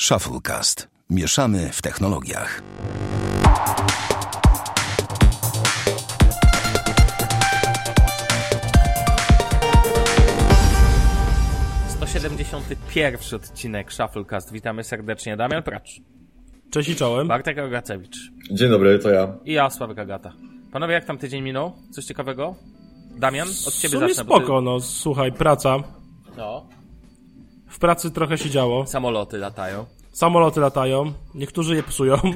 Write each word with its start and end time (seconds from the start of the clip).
Shufflecast. 0.00 0.88
Mieszamy 1.10 1.70
w 1.72 1.82
technologiach. 1.82 2.62
71 12.06 13.20
odcinek 13.34 13.92
Shufflecast. 13.92 14.52
Witamy 14.52 14.84
serdecznie. 14.84 15.36
Damian 15.36 15.62
Pracz, 15.62 16.00
Cześć 16.70 16.88
i 16.88 16.96
czołem. 16.96 17.28
Bartek 17.28 17.56
Rogacewicz 17.56 18.16
Dzień 18.50 18.70
dobry, 18.70 18.98
to 18.98 19.10
ja. 19.10 19.38
i 19.44 19.52
ja, 19.52 19.70
Sławek 19.70 19.98
Agata. 19.98 20.32
Panowie, 20.72 20.94
jak 20.94 21.04
tam 21.04 21.18
tydzień 21.18 21.42
minął? 21.42 21.72
Coś 21.90 22.04
ciekawego? 22.04 22.54
Damian, 23.18 23.48
od 23.66 23.74
ciebie 23.74 23.98
zacznę. 23.98 24.24
spoko, 24.24 24.60
no 24.60 24.80
słuchaj, 24.80 25.32
praca. 25.32 25.78
Ty... 25.78 25.84
No, 26.36 26.68
W 27.76 27.78
pracy 27.78 28.10
trochę 28.10 28.38
się 28.38 28.50
działo. 28.50 28.86
samoloty 28.86 29.38
latają. 29.38 29.84
Samoloty 30.12 30.60
latają, 30.60 31.12
niektórzy 31.34 31.76
je 31.76 31.82
psują. 31.82 32.16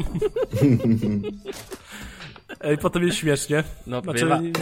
I 2.75 2.79
potem 2.79 3.03
jest 3.03 3.17
śmiesznie. 3.19 3.65
No, 3.87 4.01
Znaczy, 4.01 4.21
bywa. 4.21 4.41
nie, 4.41 4.53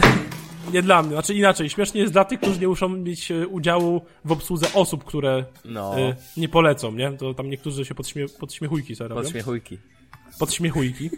nie 0.73 0.81
dla 0.81 1.01
mnie, 1.03 1.11
znaczy 1.11 1.33
inaczej. 1.33 1.69
Śmiesznie 1.69 2.01
jest 2.01 2.13
dla 2.13 2.25
tych, 2.25 2.39
którzy 2.39 2.59
nie 2.59 2.67
muszą 2.67 2.89
mieć 2.89 3.31
e, 3.31 3.47
udziału 3.47 4.01
w 4.25 4.31
obsłudze 4.31 4.67
osób, 4.73 5.03
które 5.03 5.45
No. 5.65 5.99
e, 5.99 6.15
nie 6.37 6.49
polecą, 6.49 6.91
nie? 6.91 7.11
To 7.11 7.33
tam 7.33 7.49
niektórzy 7.49 7.85
się 7.85 7.95
podśmie, 7.95 8.25
podśmiechujki 8.39 8.95
sobie 8.95 9.07
robią. 9.07 9.21
Podśmiechujki. 9.21 9.77
Podśmiechujki. 10.39 11.09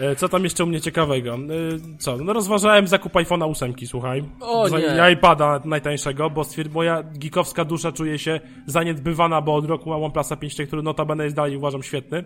E, 0.00 0.16
Co 0.16 0.28
tam 0.28 0.44
jeszcze 0.44 0.64
u 0.64 0.66
mnie 0.66 0.80
ciekawego? 0.80 1.34
E, 1.34 1.38
Co? 1.98 2.16
No 2.16 2.32
rozważałem 2.32 2.86
zakup 2.86 3.12
iPhone'a 3.12 3.50
8, 3.50 3.74
słuchaj. 3.86 4.24
O 4.40 4.68
nie. 4.68 5.12
iPada 5.12 5.60
najtańszego, 5.64 6.30
bo 6.30 6.44
stwierd... 6.44 6.72
moja 6.72 7.02
geekowska 7.02 7.64
dusza 7.64 7.92
czuje 7.92 8.18
się 8.18 8.40
zaniedbywana, 8.66 9.40
bo 9.40 9.54
od 9.54 9.64
roku 9.64 9.90
mam 9.90 10.02
OnePlusa 10.02 10.36
5, 10.36 10.56
który 10.66 10.82
notabene 10.82 11.24
jest 11.24 11.36
dalej 11.36 11.56
uważam 11.56 11.82
świetny. 11.82 12.24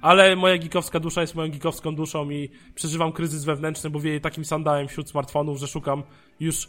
Ale 0.00 0.36
moja 0.36 0.58
geekowska 0.58 1.00
dusza 1.00 1.20
jest 1.20 1.34
moją 1.34 1.50
geekowską 1.50 1.94
duszą 1.94 2.30
i 2.30 2.50
przeżywam 2.74 3.12
kryzys 3.12 3.44
wewnętrzny, 3.44 3.90
bo 3.90 4.00
wieje 4.00 4.20
takim 4.20 4.44
sandałem 4.44 4.88
wśród 4.88 5.10
smartfonów, 5.10 5.58
że 5.58 5.66
szukam 5.66 6.02
już 6.40 6.68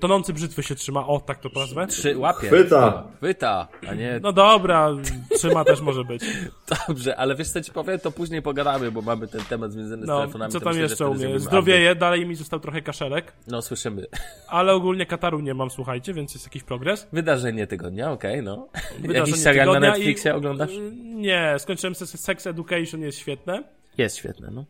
tonący 0.00 0.32
brzytwy 0.32 0.62
się 0.62 0.74
trzyma, 0.74 1.06
o 1.06 1.20
tak 1.20 1.38
to 1.40 1.48
nazwę. 1.60 1.86
Trzy 1.86 2.18
łapie. 2.18 2.46
Chwyta! 2.46 3.04
Chwyta, 3.16 3.68
a 3.88 3.94
nie... 3.94 4.20
No 4.22 4.32
dobra, 4.32 4.90
trzyma 5.36 5.64
też 5.64 5.80
może 5.80 6.04
być. 6.04 6.22
Dobrze, 6.88 7.16
ale 7.16 7.34
wiesz 7.36 7.50
co 7.50 7.60
ci 7.60 7.72
powiem, 7.72 7.98
to 7.98 8.10
później 8.10 8.42
pogadamy, 8.42 8.90
bo 8.90 9.02
mamy 9.02 9.28
ten 9.28 9.40
temat 9.40 9.72
związany 9.72 10.04
z 10.04 10.08
No, 10.08 10.18
telefonami. 10.18 10.52
co 10.52 10.60
tam 10.60 10.68
myślę, 10.68 10.82
jeszcze 10.82 11.08
u 11.08 11.14
mnie? 11.14 11.38
Zdrowieje, 11.40 11.94
dalej 11.94 12.26
mi 12.26 12.34
został 12.34 12.60
trochę 12.60 12.82
kaszelek. 12.82 13.32
No, 13.46 13.62
słyszymy. 13.62 14.06
Ale 14.48 14.72
ogólnie 14.74 15.06
Kataru 15.06 15.40
nie 15.40 15.54
mam, 15.54 15.70
słuchajcie, 15.70 16.14
więc 16.14 16.34
jest 16.34 16.46
jakiś 16.46 16.62
progres. 16.62 17.08
Wydarzenie 17.12 17.66
tygodnia, 17.66 18.12
okej, 18.12 18.42
no. 18.42 18.68
Wydarzenie 18.98 19.18
Jakiś 19.18 19.36
serial 19.36 19.66
na 19.66 19.72
tygodnia 19.72 19.90
Netflixie 19.90 20.30
i- 20.30 20.34
oglądasz? 20.34 20.70
y, 20.72 20.92
Nie, 21.04 21.54
skończyłem 21.58 21.94
se- 21.94 22.06
Sex 22.06 22.46
Education, 22.46 23.00
jest 23.00 23.18
świetne. 23.18 23.77
Jest 23.98 24.16
świetne, 24.16 24.50
no. 24.52 24.64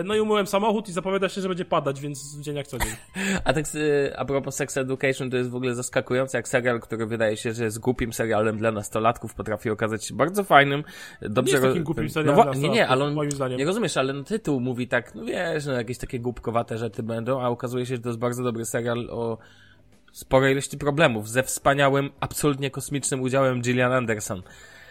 Y, 0.00 0.04
No 0.04 0.14
i 0.14 0.20
umyłem 0.20 0.46
samochód 0.46 0.88
i 0.88 0.92
zapowiada 0.92 1.28
się, 1.28 1.40
że 1.40 1.48
będzie 1.48 1.64
padać, 1.64 2.00
więc 2.00 2.36
dzień 2.40 2.56
jak 2.56 2.66
co 2.66 2.78
dzień. 2.78 2.92
A 3.44 3.52
tak 3.52 3.64
y, 3.74 4.12
a 4.16 4.24
propos 4.24 4.54
Sex 4.54 4.76
Education, 4.76 5.30
to 5.30 5.36
jest 5.36 5.50
w 5.50 5.54
ogóle 5.54 5.74
zaskakujące, 5.74 6.38
jak 6.38 6.48
serial, 6.48 6.80
który 6.80 7.06
wydaje 7.06 7.36
się, 7.36 7.52
że 7.52 7.64
jest 7.64 7.78
głupim 7.78 8.12
serialem 8.12 8.58
dla 8.58 8.72
nastolatków, 8.72 9.34
potrafi 9.34 9.70
okazać 9.70 10.04
się 10.04 10.14
bardzo 10.14 10.44
fajnym. 10.44 10.84
Dobrze 11.22 11.52
Nie 11.52 11.58
jest 11.58 11.68
takim 11.68 11.84
głupim 11.84 12.04
no, 12.04 12.10
serialem 12.10 12.42
dla 12.42 12.54
Nie, 12.54 12.68
nie, 12.68 12.88
ale 12.88 13.04
on, 13.04 13.14
moim 13.14 13.30
zdaniem. 13.30 13.58
nie 13.58 13.64
rozumiesz, 13.64 13.96
ale 13.96 14.12
no, 14.12 14.24
tytuł 14.24 14.60
mówi 14.60 14.88
tak, 14.88 15.14
no 15.14 15.24
wiesz, 15.24 15.66
no 15.66 15.72
jakieś 15.72 15.98
takie 15.98 16.20
głupkowate 16.20 16.78
rzeczy 16.78 17.02
będą, 17.02 17.40
a 17.40 17.48
okazuje 17.48 17.86
się, 17.86 17.96
że 17.96 18.02
to 18.02 18.08
jest 18.08 18.18
bardzo 18.20 18.42
dobry 18.42 18.64
serial 18.64 19.08
o 19.10 19.38
sporej 20.12 20.52
ilości 20.52 20.78
problemów, 20.78 21.28
ze 21.28 21.42
wspaniałym, 21.42 22.10
absolutnie 22.20 22.70
kosmicznym 22.70 23.22
udziałem 23.22 23.60
Gillian 23.60 23.92
Anderson. 23.92 24.42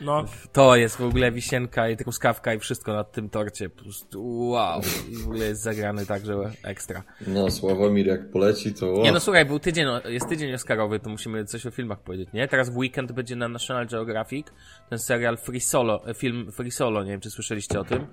No, 0.02 0.26
To 0.52 0.76
jest 0.76 0.98
w 0.98 1.02
ogóle 1.02 1.32
wisienka 1.32 1.90
i 1.90 1.98
truskawka 1.98 2.54
i 2.54 2.60
wszystko 2.60 2.94
na 2.94 3.04
tym 3.04 3.30
torcie. 3.30 3.70
Po 3.70 3.84
prostu 3.84 4.48
wow. 4.50 4.82
I 5.12 5.16
w 5.16 5.24
ogóle 5.26 5.46
jest 5.46 5.62
zagrany 5.62 6.06
także 6.06 6.52
ekstra. 6.64 7.04
No, 7.28 7.52
Sławomir 7.52 8.08
jak 8.08 8.32
poleci, 8.32 8.74
to... 8.74 8.86
Nie 9.04 9.12
no 9.12 9.20
słuchaj, 9.20 9.46
był 9.46 9.60
tydzień, 9.60 9.88
jest 10.06 10.30
tydzień 10.30 10.54
Oscarowy, 10.54 11.00
to 11.00 11.10
musimy 11.10 11.46
coś 11.46 11.66
o 11.66 11.72
filmach 11.72 12.00
powiedzieć, 12.00 12.30
nie? 12.34 12.48
Teraz 12.48 12.70
w 12.70 12.78
weekend 12.78 13.12
będzie 13.12 13.36
na 13.36 13.48
National 13.48 13.88
Geographic 13.88 14.48
ten 14.90 15.00
serial 15.00 15.38
Free 15.38 15.60
Solo, 15.62 16.08
e, 16.08 16.14
film 16.14 16.52
Free 16.52 16.72
Solo, 16.72 17.04
nie 17.04 17.12
wiem 17.12 17.22
czy 17.22 17.30
słyszeliście 17.30 17.80
o 17.80 17.84
tym. 17.84 18.08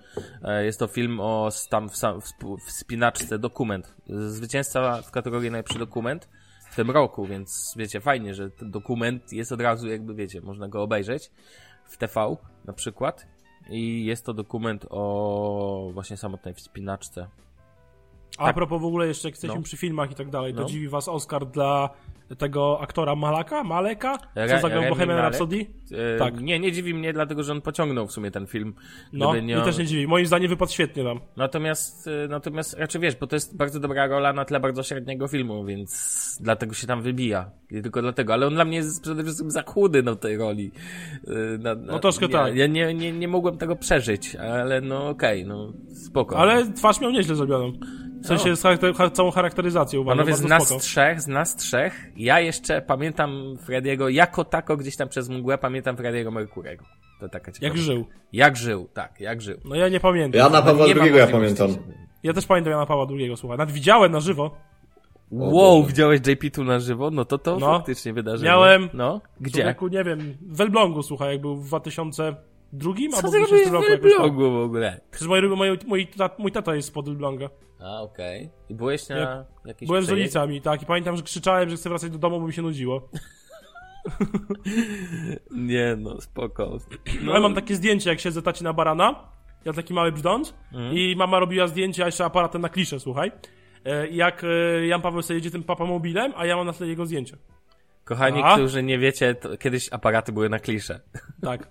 E, 0.45 0.65
Jest 0.65 0.79
to 0.79 0.87
film 0.87 1.21
o 1.21 1.49
tam 1.71 1.89
w, 1.89 1.97
sam- 1.97 2.21
w 2.21 2.25
sp- 2.33 2.57
w 2.67 2.73
spinaczce, 2.73 3.39
dokument. 3.39 3.95
Zwycięzca 4.09 5.03
w 5.03 5.11
kategorii 5.11 5.51
najlepszy 5.51 5.79
dokument 5.79 6.29
w 6.71 6.77
tym 6.77 6.91
roku, 6.91 7.27
więc 7.27 7.75
wiecie, 7.77 8.01
fajnie, 8.01 8.35
że 8.35 8.51
ten 8.51 8.71
dokument 8.71 9.33
jest 9.33 9.53
od 9.53 9.61
razu 9.61 9.89
jakby, 9.89 10.15
wiecie, 10.15 10.41
można 10.41 10.69
go 10.69 10.83
obejrzeć 10.83 11.31
w 11.89 11.97
TV 11.97 12.37
na 12.65 12.73
przykład. 12.73 13.27
I 13.71 14.05
jest 14.05 14.25
to 14.25 14.35
dokument 14.35 14.87
o 14.91 15.91
właśnie 15.95 16.17
samotnej 16.17 16.55
wspinaczce. 16.55 17.29
A 18.39 18.47
Tak. 18.47 18.55
propos 18.55 18.83
w 18.83 18.85
ogóle 18.85 19.07
jeszcze, 19.07 19.29
jak 19.29 19.35
jesteśmy 19.35 19.57
No. 19.57 19.63
przy 19.63 19.77
filmach 19.77 20.11
i 20.11 20.15
tak 20.15 20.31
dalej, 20.31 20.55
to 20.55 20.61
No. 20.61 20.69
dziwi 20.69 20.89
was 20.89 21.09
Oscar 21.09 21.47
dla 21.47 21.91
tego 22.39 22.81
aktora 22.81 23.15
Malaka? 23.17 23.65
Maleka? 23.65 24.19
Co 24.49 24.61
zagrał 24.61 24.83
Bohemian? 24.89 25.19
Rhapsody? 25.19 25.67
E, 26.15 26.19
Tak. 26.19 26.41
Nie, 26.41 26.59
nie 26.61 26.73
dziwi 26.73 26.95
mnie, 26.95 27.13
dlatego 27.13 27.43
że 27.43 27.53
on 27.53 27.61
pociągnął 27.61 28.07
w 28.07 28.13
sumie 28.13 28.31
ten 28.31 28.47
film. 28.47 28.75
No, 29.13 29.31
Gdyby 29.31 29.43
mnie 29.45 29.61
też 29.61 29.79
nie 29.79 29.87
dziwi. 29.87 30.07
Moim 30.07 30.27
zdaniem 30.27 30.49
wypadł 30.49 30.73
świetnie 30.73 31.05
tam. 31.05 31.21
Natomiast, 31.37 32.09
e, 32.25 32.29
natomiast, 32.29 32.75
raczej 32.79 33.01
wiesz, 33.01 33.17
bo 33.17 33.27
to 33.27 33.37
jest 33.37 33.57
bardzo 33.57 33.81
dobra 33.81 34.07
rola 34.07 34.33
na 34.33 34.45
tle 34.45 34.61
bardzo 34.61 34.83
średniego 34.83 35.29
filmu, 35.29 35.65
więc 35.65 36.39
dlatego 36.41 36.75
się 36.75 36.87
tam 36.87 37.03
wybija. 37.03 37.51
I 37.71 37.83
tylko 37.83 38.03
dlatego, 38.03 38.33
ale 38.33 38.47
on 38.47 38.55
dla 38.55 38.65
mnie 38.65 38.77
jest 38.77 39.03
przede 39.03 39.23
wszystkim 39.23 39.51
za 39.51 39.63
chudy 39.63 40.03
na 40.03 40.17
tej 40.17 40.37
roli. 40.37 40.71
E, 41.27 41.59
Na, 41.59 41.75
na, 41.75 41.93
No 41.93 41.99
troszkę 41.99 42.27
ja, 42.27 42.33
tak. 42.33 42.57
Ja 42.57 42.67
nie, 42.67 42.95
nie, 42.95 43.13
nie 43.13 43.29
mogłem 43.29 43.59
tego 43.59 43.77
przeżyć, 43.77 44.37
ale 44.37 44.81
no 44.81 45.09
okej, 45.09 45.47
no 45.47 45.73
spoko. 45.95 46.39
Ale 46.39 46.73
twarz 46.73 47.01
miał 47.01 47.11
nieźle 47.11 47.35
zrobioną. 47.35 47.73
W 48.23 48.27
sensie 48.27 48.57
z 48.57 48.63
charakter, 48.63 48.95
cha- 48.95 49.11
całą 49.11 49.31
charakteryzacją 49.31 50.05
Panowie, 50.05 50.35
z 50.35 50.43
nas 50.45 50.65
spoko. 50.67 50.81
trzech, 50.81 51.21
z 51.21 51.27
nas 51.27 51.57
trzech, 51.57 52.07
ja 52.17 52.41
jeszcze 52.41 52.83
pamiętam 52.83 53.57
Frediego 53.63 54.09
jako 54.09 54.45
tako 54.45 54.77
gdzieś 54.77 54.97
tam 54.97 55.09
przez 55.09 55.29
mgłę, 55.29 55.59
pamiętam 55.59 55.97
Frediego 55.97 56.31
Merkurego. 56.31 56.85
To 57.21 57.29
taka 57.29 57.53
ciekawa. 57.53 57.69
Jak 57.75 57.79
żył. 57.79 58.05
Jak 58.33 58.57
żył, 58.57 58.89
tak, 58.95 59.21
jak 59.21 59.43
żył. 59.43 59.59
No 59.65 59.75
ja 59.77 59.89
nie 59.89 60.01
pamiętam. 60.01 60.39
Ja 60.39 60.49
na 60.49 60.63
Pawła 60.63 60.87
II 60.87 61.17
ja 61.17 61.27
pamiętam. 61.27 61.69
Ja 62.23 62.33
też 62.33 62.47
pamiętam 62.47 62.71
Jana 62.71 62.87
Pawła 62.87 63.07
II, 63.11 63.33
słuchaj. 63.37 63.59
Nawet 63.59 63.75
widziałem 63.75 64.13
na 64.13 64.21
żywo. 64.21 64.57
Wow, 65.31 65.85
widziałeś 65.85 66.21
JP 66.27 66.51
tu 66.55 66.65
na 66.65 66.79
żywo? 66.81 67.11
No 67.11 67.25
to 67.25 67.39
to 67.39 67.57
No. 67.59 67.67
faktycznie 67.79 68.13
wydarzenie. 68.13 68.51
Miałem. 68.51 68.89
No, 68.95 69.21
gdzie? 69.41 69.61
Człowieku, 69.63 69.89
nie 69.89 70.05
wiem, 70.05 70.37
w 70.43 70.61
Elblągu, 70.61 71.03
słuchaj, 71.03 71.33
jak 71.33 71.41
był 71.41 71.57
w 71.57 71.75
2002 72.73 73.21
Co 73.21 73.27
albo 73.27 73.29
w 73.29 73.33
ty 73.33 73.39
robisz 73.39 73.69
2000 73.69 73.71
roku. 73.71 73.97
w 73.97 74.19
blogu 74.19 74.51
w 74.53 74.63
ogóle? 74.65 75.01
Przecież 75.11 75.29
mój, 75.29 75.43
mój, 75.49 75.79
mój, 75.87 76.07
tat, 76.07 76.39
mój 76.39 76.53
tata 76.53 76.75
jest 76.75 76.89
spod 76.89 77.09
Elbląga. 77.09 77.49
A, 77.81 78.03
okej. 78.03 78.51
I 78.69 78.75
byłeś 78.75 79.09
na 79.09 79.45
jakiejś 79.65 79.89
Byłem 79.89 80.05
z 80.05 80.09
rodzicami, 80.09 80.61
tak, 80.61 80.83
i 80.83 80.87
pamiętam, 80.87 81.17
że 81.17 81.23
krzyczałem, 81.23 81.71
że 81.71 81.77
chcę 81.77 81.89
wracać 81.89 82.11
do 82.11 82.19
domu, 82.19 82.41
bo 82.41 82.47
mi 82.47 82.53
się 82.53 82.63
nudziło. 82.63 83.09
Nie, 85.51 85.97
no, 85.99 86.21
spoko. 86.21 86.79
No 87.23 87.33
ja 87.33 87.41
mam 87.41 87.55
takie 87.55 87.75
zdjęcie, 87.75 88.11
jak 88.11 88.21
siedzę 88.21 88.43
taci 88.43 88.65
na 88.65 88.73
barana, 88.73 89.25
ja 89.65 89.73
taki 89.73 89.95
mały 89.95 90.13
brzdąc 90.13 90.55
Mhm. 90.73 90.95
i 90.97 91.17
mama 91.17 91.39
robiła 91.39 91.67
zdjęcia 91.67 92.07
jeszcze 92.07 92.25
aparatem 92.25 92.63
na 92.63 92.69
kliszę, 92.69 93.01
słuchaj. 93.01 93.33
E, 93.85 94.09
Jak 94.09 94.45
e, 94.45 94.87
Jan 94.87 95.01
Paweł 95.03 95.23
sobie 95.23 95.35
jedzie 95.39 95.51
tym 95.51 95.63
papamobilem, 95.63 96.33
a 96.37 96.47
ja 96.47 96.57
mam 96.57 96.67
na 96.67 96.73
tle 96.73 96.87
jego 96.87 97.07
zdjęcie. 97.07 97.37
Kochani, 98.09 98.41
A? 98.45 98.55
którzy 98.55 98.83
nie 98.83 98.99
wiecie, 98.99 99.37
kiedyś 99.59 99.89
aparaty 99.93 100.33
były 100.33 100.49
na 100.49 100.59
klisze. 100.59 101.01
Tak. 101.43 101.69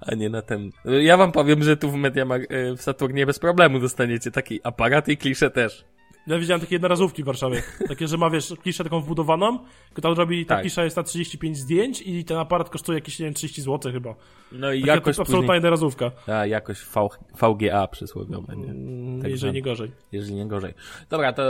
A 0.00 0.14
nie 0.14 0.28
na 0.28 0.42
ten. 0.42 0.70
Ja 0.84 1.16
wam 1.16 1.32
powiem, 1.32 1.62
że 1.62 1.76
tu 1.76 1.90
w 1.90 1.94
Mediamark, 1.94 2.52
e, 2.52 2.76
w 2.76 2.82
Saturnie 2.82 3.26
bez 3.26 3.38
problemu 3.38 3.80
dostaniecie 3.80 4.30
taki 4.30 4.60
aparat 4.64 5.08
i 5.08 5.16
kliszę 5.16 5.50
też. 5.50 5.84
Ja 6.28 6.38
widziałem 6.38 6.60
takie 6.60 6.74
jednorazówki 6.74 7.22
w 7.22 7.26
Warszawie. 7.26 7.62
Takie, 7.88 8.08
że 8.08 8.16
ma, 8.16 8.30
wiesz, 8.30 8.54
kliszę 8.62 8.84
taką 8.84 9.00
wbudowaną, 9.00 9.58
tam 10.02 10.12
robi, 10.12 10.46
ta 10.46 10.54
Tak. 10.54 10.62
klisza 10.62 10.84
jest 10.84 10.96
na 10.96 11.02
35 11.02 11.58
zdjęć 11.58 12.02
i 12.02 12.24
ten 12.24 12.36
aparat 12.38 12.70
kosztuje 12.70 12.98
jakieś, 12.98 13.18
nie 13.18 13.24
wiem, 13.24 13.34
30 13.34 13.62
zł 13.62 13.92
chyba. 13.92 14.14
No 14.52 14.72
i 14.72 14.80
Taka 14.80 14.92
jakoś 14.94 15.16
to 15.16 15.22
absolutna 15.22 15.54
jednorazówka. 15.54 16.10
A, 16.26 16.46
jakoś 16.46 16.78
v, 16.78 17.08
VGA 17.40 17.86
przysłowiowe, 17.88 18.56
nie? 18.56 18.70
Mm, 18.70 19.22
Tak 19.22 19.30
jeżeli 19.30 19.52
nie 19.52 19.62
gorzej. 19.62 19.90
jeżeli 20.12 20.34
nie 20.34 20.46
gorzej. 20.46 20.74
Dobra, 21.10 21.32
to, 21.32 21.42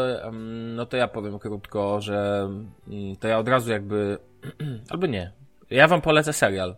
no 0.76 0.87
to 0.87 0.97
ja 0.97 1.08
powiem 1.08 1.38
krótko, 1.38 2.00
że 2.00 2.49
mm, 2.88 3.17
to 3.17 3.29
ja 3.29 3.38
od 3.38 3.49
razu 3.49 3.70
jakby, 3.70 4.19
albo 4.91 5.06
nie. 5.06 5.32
Ja 5.70 5.88
wam 5.88 6.00
polecę 6.00 6.32
serial. 6.32 6.76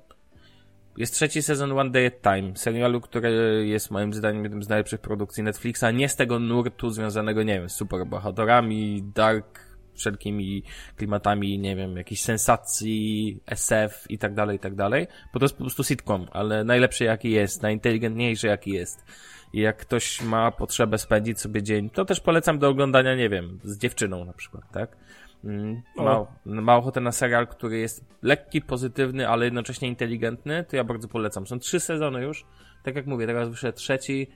Jest 1.00 1.14
trzeci 1.14 1.43
sezon 1.43 1.79
One 1.79 1.91
Day 1.91 2.06
at 2.06 2.23
Time, 2.23 2.56
serialu, 2.56 3.00
który 3.00 3.62
jest 3.67 3.91
moim 3.91 4.14
zdaniem 4.14 4.43
jednym 4.43 4.62
z 4.62 4.69
najlepszych 4.69 5.00
produkcji 5.00 5.43
Netflixa, 5.43 5.85
nie 5.94 6.08
z 6.08 6.17
tego 6.17 6.38
nurtu 6.38 6.91
związanego, 6.91 7.43
nie 7.43 7.55
wiem, 7.61 7.69
z 7.69 7.76
superbohaterami, 7.76 9.02
dark, 9.14 9.61
wszelkimi 9.94 10.62
klimatami, 10.97 11.58
nie 11.58 11.76
wiem, 11.76 11.97
jakichś 11.97 12.20
sensacji, 12.20 13.41
SF 13.47 14.11
i 14.11 14.19
tak 14.19 14.35
dalej, 14.35 14.56
i 14.56 14.61
tak 14.61 14.75
dalej, 14.75 15.06
bo 15.32 15.41
to 15.41 15.44
jest 15.44 15.55
po 15.55 15.64
prostu 15.64 15.85
sitcom, 15.85 16.26
ale 16.32 16.64
najlepszy 16.64 17.05
jaki 17.05 17.31
jest, 17.31 17.62
najinteligentniejszy 17.62 18.47
jaki 18.47 18.70
jest. 18.70 19.05
I 19.52 19.61
jak 19.61 19.76
ktoś 19.76 20.23
ma 20.23 20.50
potrzebę 20.50 20.99
spędzić 20.99 21.41
sobie 21.41 21.62
dzień, 21.62 21.91
to 21.91 22.05
też 22.05 22.20
polecam 22.20 22.58
do 22.58 22.69
oglądania, 22.69 23.14
nie 23.14 23.29
wiem, 23.29 23.58
z 23.64 23.79
dziewczyną 23.79 24.25
na 24.25 24.32
przykład, 24.32 24.64
tak? 24.73 24.97
Mm, 25.44 25.82
ma, 25.96 26.26
ma 26.44 26.76
ochotę 26.76 27.00
na 27.00 27.12
serial, 27.12 27.46
który 27.46 27.78
jest 27.78 28.04
lekki, 28.22 28.60
pozytywny, 28.62 29.28
ale 29.28 29.44
jednocześnie 29.44 29.88
inteligentny, 29.88 30.64
to 30.64 30.76
ja 30.76 30.84
bardzo 30.84 31.08
polecam. 31.08 31.46
Są 31.46 31.58
trzy 31.58 31.81
sezony 31.81 32.22
już. 32.22 32.46
Tak 32.82 32.96
jak 32.96 33.06
mówię, 33.06 33.26
teraz 33.26 33.48
wyszedł 33.48 33.78
trzeci. 33.78 34.26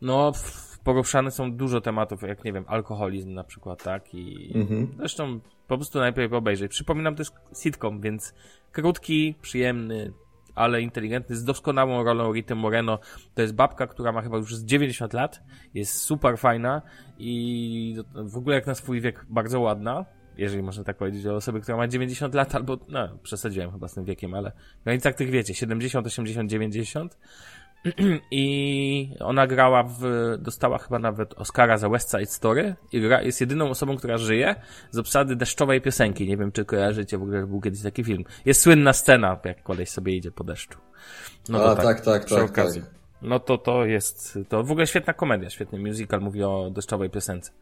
No, 0.00 0.32
poruszane 0.84 1.30
są 1.30 1.52
dużo 1.52 1.80
tematów, 1.80 2.22
jak 2.22 2.44
nie 2.44 2.52
wiem, 2.52 2.64
alkoholizm 2.66 3.34
na 3.34 3.44
przykład, 3.44 3.82
tak? 3.82 4.14
I 4.14 4.52
Mhm. 4.54 4.88
zresztą 4.98 5.40
po 5.68 5.76
prostu 5.76 5.98
najpierw 5.98 6.32
obejrzeć. 6.32 6.70
Przypominam, 6.70 7.14
jest 7.18 7.34
sitcom, 7.62 8.00
więc 8.00 8.34
krótki, 8.72 9.34
przyjemny, 9.42 10.12
ale 10.54 10.82
inteligentny, 10.82 11.36
z 11.36 11.44
doskonałą 11.44 12.04
rolą 12.04 12.32
Rity 12.32 12.54
Moreno. 12.54 12.98
To 13.34 13.42
jest 13.42 13.54
babka, 13.54 13.86
która 13.86 14.12
ma 14.12 14.22
chyba 14.22 14.36
już 14.36 14.56
z 14.56 14.64
90 14.64 15.12
lat, 15.12 15.42
jest 15.74 15.92
super 15.94 16.38
fajna 16.38 16.82
i 17.18 17.96
w 18.14 18.36
ogóle 18.36 18.54
jak 18.54 18.66
na 18.66 18.74
swój 18.74 19.00
wiek 19.00 19.26
bardzo 19.28 19.60
ładna, 19.60 20.04
jeżeli 20.38 20.62
można 20.62 20.84
tak 20.84 20.96
powiedzieć 20.96 21.26
o 21.26 21.34
osobie, 21.34 21.60
która 21.60 21.76
ma 21.76 21.88
90 21.88 22.34
lat, 22.34 22.54
albo, 22.54 22.78
no, 22.88 23.08
przesadziłem 23.22 23.72
chyba 23.72 23.88
z 23.88 23.94
tym 23.94 24.04
wiekiem, 24.04 24.34
ale 24.34 24.52
w 24.80 24.84
granicach 24.84 25.14
tych 25.14 25.30
wiecie, 25.30 25.54
70, 25.54 26.06
80, 26.06 26.50
90. 26.50 27.18
I 28.30 29.14
ona 29.20 29.46
grała 29.46 29.82
w, 29.82 30.00
dostała 30.38 30.78
chyba 30.78 30.98
nawet 30.98 31.34
Oscara 31.34 31.78
za 31.78 31.88
West 31.88 32.10
Side 32.10 32.26
Story 32.26 32.74
i 32.92 33.00
gra, 33.00 33.22
jest 33.22 33.40
jedyną 33.40 33.70
osobą, 33.70 33.96
która 33.96 34.18
żyje 34.18 34.54
z 34.90 34.98
obsady 34.98 35.36
deszczowej 35.36 35.80
piosenki. 35.80 36.26
Nie 36.26 36.36
wiem, 36.36 36.52
czy 36.52 36.64
kojarzycie 36.64 37.18
w 37.18 37.22
ogóle, 37.22 37.46
był 37.46 37.60
kiedyś 37.60 37.82
taki 37.82 38.04
film. 38.04 38.24
Jest 38.44 38.60
słynna 38.60 38.92
scena, 38.92 39.40
jak 39.44 39.62
koleś 39.62 39.88
sobie 39.88 40.16
idzie 40.16 40.30
po 40.30 40.44
deszczu. 40.44 40.78
No 41.48 41.64
A, 41.64 41.76
tak, 41.76 42.00
tak, 42.00 42.24
przy 42.24 42.34
tak, 42.34 42.50
okazji. 42.50 42.80
tak. 42.80 42.90
No 43.22 43.40
to 43.40 43.58
to 43.58 43.84
jest, 43.84 44.38
to 44.48 44.64
w 44.64 44.70
ogóle 44.70 44.86
świetna 44.86 45.12
komedia, 45.12 45.50
świetny 45.50 45.78
musical, 45.78 46.20
mówi 46.20 46.42
o 46.42 46.70
deszczowej 46.70 47.10
piosence. 47.10 47.52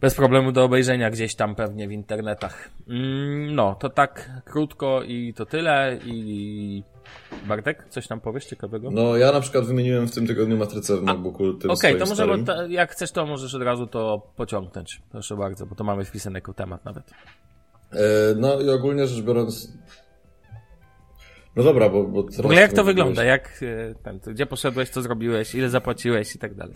Bez 0.00 0.14
problemu 0.14 0.52
do 0.52 0.64
obejrzenia 0.64 1.10
gdzieś 1.10 1.34
tam 1.34 1.54
pewnie 1.54 1.88
w 1.88 1.92
internetach. 1.92 2.70
Mm, 2.88 3.54
no, 3.54 3.74
to 3.74 3.88
tak 3.88 4.30
krótko 4.44 5.02
i 5.02 5.34
to 5.34 5.46
tyle 5.46 5.98
i 6.04 6.82
Bartek, 7.46 7.86
coś 7.88 8.08
nam 8.08 8.20
powiesz 8.20 8.44
ciekawego? 8.44 8.90
No 8.90 9.16
ja 9.16 9.32
na 9.32 9.40
przykład 9.40 9.64
wymieniłem 9.64 10.08
w 10.08 10.14
tym 10.14 10.26
tygodniu 10.26 10.56
matrycę 10.56 10.96
w 10.96 11.02
MacBooku 11.02 11.44
Okej, 11.68 11.76
swoim 11.76 11.98
to 11.98 12.06
starym. 12.06 12.44
ta, 12.44 12.66
jak 12.66 12.92
chcesz, 12.92 13.12
to 13.12 13.26
możesz 13.26 13.54
od 13.54 13.62
razu 13.62 13.86
to 13.86 14.32
pociągnąć. 14.36 15.02
Proszę 15.10 15.36
bardzo, 15.36 15.66
bo 15.66 15.74
to 15.74 15.84
mamy 15.84 16.04
wpisane 16.04 16.36
jako 16.38 16.54
temat 16.54 16.84
nawet. 16.84 17.10
E, 17.92 17.98
no 18.36 18.60
i 18.60 18.68
ogólnie 18.70 19.06
rzecz 19.06 19.24
biorąc... 19.24 19.72
No 21.56 21.62
dobra, 21.62 21.88
bo, 21.88 22.04
bo 22.04 22.22
teraz... 22.22 22.40
Ogóle 22.40 22.60
jak 22.60 22.72
to 22.72 22.84
wygląda? 22.84 23.24
Jak, 23.24 23.62
e, 23.62 23.94
ten, 23.94 24.20
gdzie 24.34 24.46
poszedłeś, 24.46 24.88
co 24.88 25.02
zrobiłeś, 25.02 25.54
ile 25.54 25.70
zapłaciłeś 25.70 26.34
i 26.34 26.38
tak 26.38 26.54
dalej. 26.54 26.74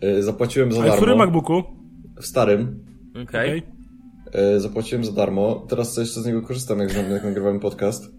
E, 0.00 0.22
zapłaciłem 0.22 0.72
za 0.72 0.84
A 0.84 0.92
w 0.92 0.96
którym 0.96 1.18
darmo. 1.18 1.24
MacBooku? 1.24 1.83
W 2.20 2.26
starym. 2.26 2.84
Okej. 3.10 3.24
Okej. 3.48 3.62
E, 4.32 4.60
zapłaciłem 4.60 5.04
za 5.04 5.12
darmo. 5.12 5.66
Teraz 5.68 5.96
jeszcze 5.96 6.20
z 6.20 6.26
niego 6.26 6.42
korzystam, 6.42 6.78
jak, 6.78 6.94
jak 7.10 7.24
nagrywałem 7.24 7.60
podcast. 7.60 8.10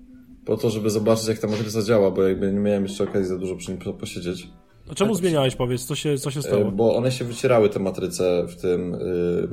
Po 0.45 0.57
to, 0.57 0.69
żeby 0.69 0.89
zobaczyć, 0.89 1.27
jak 1.27 1.39
ta 1.39 1.47
matryca 1.47 1.81
działa, 1.81 2.11
bo 2.11 2.23
jakby 2.23 2.53
nie 2.53 2.59
miałem 2.59 2.83
jeszcze 2.83 3.03
okazji 3.03 3.27
za 3.27 3.37
dużo 3.37 3.55
przy 3.55 3.71
nim 3.71 3.79
po- 3.79 3.93
posiedzieć. 3.93 4.47
A 4.91 4.95
czemu 4.95 5.15
zmieniałeś, 5.15 5.55
powiedz, 5.55 5.85
co 5.85 5.95
się, 5.95 6.17
co 6.17 6.31
się 6.31 6.39
E, 6.39 6.43
stało? 6.43 6.71
Bo 6.71 6.95
one 6.95 7.11
się 7.11 7.25
wycierały, 7.25 7.69
te 7.69 7.79
matryce, 7.79 8.45
w 8.47 8.61
tym, 8.61 8.93
y, 8.93 9.47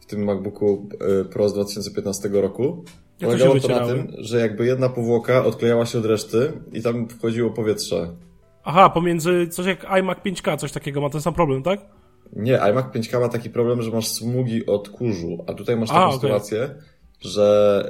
w 0.00 0.06
tym 0.06 0.24
MacBooku 0.24 0.88
y, 1.22 1.24
Pro 1.24 1.48
z 1.48 1.54
2015 1.54 2.28
roku. 2.32 2.84
Jak 3.20 3.30
to 3.30 3.36
Polegało 3.36 3.60
to 3.60 3.68
na 3.68 3.86
tym, 3.86 4.12
że 4.18 4.40
jakby 4.40 4.66
jedna 4.66 4.88
powłoka 4.88 5.44
odklejała 5.44 5.86
się 5.86 5.98
od 5.98 6.04
reszty 6.06 6.52
i 6.72 6.82
tam 6.82 7.08
wchodziło 7.08 7.50
powietrze. 7.50 8.08
Aha, 8.64 8.90
pomiędzy 8.90 9.48
coś 9.48 9.66
jak 9.66 9.84
iMac 9.84 10.18
5K, 10.18 10.56
coś 10.58 10.72
takiego 10.72 11.00
ma 11.00 11.10
ten 11.10 11.20
sam 11.20 11.34
problem, 11.34 11.62
tak? 11.62 11.80
Nie, 12.32 12.60
iMac 12.60 12.86
5K 12.94 13.20
ma 13.20 13.28
taki 13.28 13.50
problem, 13.50 13.82
że 13.82 13.90
masz 13.90 14.08
smugi 14.08 14.66
od 14.66 14.88
kurzu, 14.88 15.44
a 15.46 15.54
tutaj 15.54 15.76
masz 15.76 15.90
A, 15.90 15.92
taką 15.94 16.06
okej. 16.06 16.20
sytuację, 16.20 16.74
że 17.20 17.88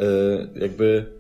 y, 0.56 0.61
jakby 0.61 1.12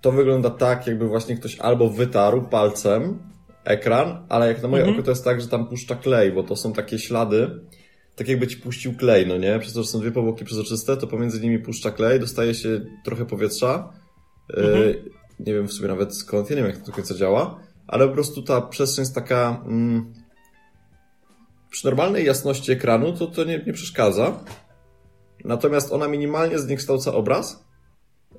to 0.00 0.12
wygląda 0.12 0.50
tak, 0.50 0.86
jakby 0.86 1.08
właśnie 1.08 1.36
ktoś 1.36 1.58
albo 1.58 1.88
wytarł 1.90 2.42
palcem 2.42 3.18
ekran, 3.64 4.26
ale 4.28 4.48
jak 4.48 4.62
na 4.62 4.68
moje 4.68 4.82
Mhm. 4.82 4.96
oko 4.98 5.04
to 5.04 5.10
jest 5.10 5.24
tak, 5.24 5.40
że 5.40 5.48
tam 5.48 5.66
puszcza 5.68 5.94
klej, 5.94 6.32
bo 6.32 6.42
to 6.42 6.56
są 6.56 6.72
takie 6.72 6.98
ślady, 6.98 7.50
tak 8.16 8.28
jakby 8.28 8.46
ci 8.46 8.56
puścił 8.56 8.94
klej, 8.96 9.26
no 9.26 9.36
nie? 9.36 9.58
Przez 9.58 9.72
to, 9.72 9.82
że 9.82 9.88
są 9.88 10.00
dwie 10.00 10.12
powłoki 10.12 10.44
przezroczyste, 10.44 10.96
to 10.96 11.06
pomiędzy 11.06 11.40
nimi 11.40 11.58
puszcza 11.58 11.90
klej, 11.90 12.20
dostaje 12.20 12.54
się 12.54 12.80
trochę 13.04 13.26
powietrza. 13.26 13.92
Y, 14.58 15.02
nie 15.40 15.54
wiem 15.54 15.68
w 15.68 15.72
sumie 15.72 15.88
nawet 15.88 16.14
skąd, 16.14 16.50
ja 16.50 16.56
nie 16.56 16.62
wiem 16.62 16.70
jak 16.70 16.80
to 16.80 16.86
do 16.86 16.92
końca 16.92 17.14
działa, 17.14 17.60
ale 17.86 18.08
po 18.08 18.14
prostu 18.14 18.42
ta 18.42 18.60
przestrzeń 18.60 19.02
jest 19.02 19.14
taka... 19.14 19.62
Mm, 19.66 20.12
przy 21.70 21.86
normalnej 21.86 22.26
jasności 22.26 22.72
ekranu 22.72 23.12
to 23.12 23.26
to 23.26 23.44
nie, 23.44 23.62
nie 23.66 23.72
przeszkadza. 23.72 24.44
Natomiast 25.44 25.92
ona 25.92 26.08
minimalnie 26.08 26.58
zniekształca 26.58 27.14
obraz. 27.14 27.64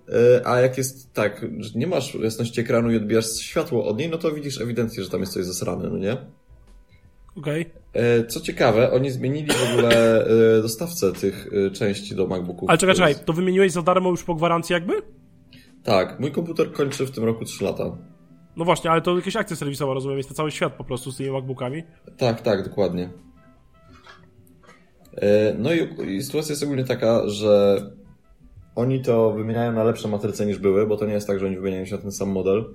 Yy, 0.07 0.13
A 0.45 0.59
jak 0.59 0.77
jest 0.77 1.13
tak, 1.13 1.45
że 1.59 1.79
nie 1.79 1.87
masz 1.87 2.15
jasności 2.15 2.61
ekranu 2.61 2.91
i 2.91 2.95
odbijasz 2.95 3.35
światło 3.39 3.85
od 3.85 3.97
niej, 3.97 4.09
no 4.09 4.17
to 4.17 4.31
widzisz 4.31 4.61
ewidentnie, 4.61 5.03
że 5.03 5.09
tam 5.09 5.19
jest 5.19 5.33
coś 5.33 5.45
zasrane, 5.45 5.89
no 5.89 5.97
nie? 5.97 6.17
Okej. 7.35 7.69
Yy, 7.93 8.25
Co 8.27 8.39
ciekawe, 8.41 8.91
oni 8.91 9.11
zmienili 9.11 9.51
w 9.51 9.71
ogóle 9.71 10.25
yy, 10.55 10.61
dostawcę 10.61 11.11
tych 11.11 11.47
części 11.73 12.15
do 12.15 12.27
MacBooków. 12.27 12.69
Ale 12.69 12.77
czekaj, 12.77 12.95
czekaj, 12.95 13.15
to 13.25 13.33
wymieniłeś 13.33 13.71
za 13.71 13.81
darmo 13.81 14.09
już 14.09 14.23
po 14.23 14.35
gwarancji 14.35 14.73
jakby? 14.73 14.93
Tak, 15.83 16.19
mój 16.19 16.31
komputer 16.31 16.71
kończy 16.71 17.05
w 17.05 17.11
tym 17.11 17.23
roku 17.23 17.45
3 17.45 17.63
lata. 17.63 17.97
No 18.55 18.65
właśnie, 18.65 18.91
ale 18.91 19.01
to 19.01 19.15
jakieś 19.15 19.35
akcje 19.35 19.55
serwisowe, 19.55 19.93
rozumiem, 19.93 20.17
jest 20.17 20.29
to 20.29 20.35
cały 20.35 20.51
świat 20.51 20.73
po 20.73 20.83
prostu 20.83 21.11
z 21.11 21.17
tymi 21.17 21.31
MacBookami. 21.31 21.83
Tak, 22.17 22.41
tak, 22.41 22.63
dokładnie. 22.69 23.09
E, 25.17 25.55
No 25.57 25.69
i, 25.73 26.23
sytuacja 26.23 26.53
jest 26.53 26.63
ogólnie 26.63 26.83
taka, 26.83 27.29
że 27.29 27.81
oni 28.75 29.01
to 29.01 29.31
wymieniają 29.31 29.71
na 29.71 29.83
lepsze 29.83 30.07
matryce 30.07 30.45
niż 30.45 30.57
były, 30.57 30.87
bo 30.87 30.97
to 30.97 31.05
nie 31.05 31.13
jest 31.13 31.27
tak, 31.27 31.39
że 31.39 31.45
oni 31.45 31.55
wymieniają 31.55 31.85
się 31.85 31.95
na 31.95 32.01
ten 32.01 32.11
sam 32.11 32.29
model, 32.29 32.65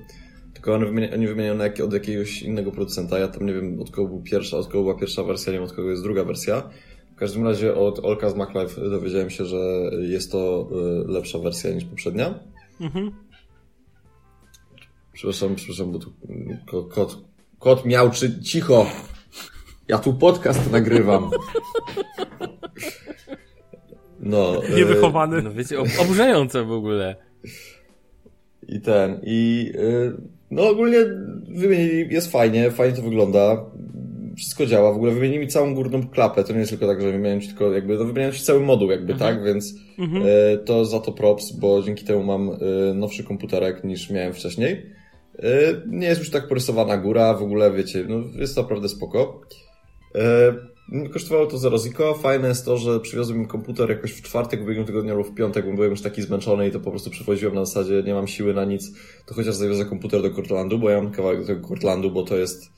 tylko 0.55 0.75
oni 0.75 0.84
wymieniają, 0.84 1.14
oni 1.14 1.26
wymieniają 1.26 1.58
jak, 1.58 1.81
od 1.81 1.93
jakiegoś 1.93 2.43
innego 2.43 2.73
producenta. 2.73 3.19
Ja 3.19 3.28
tam 3.28 3.46
nie 3.46 3.55
wiem 3.55 3.81
od 3.81 3.90
kogo 3.90 4.08
był 4.08 4.23
pierwsza, 4.23 4.56
od 4.56 4.67
kogo 4.67 4.82
była 4.82 4.94
pierwsza 4.99 5.23
wersja, 5.23 5.52
nie 5.52 5.58
wiem 5.58 5.69
od 5.69 5.73
kogo 5.73 5.90
jest 5.90 6.02
druga 6.02 6.25
wersja. 6.25 6.70
W 7.17 7.19
każdym 7.19 7.44
razie 7.44 7.75
od 7.75 8.05
Olka 8.05 8.31
z 8.31 8.37
MacLife 8.37 8.81
dowiedziałem 8.81 9.31
się, 9.31 9.44
że 9.44 9.90
jest 10.00 10.32
to 10.32 10.69
e, 10.73 11.12
lepsza 11.12 11.38
wersja 11.38 11.70
niż 11.70 11.84
poprzednia. 11.84 12.34
Mhm. 12.81 13.12
Przepraszam, 15.16 15.54
przepraszam, 15.54 15.92
bo 15.92 15.98
tu 15.98 16.12
ko- 16.66 16.84
kot, 16.84 17.18
kot 17.58 17.84
miałczy, 17.84 18.40
cicho! 18.42 18.86
Ja 19.88 19.98
tu 19.98 20.14
podcast 20.14 20.72
nagrywam. 20.72 21.30
No. 24.20 24.64
e, 24.64 24.76
Niewychowany. 24.76 25.42
No 25.42 25.52
wiecie, 25.52 25.80
ob- 25.80 25.88
oburzające 26.02 26.64
w 26.64 26.72
ogóle. 26.72 27.16
I 28.68 28.80
ten, 28.80 29.20
i 29.24 29.72
y, 29.74 30.12
no 30.50 30.68
ogólnie 30.68 30.98
wymienili, 31.48 32.14
jest 32.14 32.32
fajnie, 32.32 32.70
fajnie 32.70 32.96
to 32.96 33.02
wygląda. 33.02 33.64
Wszystko 34.37 34.66
działa, 34.66 34.92
w 34.92 34.96
ogóle 34.96 35.12
wymienili 35.12 35.38
mi 35.40 35.49
całą 35.49 35.75
górną 35.75 36.08
klapę, 36.08 36.44
to 36.44 36.52
nie 36.52 36.58
jest 36.58 36.70
tylko 36.70 36.87
tak, 36.87 37.00
że 37.00 37.06
wymieniają 37.12 37.40
ci 37.40 37.49
tylko 37.49 37.73
jakby, 37.73 37.96
no 37.99 38.04
wymieniają 38.04 38.32
ci 38.32 38.42
cały 38.44 38.61
moduł 38.61 38.90
jakby, 38.90 39.14
tak, 39.14 39.44
więc 39.44 39.75
y, 40.54 40.58
to 40.64 40.85
za 40.85 41.00
to 41.00 41.12
props, 41.12 41.52
bo 41.52 41.82
dzięki 41.82 42.04
temu 42.04 42.23
mam 42.25 42.49
y, 42.50 42.94
nowszy 42.94 43.25
komputerek 43.25 43.85
niż 43.85 44.11
miałem 44.11 44.32
wcześniej. 44.32 44.96
Y, 45.45 45.83
nie 45.87 46.07
jest 46.07 46.21
już 46.21 46.31
tak 46.31 46.49
porysowana 46.49 46.97
góra, 46.97 47.35
w 47.35 47.43
ogóle 47.43 47.73
wiecie, 47.73 48.05
no 48.09 48.40
jest 48.40 48.57
naprawdę 48.57 48.88
spoko. 48.88 49.40
Y, 50.16 51.09
kosztowało 51.12 51.47
to 51.47 51.59
zero 51.59 51.78
ziko, 51.78 52.14
fajne 52.14 52.49
jest 52.49 52.64
to, 52.64 52.76
że 52.76 53.00
przywiozłem 53.00 53.47
komputer 53.47 53.90
jakoś 53.90 54.12
w 54.12 54.23
czwartek, 54.23 54.62
ubiegłym 54.62 54.87
tygodniu 54.87 55.11
albo 55.11 55.25
w 55.25 55.35
piątek, 55.35 55.66
bo 55.66 55.73
byłem 55.73 55.90
już 55.90 56.02
taki 56.02 56.23
zmęczony 56.23 56.69
i 56.69 56.71
to 56.71 56.81
po 56.81 56.90
prostu 56.90 57.11
przywoziłem 57.11 57.55
na 57.55 57.64
zasadzie, 57.64 58.02
nie 58.02 58.14
mam 58.14 58.26
siły 58.26 58.55
na 58.55 58.64
nic, 58.64 58.93
to 59.26 59.35
chociaż 59.35 59.55
zawiozę 59.55 59.85
komputer 59.85 60.23
do 60.23 60.31
Cortlandu, 60.31 60.78
bo 60.78 60.90
ja 60.90 61.02
mam 61.02 61.12
kawałek 61.12 61.40
do 61.40 61.47
tego 61.47 61.69
Cortlandu, 61.69 62.11
bo 62.11 62.23
to 62.23 62.37
jest 62.37 62.71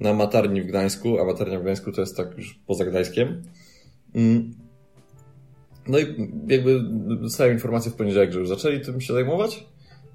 na 0.00 0.14
Matarni 0.14 0.62
w 0.62 0.66
Gdańsku, 0.66 1.20
a 1.20 1.24
Matarnia 1.24 1.58
w 1.58 1.62
Gdańsku 1.62 1.92
to 1.92 2.00
jest 2.00 2.16
tak 2.16 2.36
już 2.36 2.60
poza 2.66 2.84
Gdańskiem. 2.84 3.42
Mm. 4.14 4.54
No 5.88 5.98
i 5.98 6.30
jakby 6.48 6.80
dostałem 7.20 7.52
informację 7.52 7.90
w 7.90 7.94
poniedziałek, 7.94 8.32
że 8.32 8.38
już 8.38 8.48
zaczęli 8.48 8.80
tym 8.80 9.00
się 9.00 9.12
zajmować. 9.12 9.66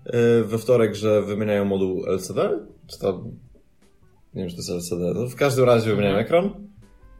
Yy, 0.06 0.44
We 0.44 0.58
wtorek, 0.58 0.96
że 0.96 1.22
wymieniają 1.22 1.66
moduł 1.66 2.06
LCD, 2.06 2.60
czy 2.88 3.00
tam, 3.00 3.32
nie 4.34 4.42
wiem, 4.42 4.50
czy 4.50 4.56
to 4.56 4.62
jest 4.62 4.92
LCD, 4.92 5.14
no 5.16 5.28
w 5.28 5.36
każdym 5.36 5.66
razie 5.66 5.90
wymieniają 5.90 6.18
ekran. 6.18 6.46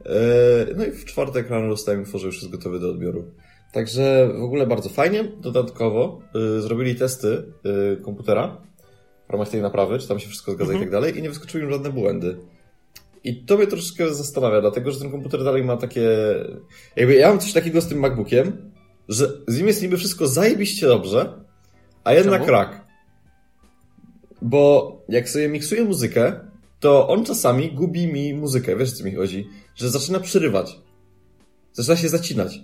Yy, 0.04 0.74
No 0.76 0.84
i 0.86 0.90
w 0.90 1.04
czwartek 1.04 1.50
rano 1.50 1.68
dostałem 1.68 2.00
info, 2.00 2.18
że 2.18 2.26
już 2.26 2.36
jest 2.36 2.50
gotowy 2.50 2.80
do 2.80 2.90
odbioru. 2.90 3.24
Także 3.72 4.30
w 4.38 4.42
ogóle 4.42 4.66
bardzo 4.66 4.88
fajnie. 4.88 5.24
Dodatkowo 5.40 6.20
yy, 6.34 6.60
zrobili 6.60 6.94
testy 6.94 7.42
komputera 8.02 8.62
w 9.28 9.32
ramach 9.32 9.48
tej 9.48 9.62
naprawy, 9.62 9.98
czy 9.98 10.08
tam 10.08 10.18
się 10.18 10.28
wszystko 10.28 10.52
zgadza 10.52 10.74
i 10.74 10.78
tak 10.78 10.90
dalej, 10.90 11.18
i 11.18 11.22
nie 11.22 11.28
wyskoczyły 11.28 11.64
im 11.64 11.70
żadne 11.70 11.90
błędy. 11.90 12.36
I 13.24 13.44
to 13.44 13.56
mnie 13.56 13.66
troszeczkę 13.66 14.14
zastanawia, 14.14 14.60
dlatego 14.60 14.90
że 14.90 15.00
ten 15.00 15.10
komputer 15.10 15.44
dalej 15.44 15.64
ma 15.64 15.76
takie. 15.76 16.08
Jakby 16.96 17.14
ja 17.14 17.28
mam 17.28 17.38
coś 17.38 17.52
takiego 17.52 17.80
z 17.80 17.88
tym 17.88 17.98
MacBookiem, 17.98 18.72
że 19.08 19.28
z 19.46 19.58
nim 19.58 19.66
jest 19.66 19.82
niby 19.82 19.96
wszystko 19.96 20.26
zajebiście 20.26 20.86
dobrze, 20.86 21.43
a 22.04 22.12
jednak 22.12 22.40
Czemu? 22.40 22.52
rak. 22.52 22.84
Bo 24.42 24.96
jak 25.08 25.28
sobie 25.28 25.48
miksuję 25.48 25.84
muzykę, 25.84 26.40
to 26.80 27.08
on 27.08 27.24
czasami 27.24 27.72
gubi 27.72 28.06
mi 28.06 28.34
muzykę, 28.34 28.76
wiesz 28.76 28.92
o 28.92 28.96
co 28.96 29.04
mi 29.04 29.14
chodzi? 29.14 29.48
Że 29.74 29.90
zaczyna 29.90 30.20
przerywać. 30.20 30.78
Zaczyna 31.72 31.96
się 31.96 32.08
zacinać. 32.08 32.60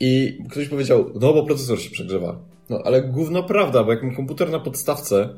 I 0.00 0.38
ktoś 0.50 0.68
powiedział, 0.68 1.10
no 1.20 1.32
bo 1.32 1.46
procesor 1.46 1.80
się 1.80 1.90
przegrzewa. 1.90 2.38
No 2.70 2.80
ale 2.84 3.02
gówno 3.02 3.42
prawda, 3.42 3.84
bo 3.84 3.92
jak 3.92 4.02
mam 4.02 4.16
komputer 4.16 4.50
na 4.50 4.60
podstawce 4.60 5.28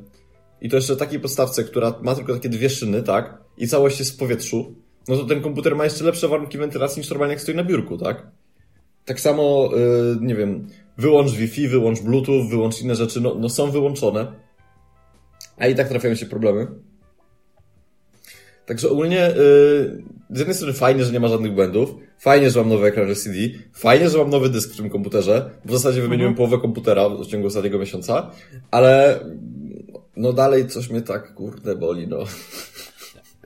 i 0.61 0.69
to 0.69 0.77
jeszcze 0.77 0.97
takiej 0.97 1.21
podstawce, 1.21 1.65
która 1.65 1.95
ma 2.03 2.15
tylko 2.15 2.35
takie 2.35 2.49
dwie 2.49 2.71
szyny, 2.71 3.03
tak? 3.03 3.39
I 3.59 3.69
całość 3.69 3.99
jest 3.99 4.13
w 4.13 4.17
powietrzu, 4.17 4.75
no 5.09 5.17
to 5.17 5.25
ten 5.25 5.43
komputer 5.43 5.77
ma 5.77 5.85
jeszcze 5.85 6.05
lepsze 6.05 6.29
warunki 6.29 6.59
wentylacji 6.59 7.01
niż 7.01 7.11
normalnie 7.11 7.33
jak 7.33 7.43
stoi 7.43 7.55
na 7.55 7.65
biurku, 7.65 7.99
tak? 7.99 8.27
Tak 9.05 9.21
samo, 9.21 9.71
yy, 9.73 10.17
nie 10.21 10.35
wiem, 10.35 10.69
wyłącz 10.99 11.33
Wi-Fi, 11.33 11.69
wyłącz 11.69 12.01
Bluetooth, 12.01 12.49
wyłącz 12.49 12.83
inne 12.83 12.95
rzeczy, 12.95 13.21
no, 13.21 13.35
no 13.35 13.49
są 13.49 13.71
wyłączone. 13.71 14.33
A 15.59 15.67
i 15.67 15.75
tak 15.75 15.89
trafiają 15.89 16.15
się 16.15 16.27
problemy. 16.27 16.67
Także 18.67 18.91
ogólnie 18.91 19.17
yy, 19.17 20.03
z 20.31 20.39
jednej 20.39 20.55
strony 20.55 20.73
fajnie, 20.73 21.05
że 21.05 21.13
nie 21.13 21.21
ma 21.21 21.29
żadnych 21.29 21.55
błędów, 21.55 21.95
fajnie, 22.19 22.51
że 22.51 22.61
mam 22.61 22.69
nowy 22.69 22.87
ekran 22.87 23.09
LCD, 23.09 23.37
fajnie, 23.73 24.09
że 24.09 24.19
mam 24.19 24.31
nowy 24.31 24.49
dysk 24.49 24.73
w 24.73 24.77
tym 24.77 24.91
komputerze, 24.91 25.51
w 25.65 25.73
zasadzie 25.73 26.03
wymieniłem 26.03 26.33
mhm. 26.33 26.37
połowę 26.37 26.63
komputera 26.63 27.09
w 27.09 27.27
ciągu 27.27 27.47
ostatniego 27.47 27.79
miesiąca, 27.79 28.31
ale 28.71 29.21
no 30.17 30.33
dalej 30.33 30.67
coś 30.67 30.91
mnie 30.91 31.03
tak 31.03 31.35
kurde 31.35 31.77
boli, 31.77 32.09
no. 32.09 32.19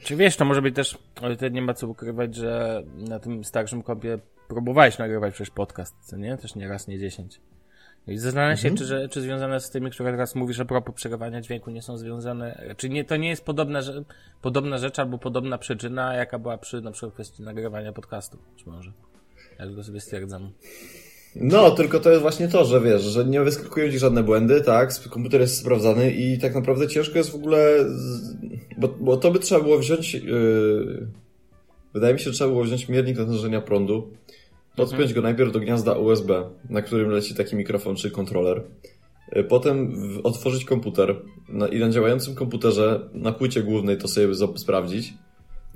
Czy 0.02 0.16
wiesz, 0.16 0.36
to 0.36 0.44
może 0.44 0.62
być 0.62 0.74
też, 0.74 0.98
ale 1.20 1.36
to 1.36 1.48
nie 1.48 1.62
ma 1.62 1.74
co 1.74 1.88
ukrywać, 1.88 2.34
że 2.34 2.82
na 3.08 3.18
tym 3.18 3.44
starszym 3.44 3.82
kompie 3.82 4.18
próbowałeś 4.52 4.98
nagrywać 4.98 5.34
przecież 5.34 5.50
podcast, 5.50 5.94
co 6.00 6.16
nie? 6.16 6.36
Też 6.36 6.54
nie 6.54 6.68
raz, 6.68 6.88
nie 6.88 6.98
dziesięć. 6.98 7.40
I 8.06 8.18
zastanawiam 8.18 8.56
się, 8.56 8.68
mhm. 8.68 8.76
czy, 8.76 8.84
że, 8.84 9.08
czy 9.08 9.20
związane 9.20 9.60
z 9.60 9.70
tymi, 9.70 9.90
które 9.90 10.10
teraz 10.10 10.34
mówisz 10.34 10.60
a 10.60 10.64
propos 10.64 10.94
przerywania 10.94 11.40
dźwięku, 11.40 11.70
nie 11.70 11.82
są 11.82 11.96
związane, 11.96 12.74
czy 12.76 12.88
nie, 12.88 13.04
to 13.04 13.16
nie 13.16 13.28
jest 13.28 13.44
podobna, 13.44 13.80
podobna 14.42 14.78
rzecz 14.78 14.98
albo 14.98 15.18
podobna 15.18 15.58
przyczyna, 15.58 16.14
jaka 16.14 16.38
była 16.38 16.58
przy 16.58 16.80
na 16.80 16.90
przykład 16.90 17.14
kwestii 17.14 17.42
nagrywania 17.42 17.92
podcastu, 17.92 18.38
być 18.54 18.66
może. 18.66 18.92
Ja 19.58 19.66
tylko 19.66 19.84
sobie 19.84 20.00
stwierdzam. 20.00 20.50
No, 21.36 21.70
tylko 21.70 22.00
to 22.00 22.10
jest 22.10 22.22
właśnie 22.22 22.48
to, 22.48 22.64
że 22.64 22.80
wiesz, 22.80 23.02
że 23.02 23.24
nie 23.24 23.40
wyskakują 23.40 23.90
ci 23.90 23.98
żadne 23.98 24.22
błędy, 24.22 24.60
tak? 24.60 24.90
Komputer 25.10 25.40
jest 25.40 25.58
sprawdzany 25.58 26.10
i 26.10 26.38
tak 26.38 26.54
naprawdę 26.54 26.88
ciężko 26.88 27.18
jest 27.18 27.30
w 27.30 27.34
ogóle. 27.34 27.84
Bo, 28.78 28.88
bo 28.88 29.16
to 29.16 29.30
by 29.30 29.38
trzeba 29.38 29.60
było 29.60 29.78
wziąć. 29.78 30.14
Yy... 30.14 31.06
Wydaje 31.94 32.14
mi 32.14 32.20
się, 32.20 32.24
że 32.24 32.32
trzeba 32.32 32.50
było 32.50 32.64
wziąć 32.64 32.88
miernik 32.88 33.18
natężenia 33.18 33.60
prądu 33.60 34.12
podpiąć 34.76 35.12
go 35.12 35.22
najpierw 35.22 35.52
do 35.52 35.60
gniazda 35.60 35.92
USB, 35.92 36.44
na 36.68 36.82
którym 36.82 37.10
leci 37.10 37.34
taki 37.34 37.56
mikrofon 37.56 37.96
czy 37.96 38.10
kontroler. 38.10 38.62
Y, 39.36 39.44
potem 39.44 39.92
otworzyć 40.22 40.64
komputer 40.64 41.16
i 41.72 41.78
na 41.78 41.90
działającym 41.90 42.34
komputerze 42.34 43.08
na 43.12 43.32
płycie 43.32 43.62
głównej 43.62 43.98
to 43.98 44.08
sobie 44.08 44.34
sprawdzić 44.56 45.14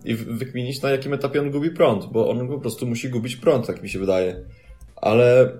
i 0.04 0.14
wykminić 0.14 0.82
na 0.82 0.90
jakim 0.90 1.14
etapie 1.14 1.40
on 1.40 1.50
gubi 1.50 1.70
prąd, 1.70 2.06
bo 2.12 2.30
on 2.30 2.48
po 2.48 2.58
prostu 2.58 2.86
musi 2.86 3.08
gubić 3.08 3.36
prąd, 3.36 3.66
tak 3.66 3.82
mi 3.82 3.88
się 3.88 3.98
wydaje. 3.98 4.44
Ale 4.96 5.52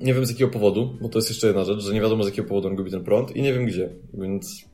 nie 0.00 0.14
wiem 0.14 0.26
z 0.26 0.30
jakiego 0.30 0.50
powodu, 0.50 0.98
bo 1.00 1.08
to 1.08 1.18
jest 1.18 1.28
jeszcze 1.28 1.46
jedna 1.46 1.64
rzecz, 1.64 1.80
że 1.80 1.94
nie 1.94 2.00
wiadomo 2.00 2.24
z 2.24 2.26
jakiego 2.26 2.48
powodu 2.48 2.68
on 2.68 2.76
gubi 2.76 2.90
ten 2.90 3.04
prąd 3.04 3.36
i 3.36 3.42
nie 3.42 3.54
wiem 3.54 3.66
gdzie, 3.66 3.88
więc... 4.14 4.64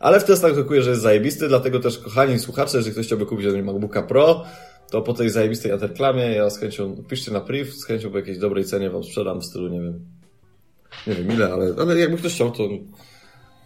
Ale 0.00 0.20
w 0.20 0.24
testach 0.24 0.58
okuję, 0.58 0.82
że 0.82 0.90
jest 0.90 1.02
zajebisty, 1.02 1.48
dlatego 1.48 1.80
też 1.80 1.98
kochani 1.98 2.38
słuchacze, 2.38 2.76
jeżeli 2.76 2.92
ktoś 2.92 3.06
chciałby 3.06 3.26
kupić 3.26 3.46
MacBooka 3.46 4.02
Pro, 4.02 4.44
to 4.90 5.02
po 5.02 5.14
tej 5.14 5.30
zajebistej 5.30 5.72
interklamie 5.72 6.22
ja 6.22 6.50
z 6.50 6.58
chęcią, 6.58 6.96
piszcie 7.08 7.32
na 7.32 7.40
priv, 7.40 7.72
z 7.72 7.84
chęcią 7.84 8.10
po 8.10 8.16
jakiejś 8.16 8.38
dobrej 8.38 8.64
cenie 8.64 8.90
wam 8.90 9.04
sprzedam 9.04 9.40
w 9.40 9.44
stylu, 9.44 9.68
nie 9.68 9.80
wiem, 9.80 10.04
nie 11.06 11.14
wiem 11.14 11.32
ile, 11.32 11.52
ale, 11.52 11.74
ale 11.80 11.98
jakby 11.98 12.16
ktoś 12.16 12.34
chciał, 12.34 12.50
to, 12.50 12.68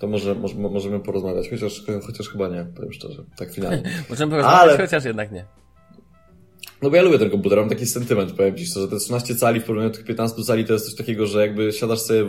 to 0.01 0.07
może, 0.07 0.35
może, 0.35 0.55
możemy 0.55 1.01
porozmawiać, 1.01 1.51
chociaż, 1.51 1.85
chociaż 2.07 2.29
chyba 2.29 2.49
nie, 2.49 2.67
powiem 2.77 2.93
szczerze, 2.93 3.25
tak 3.37 3.53
finalnie. 3.53 3.83
możemy 4.11 4.31
porozmawiać, 4.31 4.61
ale... 4.61 4.79
chociaż 4.79 5.05
jednak 5.05 5.33
nie. 5.33 5.45
No 6.83 6.91
bo 6.91 6.97
ja 6.97 7.03
lubię 7.03 7.19
ten 7.19 7.31
komputer, 7.31 7.59
mam 7.59 7.69
taki 7.69 7.87
sentyment, 7.87 8.33
powiem 8.33 8.57
Ci 8.57 8.67
szczerze, 8.67 8.89
te 8.89 8.97
13 8.97 9.35
cali 9.35 9.61
w 9.61 9.65
porównaniu 9.65 9.91
do 9.91 9.97
tych 9.97 10.07
15 10.07 10.43
cali 10.43 10.65
to 10.65 10.73
jest 10.73 10.87
coś 10.87 10.95
takiego, 10.95 11.27
że 11.27 11.41
jakby 11.41 11.73
siadasz 11.73 12.01
sobie 12.01 12.25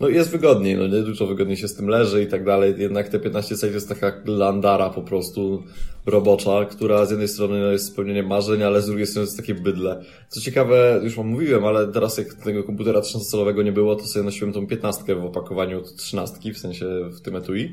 no 0.00 0.08
jest 0.08 0.30
wygodniej, 0.30 0.76
no 0.76 0.86
nie? 0.86 1.02
Dużo 1.02 1.26
wygodniej 1.26 1.56
się 1.56 1.68
z 1.68 1.74
tym 1.74 1.88
leży 1.88 2.22
i 2.22 2.26
tak 2.26 2.44
dalej. 2.44 2.74
Jednak 2.78 3.08
te 3.08 3.20
15 3.20 3.56
cali 3.56 3.72
to 3.72 3.76
jest 3.76 3.88
taka 3.88 4.12
landara 4.26 4.90
po 4.90 5.02
prostu 5.02 5.62
robocza, 6.06 6.64
która 6.64 7.06
z 7.06 7.10
jednej 7.10 7.28
strony 7.28 7.72
jest 7.72 7.86
spełnieniem 7.86 8.26
marzeń, 8.26 8.62
ale 8.62 8.82
z 8.82 8.86
drugiej 8.86 9.06
strony 9.06 9.26
jest 9.26 9.36
takie 9.36 9.54
bydle. 9.54 10.02
Co 10.28 10.40
ciekawe, 10.40 11.00
już 11.02 11.16
wam 11.16 11.26
mówiłem, 11.26 11.64
ale 11.64 11.88
teraz 11.88 12.18
jak 12.18 12.34
tego 12.34 12.64
komputera 12.64 13.00
13-calowego 13.00 13.64
nie 13.64 13.72
było, 13.72 13.96
to 13.96 14.04
sobie 14.04 14.24
nosiłem 14.24 14.52
tą 14.52 14.66
15 14.66 15.14
w 15.14 15.24
opakowaniu 15.24 15.82
13, 15.96 16.52
w 16.52 16.58
sensie 16.58 16.86
w 17.10 17.20
tym 17.20 17.36
etui. 17.36 17.72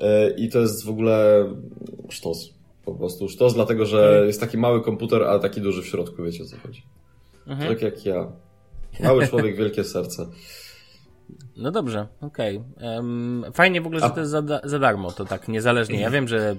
E, 0.00 0.30
I 0.30 0.48
to 0.48 0.60
jest 0.60 0.84
w 0.84 0.88
ogóle 0.88 1.46
sztos. 2.08 2.54
Po 2.84 2.94
prostu 2.94 3.28
sztos, 3.28 3.54
dlatego 3.54 3.86
że 3.86 4.24
jest 4.26 4.40
taki 4.40 4.58
mały 4.58 4.82
komputer, 4.82 5.22
a 5.22 5.38
taki 5.38 5.60
duży 5.60 5.82
w 5.82 5.86
środku, 5.86 6.22
wiecie 6.22 6.42
o 6.42 6.46
co 6.46 6.56
chodzi. 6.56 6.82
Mhm. 7.46 7.68
Tak 7.68 7.82
jak 7.82 8.06
ja. 8.06 8.32
Mały 9.00 9.26
człowiek, 9.26 9.56
wielkie 9.56 9.84
serce. 9.84 10.26
No 11.56 11.70
dobrze, 11.70 12.06
okej. 12.20 12.62
Okay. 12.76 13.52
Fajnie 13.52 13.80
w 13.80 13.86
ogóle, 13.86 14.00
że 14.00 14.10
to 14.10 14.20
jest 14.20 14.32
za, 14.32 14.42
za 14.64 14.78
darmo, 14.78 15.10
to 15.10 15.24
tak 15.24 15.48
niezależnie. 15.48 16.00
Ja 16.00 16.10
wiem, 16.10 16.28
że 16.28 16.56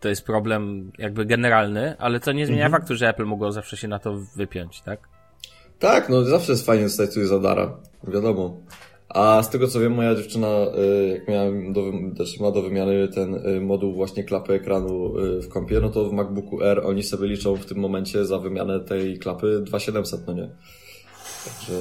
to 0.00 0.08
jest 0.08 0.26
problem 0.26 0.92
jakby 0.98 1.24
generalny, 1.26 1.98
ale 1.98 2.20
to 2.20 2.32
nie 2.32 2.46
zmienia 2.46 2.66
mhm. 2.66 2.82
faktu, 2.82 2.96
że 2.96 3.08
Apple 3.08 3.24
mogło 3.24 3.52
zawsze 3.52 3.76
się 3.76 3.88
na 3.88 3.98
to 3.98 4.18
wypiąć, 4.36 4.80
tak? 4.80 5.08
Tak, 5.78 6.08
no 6.08 6.24
zawsze 6.24 6.52
jest 6.52 6.66
fajnie 6.66 6.84
dostać 6.84 7.14
coś 7.14 7.26
za 7.26 7.38
dara, 7.38 7.76
wiadomo. 8.08 8.56
A 9.08 9.42
z 9.42 9.50
tego 9.50 9.68
co 9.68 9.80
wiem, 9.80 9.94
moja 9.94 10.14
dziewczyna, 10.14 10.48
y, 10.48 11.08
jak 11.08 11.28
miałem 11.28 11.72
do, 11.72 11.82
też 12.16 12.40
ma 12.40 12.50
do 12.50 12.62
wymiany 12.62 13.08
ten 13.08 13.34
y, 13.34 13.60
moduł 13.60 13.94
właśnie 13.94 14.24
klapy 14.24 14.52
ekranu 14.52 15.18
y, 15.18 15.40
w 15.40 15.48
kompie, 15.48 15.80
no 15.80 15.88
to 15.88 16.10
w 16.10 16.12
MacBooku 16.12 16.62
R 16.62 16.82
oni 16.86 17.02
sobie 17.02 17.28
liczą 17.28 17.56
w 17.56 17.66
tym 17.66 17.78
momencie 17.78 18.24
za 18.24 18.38
wymianę 18.38 18.80
tej 18.80 19.18
klapy 19.18 19.60
2700, 19.64 20.26
no 20.26 20.32
nie? 20.32 20.48
Także... 21.44 21.72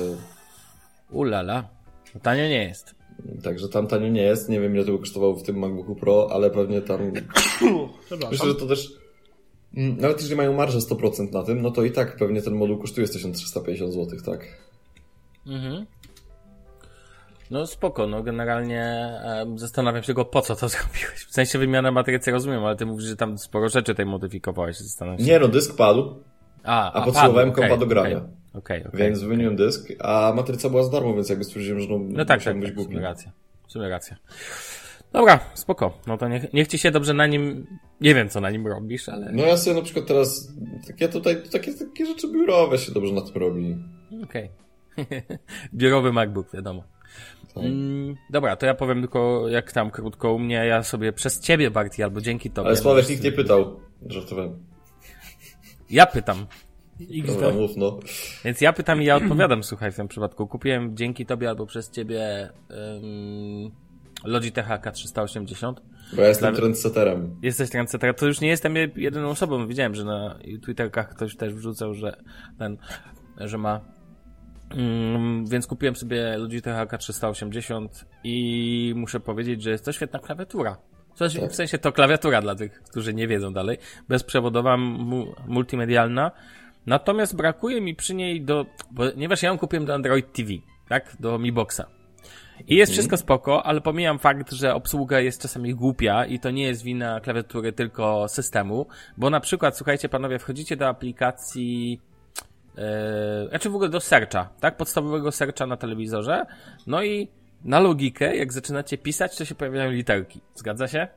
Ulala. 1.12 1.77
Tanio 2.24 2.44
nie 2.44 2.64
jest. 2.64 2.96
Także 3.44 3.70
tam 3.70 3.88
tanio 3.88 4.08
nie 4.08 4.22
jest. 4.22 4.50
Nie 4.50 4.60
wiem, 4.60 4.76
ile 4.76 4.86
to 4.86 4.98
kosztowało 4.98 5.36
w 5.36 5.44
tym 5.44 5.60
MacBooku 5.60 5.96
Pro, 5.96 6.30
ale 6.32 6.50
pewnie 6.50 6.82
tam. 6.82 7.00
Myślę, 8.32 8.48
że 8.48 8.56
to 8.56 8.68
też. 8.68 8.94
Mm, 9.78 9.98
nawet 9.98 10.18
jeżeli 10.18 10.36
mają 10.36 10.54
marżę 10.54 10.80
100% 10.80 11.34
na 11.34 11.44
tym, 11.44 11.62
no 11.62 11.72
to 11.72 11.84
i 11.84 11.92
tak 11.92 12.18
pewnie 12.18 12.42
ten 12.42 12.56
moduł 12.56 12.78
kosztuje 12.78 13.08
1350 13.08 13.94
zł, 13.94 14.20
tak? 14.26 14.46
Mhm. 15.48 15.86
No 17.52 17.68
spoko, 17.68 18.08
no 18.08 18.24
generalnie 18.24 18.82
e, 18.82 19.46
zastanawiam 19.56 20.04
się 20.04 20.06
tylko 20.06 20.26
po 20.26 20.42
co 20.42 20.56
to 20.56 20.70
zrobiłeś. 20.74 21.26
W 21.30 21.34
sensie 21.34 21.60
wymiana 21.60 21.92
matrycy 21.92 22.32
rozumiem, 22.32 22.66
ale 22.66 22.76
ty 22.76 22.86
mówisz, 22.86 23.06
że 23.06 23.16
tam 23.16 23.38
sporo 23.38 23.70
rzeczy 23.70 23.96
tej 23.96 24.06
modyfikowałeś. 24.06 24.78
Zastanawiam 24.78 25.20
się. 25.20 25.26
Nie 25.26 25.40
no, 25.40 25.48
dysk 25.48 25.76
padł. 25.76 26.24
A, 26.64 26.92
a, 26.92 27.02
a 27.02 27.06
potrzebowałem 27.06 27.52
kompa 27.52 27.68
okay, 27.68 27.80
do 27.80 27.86
grania. 27.86 28.18
Okay. 28.18 28.30
Okay, 28.58 28.80
okay, 28.88 29.00
więc 29.00 29.18
okay. 29.18 29.28
wymieniłem 29.28 29.56
dysk, 29.56 29.88
a 30.00 30.34
matryca 30.36 30.70
była 30.70 30.84
za 30.84 30.92
darmo, 30.92 31.14
więc 31.14 31.30
jakby 31.30 31.44
stwierdziłem, 31.44 31.80
że 31.80 31.88
no, 31.90 32.00
no 32.00 32.26
tak, 32.26 32.44
tak, 32.44 32.60
być 32.60 32.70
tak, 32.70 32.76
głupi. 32.76 33.00
racja. 33.00 33.32
W 33.68 33.72
sumie 33.72 33.90
racja. 33.90 34.18
Dobra, 35.14 35.40
spoko. 35.54 36.00
No 36.08 36.18
to 36.18 36.28
niech, 36.28 36.54
niech 36.54 36.68
ci 36.68 36.78
się 36.78 36.92
dobrze 36.92 37.14
na 37.14 37.28
nim. 37.28 37.68
Nie 38.02 38.16
wiem, 38.16 38.30
co 38.30 38.42
na 38.42 38.50
nim 38.50 38.68
robisz, 38.68 39.10
ale. 39.10 39.32
No 39.32 39.46
ja 39.46 39.58
sobie 39.58 39.76
na 39.76 39.82
przykład 39.82 40.06
teraz. 40.06 40.52
Takie 40.88 41.10
tutaj, 41.10 41.44
takie, 41.52 41.74
takie 41.74 42.06
rzeczy 42.06 42.28
biurowe 42.32 42.78
się 42.78 42.92
dobrze 42.92 43.14
na 43.14 43.22
tym 43.22 43.42
robi. 43.42 43.78
Okej. 44.24 44.50
Okay. 44.98 45.38
Biurowy 45.74 46.14
MacBook, 46.14 46.52
wiadomo. 46.54 46.84
Tak. 47.54 47.64
Mm, 47.64 48.16
dobra, 48.30 48.56
to 48.56 48.66
ja 48.66 48.74
powiem 48.74 49.02
tylko, 49.02 49.48
jak 49.50 49.72
tam 49.72 49.92
krótko 49.92 50.34
u 50.34 50.40
mnie, 50.40 50.56
ja 50.56 50.84
sobie 50.84 51.14
przez 51.14 51.40
ciebie, 51.40 51.72
Barty, 51.72 52.04
albo 52.04 52.22
dzięki 52.22 52.52
tobie. 52.52 52.68
Ale 52.68 52.78
Sławek 52.78 53.10
nikt 53.10 53.24
nie 53.24 53.32
pytał. 53.32 53.80
Żartowałem. 54.06 54.66
Ja 55.90 56.06
pytam. 56.06 56.46
Dobra, 57.28 57.50
mów, 57.50 57.72
no. 57.78 58.00
Więc 58.46 58.62
ja 58.62 58.74
pytam 58.74 59.02
i 59.02 59.06
ja 59.06 59.16
odpowiadam, 59.16 59.64
słuchaj, 59.70 59.92
w 59.92 59.96
tym 59.96 60.08
przypadku. 60.08 60.48
Kupiłem 60.48 60.98
dzięki 60.98 61.26
tobie 61.26 61.50
albo 61.50 61.66
przez 61.66 61.92
ciebie 61.92 62.50
um, 62.70 63.72
Logitech 64.26 64.68
K380. 64.68 65.74
Bo 66.14 66.22
ja 66.22 66.28
jestem 66.28 66.52
Dla... 66.52 66.60
trendsetterem. 66.60 67.36
Jesteś 67.42 67.70
trendsetterem. 67.70 68.16
To 68.16 68.26
już 68.26 68.42
nie 68.42 68.48
jestem 68.48 68.76
jedyną 68.96 69.30
osobą. 69.30 69.68
Widziałem, 69.68 69.96
że 69.96 70.04
na 70.04 70.40
Twitterkach 70.64 71.10
ktoś 71.10 71.36
też 71.36 71.54
wrzucał, 71.54 71.94
że 71.94 72.18
ten, 72.60 72.78
że 73.38 73.58
ma 73.58 73.82
um, 74.72 75.46
więc 75.46 75.68
kupiłem 75.68 75.96
sobie 75.96 76.38
Logitech 76.38 76.76
AK380 76.76 77.88
i 78.24 78.94
muszę 78.96 79.20
powiedzieć, 79.20 79.64
że 79.64 79.72
jest 79.72 79.86
to 79.86 79.92
świetna 79.92 80.20
klawiatura. 80.20 80.78
Tak. 81.18 81.52
W 81.52 81.56
sensie 81.56 81.78
to 81.78 81.92
klawiatura 81.92 82.42
dla 82.42 82.56
tych, 82.56 82.82
którzy 82.84 83.14
nie 83.14 83.28
wiedzą 83.28 83.54
dalej. 83.54 83.78
Bezprzewodowa, 84.10 84.78
mu, 84.78 85.36
multimedialna. 85.48 86.32
Natomiast 86.88 87.36
brakuje 87.36 87.82
mi 87.82 87.96
przy 87.96 88.14
niej 88.14 88.42
do, 88.42 88.66
ponieważ 88.96 89.44
ja 89.44 89.50
ją 89.50 89.58
kupiłem 89.58 89.86
do 89.86 89.94
Android 89.94 90.34
TV, 90.34 90.50
tak? 90.90 91.18
Do 91.20 91.40
Mi 91.40 91.52
Boxa. 91.52 91.82
I 92.68 92.76
jest 92.76 92.90
mhm. 92.90 92.94
wszystko 92.94 93.18
spoko, 93.18 93.66
ale 93.66 93.82
pomijam 93.82 94.20
fakt, 94.20 94.52
że 94.52 94.76
obsługa 94.76 95.20
jest 95.20 95.42
czasami 95.42 95.76
głupia 95.76 96.26
i 96.26 96.40
to 96.40 96.52
nie 96.52 96.64
jest 96.64 96.84
wina 96.84 97.20
klawiatury, 97.20 97.74
tylko 97.74 98.28
systemu, 98.28 98.88
bo 99.18 99.30
na 99.30 99.40
przykład, 99.40 99.78
słuchajcie 99.78 100.10
panowie, 100.10 100.40
wchodzicie 100.40 100.78
do 100.78 100.88
aplikacji, 100.88 102.02
yy, 102.78 102.84
znaczy 103.50 103.70
w 103.70 103.76
ogóle 103.76 103.90
do 103.90 104.00
searcha, 104.00 104.50
tak? 104.60 104.78
Podstawowego 104.78 105.32
searcha 105.32 105.66
na 105.66 105.78
telewizorze, 105.78 106.46
no 106.88 107.04
i 107.04 107.28
na 107.66 107.80
logikę, 107.80 108.36
jak 108.36 108.54
zaczynacie 108.54 108.98
pisać, 108.98 109.38
to 109.38 109.46
się 109.46 109.56
pojawiają 109.56 109.92
literki. 109.92 110.42
Zgadza 110.56 110.88
się? 110.88 111.08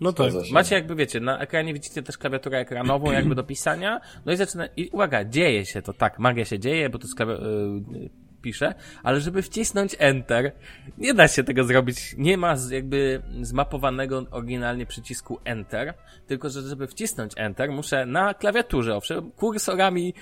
No 0.00 0.12
tak. 0.12 0.32
Macie 0.52 0.74
jakby, 0.74 0.94
wiecie, 0.94 1.20
na 1.20 1.38
ekranie 1.38 1.74
widzicie 1.74 2.02
też 2.02 2.18
klawiaturę 2.18 2.58
ekranową 2.58 3.12
jakby 3.12 3.34
do 3.34 3.44
pisania, 3.44 4.00
no 4.26 4.32
i 4.32 4.36
zaczyna, 4.36 4.66
i 4.76 4.88
uwaga, 4.88 5.24
dzieje 5.24 5.66
się 5.66 5.82
to, 5.82 5.92
tak, 5.92 6.18
magia 6.18 6.44
się 6.44 6.58
dzieje, 6.58 6.90
bo 6.90 6.98
to 6.98 7.04
jest 7.06 7.18
klawi- 7.18 7.42
yy, 7.92 8.10
pisze, 8.42 8.74
ale 9.02 9.20
żeby 9.20 9.42
wcisnąć 9.42 9.96
Enter, 9.98 10.52
nie 10.98 11.14
da 11.14 11.28
się 11.28 11.44
tego 11.44 11.64
zrobić, 11.64 12.14
nie 12.18 12.36
ma 12.36 12.56
z, 12.56 12.70
jakby 12.70 13.22
zmapowanego 13.42 14.24
oryginalnie 14.30 14.86
przycisku 14.86 15.38
Enter, 15.44 15.94
tylko 16.26 16.50
że 16.50 16.62
żeby 16.62 16.86
wcisnąć 16.86 17.32
Enter, 17.36 17.72
muszę 17.72 18.06
na 18.06 18.34
klawiaturze, 18.34 18.96
owszem, 18.96 19.30
kursorami 19.30 20.14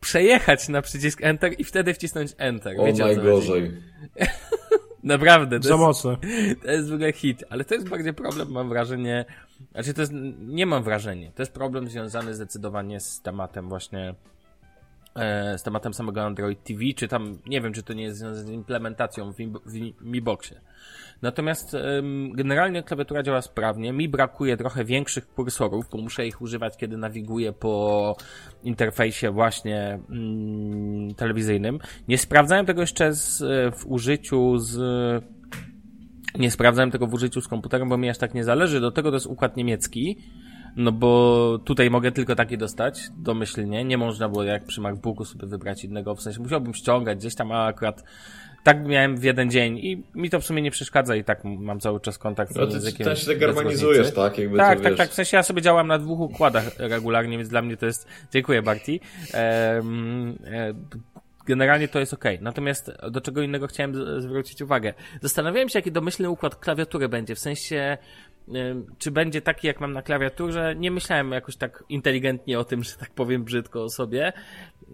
przejechać 0.00 0.68
na 0.68 0.82
przycisk 0.82 1.18
Enter 1.22 1.52
i 1.58 1.64
wtedy 1.64 1.94
wcisnąć 1.94 2.32
Enter. 2.38 2.80
O 2.80 2.84
Wiecie, 2.84 2.98
co 2.98 3.04
chodzi? 3.04 3.16
najgorzej. 3.16 3.72
Naprawdę, 5.02 5.60
to 5.60 5.68
Za 5.68 5.74
jest, 5.74 5.80
mocne. 5.80 6.16
to 6.62 6.70
jest 6.70 6.90
w 6.90 6.94
ogóle 6.94 7.12
hit, 7.12 7.44
ale 7.50 7.64
to 7.64 7.74
jest 7.74 7.88
bardziej 7.88 8.14
problem, 8.14 8.50
mam 8.50 8.68
wrażenie, 8.68 9.24
znaczy 9.72 9.94
to 9.94 10.00
jest, 10.00 10.12
nie 10.40 10.66
mam 10.66 10.82
wrażenia, 10.82 11.32
to 11.32 11.42
jest 11.42 11.52
problem 11.52 11.88
związany 11.88 12.34
zdecydowanie 12.34 13.00
z 13.00 13.22
tematem 13.22 13.68
właśnie, 13.68 14.14
e, 15.14 15.58
z 15.58 15.62
tematem 15.62 15.94
samego 15.94 16.22
Android 16.22 16.64
TV, 16.64 16.80
czy 16.96 17.08
tam, 17.08 17.38
nie 17.46 17.60
wiem, 17.60 17.72
czy 17.72 17.82
to 17.82 17.92
nie 17.92 18.02
jest 18.02 18.18
związane 18.18 18.46
z 18.46 18.50
implementacją 18.50 19.32
w, 19.32 19.36
w 19.66 20.02
Mi 20.02 20.20
Boxie. 20.20 20.60
Natomiast 21.22 21.74
em, 21.74 22.32
generalnie 22.32 22.82
klawiatura 22.82 23.22
działa 23.22 23.42
sprawnie, 23.42 23.92
mi 23.92 24.08
brakuje 24.08 24.56
trochę 24.56 24.84
większych 24.84 25.28
kursorów, 25.28 25.88
bo 25.92 25.98
muszę 25.98 26.26
ich 26.26 26.42
używać, 26.42 26.76
kiedy 26.76 26.96
nawiguję 26.96 27.52
po 27.52 28.16
interfejsie 28.62 29.30
właśnie 29.30 29.98
mm, 30.10 31.14
telewizyjnym. 31.14 31.78
Nie 32.08 32.18
sprawdzałem 32.18 32.66
tego 32.66 32.80
jeszcze 32.80 33.12
z, 33.12 33.38
w 33.76 33.86
użyciu 33.86 34.58
z 34.58 34.80
nie 36.38 36.50
sprawdzałem 36.50 36.90
tego 36.90 37.06
w 37.06 37.14
użyciu 37.14 37.40
z 37.40 37.48
komputerem, 37.48 37.88
bo 37.88 37.98
mi 37.98 38.10
aż 38.10 38.18
tak 38.18 38.34
nie 38.34 38.44
zależy. 38.44 38.80
Do 38.80 38.90
tego 38.90 39.10
to 39.10 39.16
jest 39.16 39.26
układ 39.26 39.56
niemiecki. 39.56 40.18
No 40.76 40.92
bo 40.92 41.58
tutaj 41.64 41.90
mogę 41.90 42.12
tylko 42.12 42.34
taki 42.34 42.58
dostać, 42.58 43.10
domyślnie. 43.16 43.84
Nie 43.84 43.98
można 43.98 44.28
było 44.28 44.42
jak 44.42 44.64
przy 44.64 44.80
MacBooku 44.80 45.24
sobie 45.24 45.46
wybrać 45.46 45.84
innego, 45.84 46.14
w 46.14 46.22
sensie 46.22 46.40
musiałbym 46.40 46.74
ściągać 46.74 47.18
gdzieś 47.18 47.34
tam, 47.34 47.52
a 47.52 47.66
akurat 47.66 48.04
tak 48.64 48.86
miałem 48.86 49.16
w 49.16 49.24
jeden 49.24 49.50
dzień 49.50 49.78
i 49.78 50.02
mi 50.14 50.30
to 50.30 50.40
w 50.40 50.44
sumie 50.44 50.62
nie 50.62 50.70
przeszkadza 50.70 51.16
i 51.16 51.24
tak 51.24 51.44
mam 51.44 51.80
cały 51.80 52.00
czas 52.00 52.18
kontakt 52.18 52.54
No 52.56 52.66
z 52.66 52.68
ty 52.68 52.74
językiem. 52.74 53.04
ten 53.04 53.16
się 53.16 53.26
tak 53.26 53.38
tak? 54.12 54.38
Jakby 54.38 54.56
Tak, 54.56 54.78
to, 54.78 54.82
tak, 54.82 54.92
wiesz, 54.92 54.98
tak. 54.98 55.10
W 55.10 55.14
sensie 55.14 55.36
ja 55.36 55.42
sobie 55.42 55.62
działam 55.62 55.86
na 55.86 55.98
dwóch 55.98 56.20
układach 56.20 56.64
regularnie, 56.78 57.36
więc 57.36 57.48
dla 57.48 57.62
mnie 57.62 57.76
to 57.76 57.86
jest. 57.86 58.08
Dziękuję, 58.32 58.62
Barti. 58.62 59.00
Em, 59.32 60.38
e, 60.44 60.74
Generalnie 61.46 61.88
to 61.88 62.00
jest 62.00 62.14
ok. 62.14 62.24
Natomiast 62.40 62.92
do 63.10 63.20
czego 63.20 63.42
innego 63.42 63.66
chciałem 63.66 64.20
zwrócić 64.22 64.62
uwagę. 64.62 64.94
Zastanawiałem 65.22 65.68
się, 65.68 65.78
jaki 65.78 65.92
domyślny 65.92 66.30
układ 66.30 66.56
klawiatury 66.56 67.08
będzie. 67.08 67.34
W 67.34 67.38
sensie, 67.38 67.98
czy 68.98 69.10
będzie 69.10 69.42
taki, 69.42 69.66
jak 69.66 69.80
mam 69.80 69.92
na 69.92 70.02
klawiaturze. 70.02 70.74
Nie 70.76 70.90
myślałem 70.90 71.32
jakoś 71.32 71.56
tak 71.56 71.84
inteligentnie 71.88 72.58
o 72.58 72.64
tym, 72.64 72.82
że 72.84 72.96
tak 72.96 73.10
powiem 73.10 73.44
brzydko 73.44 73.82
o 73.82 73.88
sobie. 73.88 74.32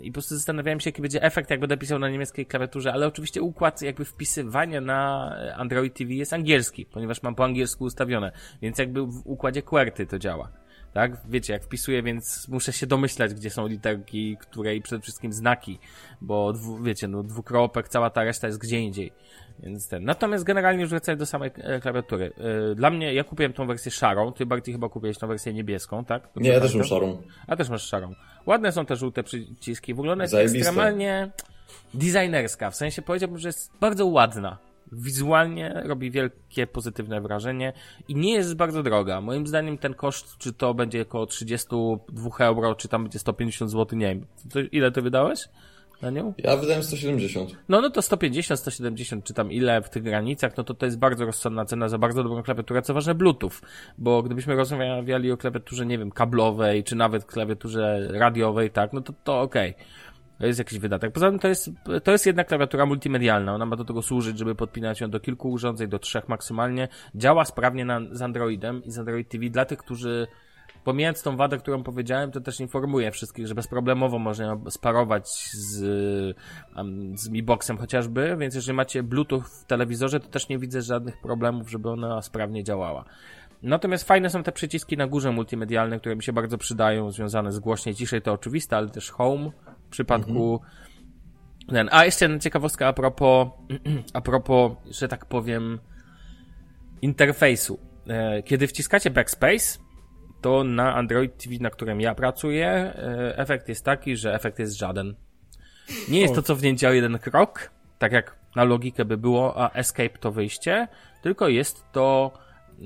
I 0.00 0.10
po 0.10 0.12
prostu 0.12 0.34
zastanawiałem 0.34 0.80
się, 0.80 0.88
jaki 0.90 1.02
będzie 1.02 1.22
efekt, 1.22 1.50
jak 1.50 1.60
będę 1.60 1.76
pisał 1.76 1.98
na 1.98 2.08
niemieckiej 2.08 2.46
klawiaturze, 2.46 2.92
ale 2.92 3.06
oczywiście 3.06 3.42
układ 3.42 3.82
jakby 3.82 4.04
wpisywania 4.04 4.80
na 4.80 5.30
Android 5.56 5.94
TV 5.94 6.12
jest 6.12 6.32
angielski, 6.32 6.86
ponieważ 6.86 7.22
mam 7.22 7.34
po 7.34 7.44
angielsku 7.44 7.84
ustawione, 7.84 8.32
więc 8.62 8.78
jakby 8.78 9.06
w 9.06 9.22
układzie 9.24 9.62
QWERTY 9.62 10.06
to 10.06 10.18
działa. 10.18 10.52
Tak? 10.92 11.20
Wiecie, 11.28 11.52
jak 11.52 11.64
wpisuję, 11.64 12.02
więc 12.02 12.48
muszę 12.48 12.72
się 12.72 12.86
domyślać, 12.86 13.34
gdzie 13.34 13.50
są 13.50 13.66
literki, 13.66 14.36
które 14.40 14.76
i 14.76 14.82
przede 14.82 15.02
wszystkim 15.02 15.32
znaki, 15.32 15.78
bo 16.20 16.52
dwu, 16.52 16.82
wiecie, 16.82 17.08
no 17.08 17.22
dwukropek, 17.22 17.88
cała 17.88 18.10
ta 18.10 18.24
reszta 18.24 18.46
jest 18.46 18.58
gdzie 18.58 18.78
indziej. 18.78 19.12
Więc 19.60 19.88
ten. 19.88 20.04
Natomiast 20.04 20.44
generalnie 20.44 20.80
już 20.80 20.90
wracając 20.90 21.18
do 21.20 21.26
samej 21.26 21.50
e, 21.56 21.80
klawiatury. 21.80 22.32
Yy, 22.68 22.74
Dla 22.74 22.90
mnie, 22.90 23.14
ja 23.14 23.24
kupiłem 23.24 23.52
tą 23.52 23.66
wersję 23.66 23.90
szarą, 23.92 24.32
ty 24.32 24.46
Barty 24.46 24.72
chyba 24.72 24.88
kupiłeś 24.88 25.18
tą 25.18 25.26
wersję 25.26 25.52
niebieską, 25.54 26.04
tak? 26.04 26.22
Dobrze 26.34 26.40
Nie, 26.50 26.54
ja 26.54 26.60
też 26.60 26.74
mam 26.74 26.84
szarą. 26.84 27.22
A 27.46 27.56
też 27.56 27.68
masz 27.68 27.82
szarą. 27.82 28.14
Ładne 28.46 28.72
są 28.72 28.86
te 28.86 28.96
żółte 28.96 29.22
przyciski. 29.22 29.94
W 29.94 29.98
ogóle 29.98 30.12
ona 30.12 30.24
jest 30.24 30.32
Zajebiste. 30.32 30.58
ekstremalnie 30.58 31.30
designerska. 31.94 32.70
W 32.70 32.76
sensie 32.76 33.02
powiedziałbym, 33.02 33.38
że 33.38 33.48
jest 33.48 33.72
bardzo 33.80 34.06
ładna. 34.06 34.58
Wizualnie 34.92 35.82
robi 35.84 36.10
wielkie 36.10 36.66
pozytywne 36.66 37.20
wrażenie 37.20 37.72
i 38.08 38.14
nie 38.14 38.32
jest 38.34 38.54
bardzo 38.54 38.82
droga. 38.82 39.20
Moim 39.20 39.46
zdaniem 39.46 39.78
ten 39.78 39.94
koszt, 39.94 40.38
czy 40.38 40.52
to 40.52 40.74
będzie 40.74 41.02
około 41.02 41.26
32 41.26 42.30
euro, 42.38 42.74
czy 42.74 42.88
tam 42.88 43.02
będzie 43.02 43.18
150 43.18 43.70
zł, 43.70 43.98
nie 43.98 44.06
wiem. 44.06 44.26
Ile 44.72 44.92
ty 44.92 45.02
wydałeś 45.02 45.48
na 46.02 46.10
nią? 46.10 46.34
Ja 46.38 46.56
wydałem 46.56 46.82
170. 46.82 47.50
No, 47.68 47.80
no 47.80 47.90
to 47.90 48.02
150, 48.02 48.60
170, 48.60 49.24
czy 49.24 49.34
tam 49.34 49.52
ile 49.52 49.82
w 49.82 49.90
tych 49.90 50.02
granicach, 50.02 50.56
no 50.56 50.64
to 50.64 50.74
to 50.74 50.86
jest 50.86 50.98
bardzo 50.98 51.26
rozsądna 51.26 51.64
cena 51.64 51.88
za 51.88 51.98
bardzo 51.98 52.22
dobrą 52.22 52.42
klawiaturę, 52.42 52.82
co 52.82 52.94
ważne 52.94 53.14
Bluetooth, 53.14 53.52
bo 53.98 54.22
gdybyśmy 54.22 54.56
rozmawiali 54.56 55.32
o 55.32 55.36
klawiaturze, 55.36 55.86
nie 55.86 55.98
wiem, 55.98 56.10
kablowej, 56.10 56.84
czy 56.84 56.96
nawet 56.96 57.24
klawiaturze 57.24 58.08
radiowej, 58.10 58.70
tak, 58.70 58.92
no 58.92 59.00
to 59.00 59.12
to 59.24 59.40
okej. 59.40 59.74
To 60.38 60.46
jest 60.46 60.58
jakiś 60.58 60.78
wydatek. 60.78 61.12
Poza 61.12 61.30
tym 61.30 61.38
to 61.38 61.48
jest, 61.48 61.70
to 62.04 62.12
jest 62.12 62.26
jednak 62.26 62.48
klawiatura 62.48 62.86
multimedialna. 62.86 63.54
Ona 63.54 63.66
ma 63.66 63.76
do 63.76 63.84
tego 63.84 64.02
służyć, 64.02 64.38
żeby 64.38 64.54
podpinać 64.54 65.00
ją 65.00 65.10
do 65.10 65.20
kilku 65.20 65.50
urządzeń, 65.50 65.88
do 65.88 65.98
trzech 65.98 66.28
maksymalnie. 66.28 66.88
Działa 67.14 67.44
sprawnie 67.44 67.84
na, 67.84 68.00
z 68.10 68.22
Androidem 68.22 68.84
i 68.84 68.90
z 68.90 68.98
Android 68.98 69.28
TV 69.28 69.48
dla 69.48 69.64
tych, 69.64 69.78
którzy 69.78 70.26
Pomijając 70.86 71.22
tą 71.22 71.36
wadę, 71.36 71.58
którą 71.58 71.82
powiedziałem, 71.82 72.30
to 72.30 72.40
też 72.40 72.60
informuję 72.60 73.10
wszystkich, 73.10 73.46
że 73.46 73.54
bezproblemowo 73.54 74.18
można 74.18 74.44
ją 74.44 74.70
sparować 74.70 75.28
z, 75.52 76.36
z 77.14 77.28
Mi 77.28 77.42
Boxem 77.42 77.78
chociażby, 77.78 78.36
więc 78.38 78.54
jeżeli 78.54 78.76
macie 78.76 79.02
Bluetooth 79.02 79.40
w 79.40 79.64
telewizorze, 79.64 80.20
to 80.20 80.28
też 80.28 80.48
nie 80.48 80.58
widzę 80.58 80.82
żadnych 80.82 81.20
problemów, 81.20 81.70
żeby 81.70 81.90
ona 81.90 82.22
sprawnie 82.22 82.64
działała. 82.64 83.04
Natomiast 83.62 84.08
fajne 84.08 84.30
są 84.30 84.42
te 84.42 84.52
przyciski 84.52 84.96
na 84.96 85.06
górze 85.06 85.32
multimedialne, 85.32 86.00
które 86.00 86.16
mi 86.16 86.22
się 86.22 86.32
bardzo 86.32 86.58
przydają, 86.58 87.10
związane 87.10 87.52
z 87.52 87.58
głośniej, 87.58 87.94
ciszej, 87.94 88.22
to 88.22 88.32
oczywiste, 88.32 88.76
ale 88.76 88.88
też 88.88 89.10
home 89.10 89.50
w 89.86 89.90
przypadku 89.90 90.60
ten. 91.68 91.88
A 91.92 92.04
jeszcze 92.04 92.24
jedna 92.24 92.38
ciekawostka 92.38 92.86
a 92.86 92.92
propos, 92.92 93.48
a 94.14 94.20
propos, 94.20 94.72
że 94.90 95.08
tak 95.08 95.26
powiem, 95.26 95.78
interfejsu. 97.02 97.78
E, 98.08 98.42
Kiedy 98.42 98.66
wciskacie 98.66 99.10
backspace, 99.10 99.85
to 100.46 100.64
na 100.64 100.94
Android 100.94 101.36
TV, 101.36 101.56
na 101.60 101.70
którym 101.70 102.00
ja 102.00 102.14
pracuję, 102.14 102.68
e, 102.68 103.38
efekt 103.38 103.68
jest 103.68 103.84
taki, 103.84 104.16
że 104.16 104.34
efekt 104.34 104.58
jest 104.58 104.78
żaden. 104.78 105.14
Nie 106.08 106.20
jest 106.20 106.34
to 106.34 106.42
cofnięcie 106.42 106.88
o 106.88 106.92
jeden 106.92 107.18
krok, 107.18 107.70
tak 107.98 108.12
jak 108.12 108.36
na 108.56 108.64
logikę 108.64 109.04
by 109.04 109.16
było, 109.16 109.62
a 109.62 109.70
escape 109.72 110.18
to 110.18 110.32
wyjście, 110.32 110.88
tylko 111.22 111.48
jest 111.48 111.84
to 111.92 112.32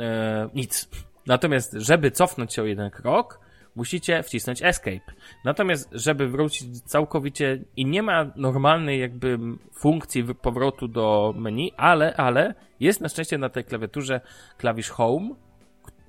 e, 0.01 0.49
nic. 0.55 0.88
Natomiast, 1.27 1.73
żeby 1.73 2.11
cofnąć 2.11 2.55
się 2.55 2.62
o 2.62 2.64
jeden 2.64 2.90
krok, 2.90 3.40
musicie 3.77 4.23
wcisnąć 4.23 4.62
escape. 4.62 5.12
Natomiast, 5.44 5.88
żeby 5.92 6.29
wrócić 6.29 6.81
całkowicie 6.81 7.64
i 7.77 7.87
nie 7.87 8.03
ma 8.03 8.31
normalnej 8.37 9.01
jakby 9.01 9.38
funkcji 9.73 10.35
powrotu 10.35 10.88
do 10.88 11.35
menu, 11.37 11.73
ale, 11.77 12.16
ale 12.16 12.55
jest 12.81 13.01
na 13.01 13.09
szczęście 13.09 13.38
na 13.38 13.49
tej 13.49 13.64
klawiaturze 13.64 14.20
klawisz 14.59 14.90
home, 14.90 15.31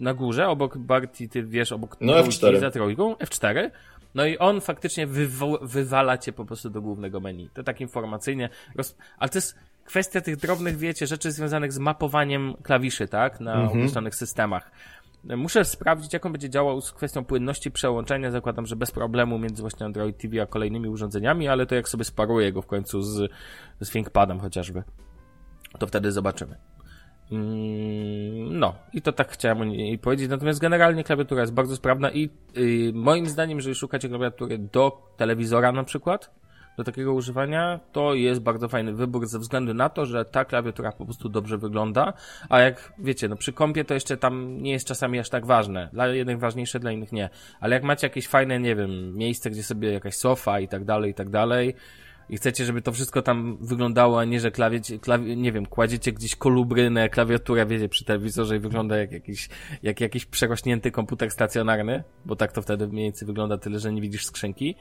na 0.02 0.14
górze, 0.14 0.48
obok 0.48 0.78
Barty, 0.78 1.28
ty 1.30 1.44
wiesz, 1.44 1.72
obok 1.72 1.98
No, 2.02 2.14
trójki 2.14 2.30
F4. 2.40 2.60
za 2.60 2.72
trójką, 2.72 3.14
F4. 3.14 3.70
No 4.16 4.26
i 4.26 4.38
on 4.38 4.62
faktycznie 4.62 5.08
wywo- 5.08 5.60
wywala 5.62 6.18
cię 6.18 6.34
po 6.34 6.46
prostu 6.46 6.70
do 6.70 6.82
głównego 6.82 7.20
menu. 7.20 7.50
To 7.54 7.64
tak 7.64 7.82
informacyjnie. 7.82 8.50
Roz... 8.76 8.96
Ale 9.18 9.30
to 9.30 9.38
jest 9.38 9.56
kwestia 9.86 10.22
tych 10.22 10.38
drobnych, 10.38 10.78
wiecie, 10.78 11.08
rzeczy 11.08 11.32
związanych 11.32 11.74
z 11.74 11.80
mapowaniem 11.80 12.54
klawiszy, 12.64 13.08
tak? 13.08 13.40
Na 13.40 13.54
Mhm. 13.54 13.70
określonych 13.70 14.16
systemach. 14.16 14.72
Muszę 15.24 15.66
sprawdzić, 15.66 16.14
jak 16.14 16.26
on 16.26 16.32
będzie 16.32 16.50
działał 16.50 16.82
z 16.82 16.92
kwestią 16.92 17.26
płynności 17.26 17.72
przełączenia. 17.72 18.32
Zakładam, 18.32 18.66
że 18.66 18.76
bez 18.76 18.92
problemu 18.92 19.40
między 19.40 19.62
właśnie 19.62 19.86
Android 19.86 20.18
TV 20.18 20.42
a 20.42 20.46
kolejnymi 20.46 20.90
urządzeniami, 20.90 21.48
ale 21.48 21.66
to 21.66 21.76
jak 21.76 21.90
sobie 21.90 22.04
sparuję 22.04 22.52
go 22.54 22.62
w 22.62 22.68
końcu 22.68 23.02
z, 23.02 23.32
z 23.82 23.90
ThinkPadem 23.90 24.40
chociażby, 24.40 24.84
to 25.80 25.88
wtedy 25.88 26.12
zobaczymy. 26.12 26.56
Mm, 27.32 28.60
No, 28.60 28.76
i 28.94 29.02
to 29.02 29.12
tak 29.12 29.32
chciałem 29.32 29.72
powiedzieć. 30.02 30.30
Natomiast 30.30 30.60
generalnie 30.60 31.04
klawiatura 31.04 31.42
jest 31.42 31.54
bardzo 31.54 31.76
sprawna 31.76 32.12
i 32.12 32.30
y, 32.58 32.92
moim 32.94 33.28
zdaniem, 33.28 33.58
jeżeli 33.58 33.76
szukacie 33.76 34.10
klawiatury 34.10 34.58
do 34.58 35.14
telewizora 35.18 35.72
na 35.72 35.84
przykład, 35.84 36.32
do 36.78 36.84
takiego 36.84 37.14
używania, 37.14 37.80
to 37.92 38.14
jest 38.14 38.42
bardzo 38.42 38.68
fajny 38.68 38.94
wybór 38.94 39.28
ze 39.28 39.40
względu 39.40 39.74
na 39.74 39.90
to, 39.90 40.06
że 40.06 40.26
ta 40.26 40.46
klawiatura 40.46 40.92
po 40.92 41.06
prostu 41.06 41.30
dobrze 41.30 41.58
wygląda, 41.58 42.14
a 42.50 42.60
jak 42.60 42.94
wiecie, 43.00 43.28
no 43.28 43.36
przy 43.36 43.54
kompie 43.54 43.86
to 43.86 43.94
jeszcze 43.94 44.18
tam 44.18 44.62
nie 44.62 44.72
jest 44.72 44.88
czasami 44.88 45.20
aż 45.20 45.30
tak 45.30 45.46
ważne. 45.46 45.90
Dla 45.94 46.08
jednych 46.08 46.40
ważniejsze, 46.40 46.80
dla 46.80 46.92
innych 46.92 47.12
nie. 47.12 47.30
Ale 47.60 47.76
jak 47.76 47.84
macie 47.84 48.08
jakieś 48.08 48.28
fajne, 48.28 48.60
nie 48.60 48.76
wiem, 48.76 49.18
miejsce, 49.18 49.50
gdzie 49.50 49.64
sobie 49.64 49.94
jakaś 49.94 50.16
sofa 50.16 50.60
i 50.60 50.68
tak 50.68 50.86
dalej, 50.86 51.12
i 51.12 51.14
tak 51.14 51.30
dalej, 51.30 51.76
i 52.32 52.38
chcecie, 52.38 52.66
żeby 52.66 52.82
to 52.82 52.92
wszystko 52.92 53.22
tam 53.22 53.58
wyglądało, 53.62 54.20
a 54.20 54.26
nie, 54.26 54.40
że 54.40 54.52
klawiecie, 54.52 55.00
klawi, 55.00 55.38
nie 55.38 55.52
wiem, 55.52 55.66
kładziecie 55.66 56.12
gdzieś 56.12 56.36
kolubrynę, 56.36 57.10
klawiaturę, 57.10 57.66
wiecie, 57.66 57.90
przy 57.90 58.06
telewizorze 58.06 58.56
i 58.56 58.60
wygląda 58.60 58.98
jak 58.98 59.12
jakiś, 59.12 59.50
jak 59.84 60.02
jakiś 60.02 60.26
przerośnięty 60.26 60.92
komputer 60.92 61.32
stacjonarny, 61.32 62.04
bo 62.26 62.36
tak 62.36 62.52
to 62.52 62.62
wtedy 62.62 62.88
mniej 62.88 63.06
więcej 63.06 63.26
wygląda 63.26 63.58
tyle, 63.58 63.80
że 63.80 63.94
nie 63.94 64.02
widzisz 64.02 64.26
skrzynki, 64.26 64.76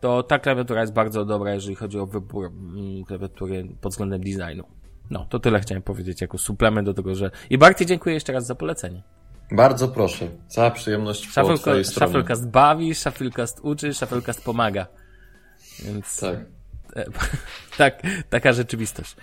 to 0.00 0.22
ta 0.22 0.38
klawiatura 0.38 0.80
jest 0.80 0.92
bardzo 0.92 1.24
dobra, 1.24 1.54
jeżeli 1.54 1.74
chodzi 1.74 1.98
o 1.98 2.06
wybór 2.06 2.46
mm, 2.46 3.04
klawiatury 3.04 3.68
pod 3.80 3.92
względem 3.92 4.20
designu. 4.20 4.64
No, 5.10 5.26
to 5.28 5.38
tyle 5.38 5.60
chciałem 5.60 5.82
powiedzieć 5.82 6.20
jako 6.20 6.38
suplement 6.38 6.86
do 6.86 6.94
tego, 6.94 7.14
że... 7.14 7.30
I 7.50 7.58
Barty 7.58 7.86
dziękuję 7.86 8.14
jeszcze 8.14 8.32
raz 8.32 8.46
za 8.46 8.54
polecenie. 8.54 9.02
Bardzo 9.52 9.88
proszę. 9.88 10.28
Cała 10.46 10.70
przyjemność 10.70 11.26
po 11.26 11.32
Shufflecast, 11.32 11.62
twojej 11.62 11.84
stronie. 11.84 12.12
Shufflecast 12.12 12.50
bawi, 12.50 12.94
Shufflecast 12.94 13.60
uczy, 13.62 13.94
Shufflecast 13.94 14.44
pomaga. 14.44 14.86
Więc 15.84 16.20
Tak. 16.20 16.59
E, 16.96 17.04
tak, 17.78 18.02
taka 18.30 18.52
rzeczywistość. 18.52 19.16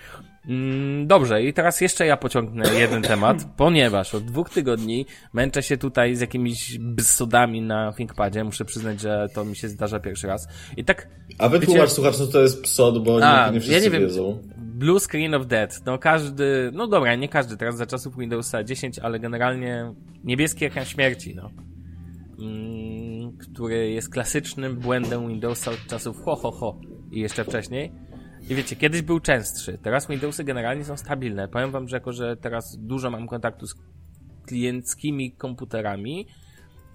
Mm, 0.49 1.07
Dobrze, 1.07 1.43
i 1.43 1.53
teraz 1.53 1.81
jeszcze 1.81 2.05
ja 2.05 2.17
pociągnę 2.17 2.73
jeden 2.73 3.01
temat, 3.13 3.45
ponieważ 3.57 4.15
od 4.15 4.25
dwóch 4.25 4.49
tygodni 4.49 5.05
męczę 5.33 5.63
się 5.63 5.77
tutaj 5.77 6.15
z 6.15 6.21
jakimiś 6.21 6.77
bsodami 6.79 7.61
na 7.61 7.93
ThinkPadzie. 7.93 8.43
Muszę 8.43 8.65
przyznać, 8.65 9.01
że 9.01 9.27
to 9.33 9.45
mi 9.45 9.55
się 9.55 9.69
zdarza 9.69 9.99
pierwszy 9.99 10.27
raz. 10.27 10.47
I 10.77 10.85
tak 10.85 11.07
A 11.37 11.49
wytłumacz 11.49 11.81
Wiecie- 11.81 11.93
słuchacz, 11.93 12.15
co 12.15 12.27
to 12.27 12.41
jest 12.41 12.61
psod, 12.63 13.03
bo 13.03 13.17
A, 13.23 13.45
nie, 13.45 13.49
nie 13.51 13.55
ja 13.55 13.61
wszyscy 13.61 13.81
nie 13.81 13.89
wiem. 13.89 14.01
wiedzą. 14.01 14.43
Blue 14.57 14.99
Screen 14.99 15.33
of 15.33 15.47
Death. 15.47 15.75
No 15.85 15.97
każdy, 15.97 16.71
no 16.73 16.87
dobra, 16.87 17.15
nie 17.15 17.29
każdy, 17.29 17.57
teraz 17.57 17.77
za 17.77 17.85
czasów 17.85 18.17
Windowsa 18.17 18.63
10, 18.63 18.99
ale 18.99 19.19
generalnie 19.19 19.93
niebieski 20.23 20.65
ekran 20.65 20.85
śmierci, 20.85 21.35
no. 21.35 21.49
Mm, 22.39 23.37
który 23.37 23.89
jest 23.91 24.09
klasycznym 24.09 24.75
błędem 24.75 25.27
Windowsa 25.27 25.71
od 25.71 25.87
czasów 25.87 26.21
ho, 26.23 26.35
ho, 26.35 26.51
ho 26.51 26.79
i 27.11 27.19
jeszcze 27.19 27.43
wcześniej. 27.43 27.91
I 28.49 28.55
wiecie, 28.55 28.75
kiedyś 28.75 29.01
był 29.01 29.19
częstszy, 29.19 29.77
teraz 29.83 30.07
Windowsy 30.07 30.43
generalnie 30.43 30.85
są 30.85 30.97
stabilne. 30.97 31.47
Powiem 31.47 31.71
wam, 31.71 31.87
że 31.87 31.95
jako, 31.95 32.13
że 32.13 32.37
teraz 32.37 32.77
dużo 32.77 33.11
mam 33.11 33.27
kontaktu 33.27 33.67
z 33.67 33.75
klienckimi 34.45 35.31
komputerami, 35.31 36.27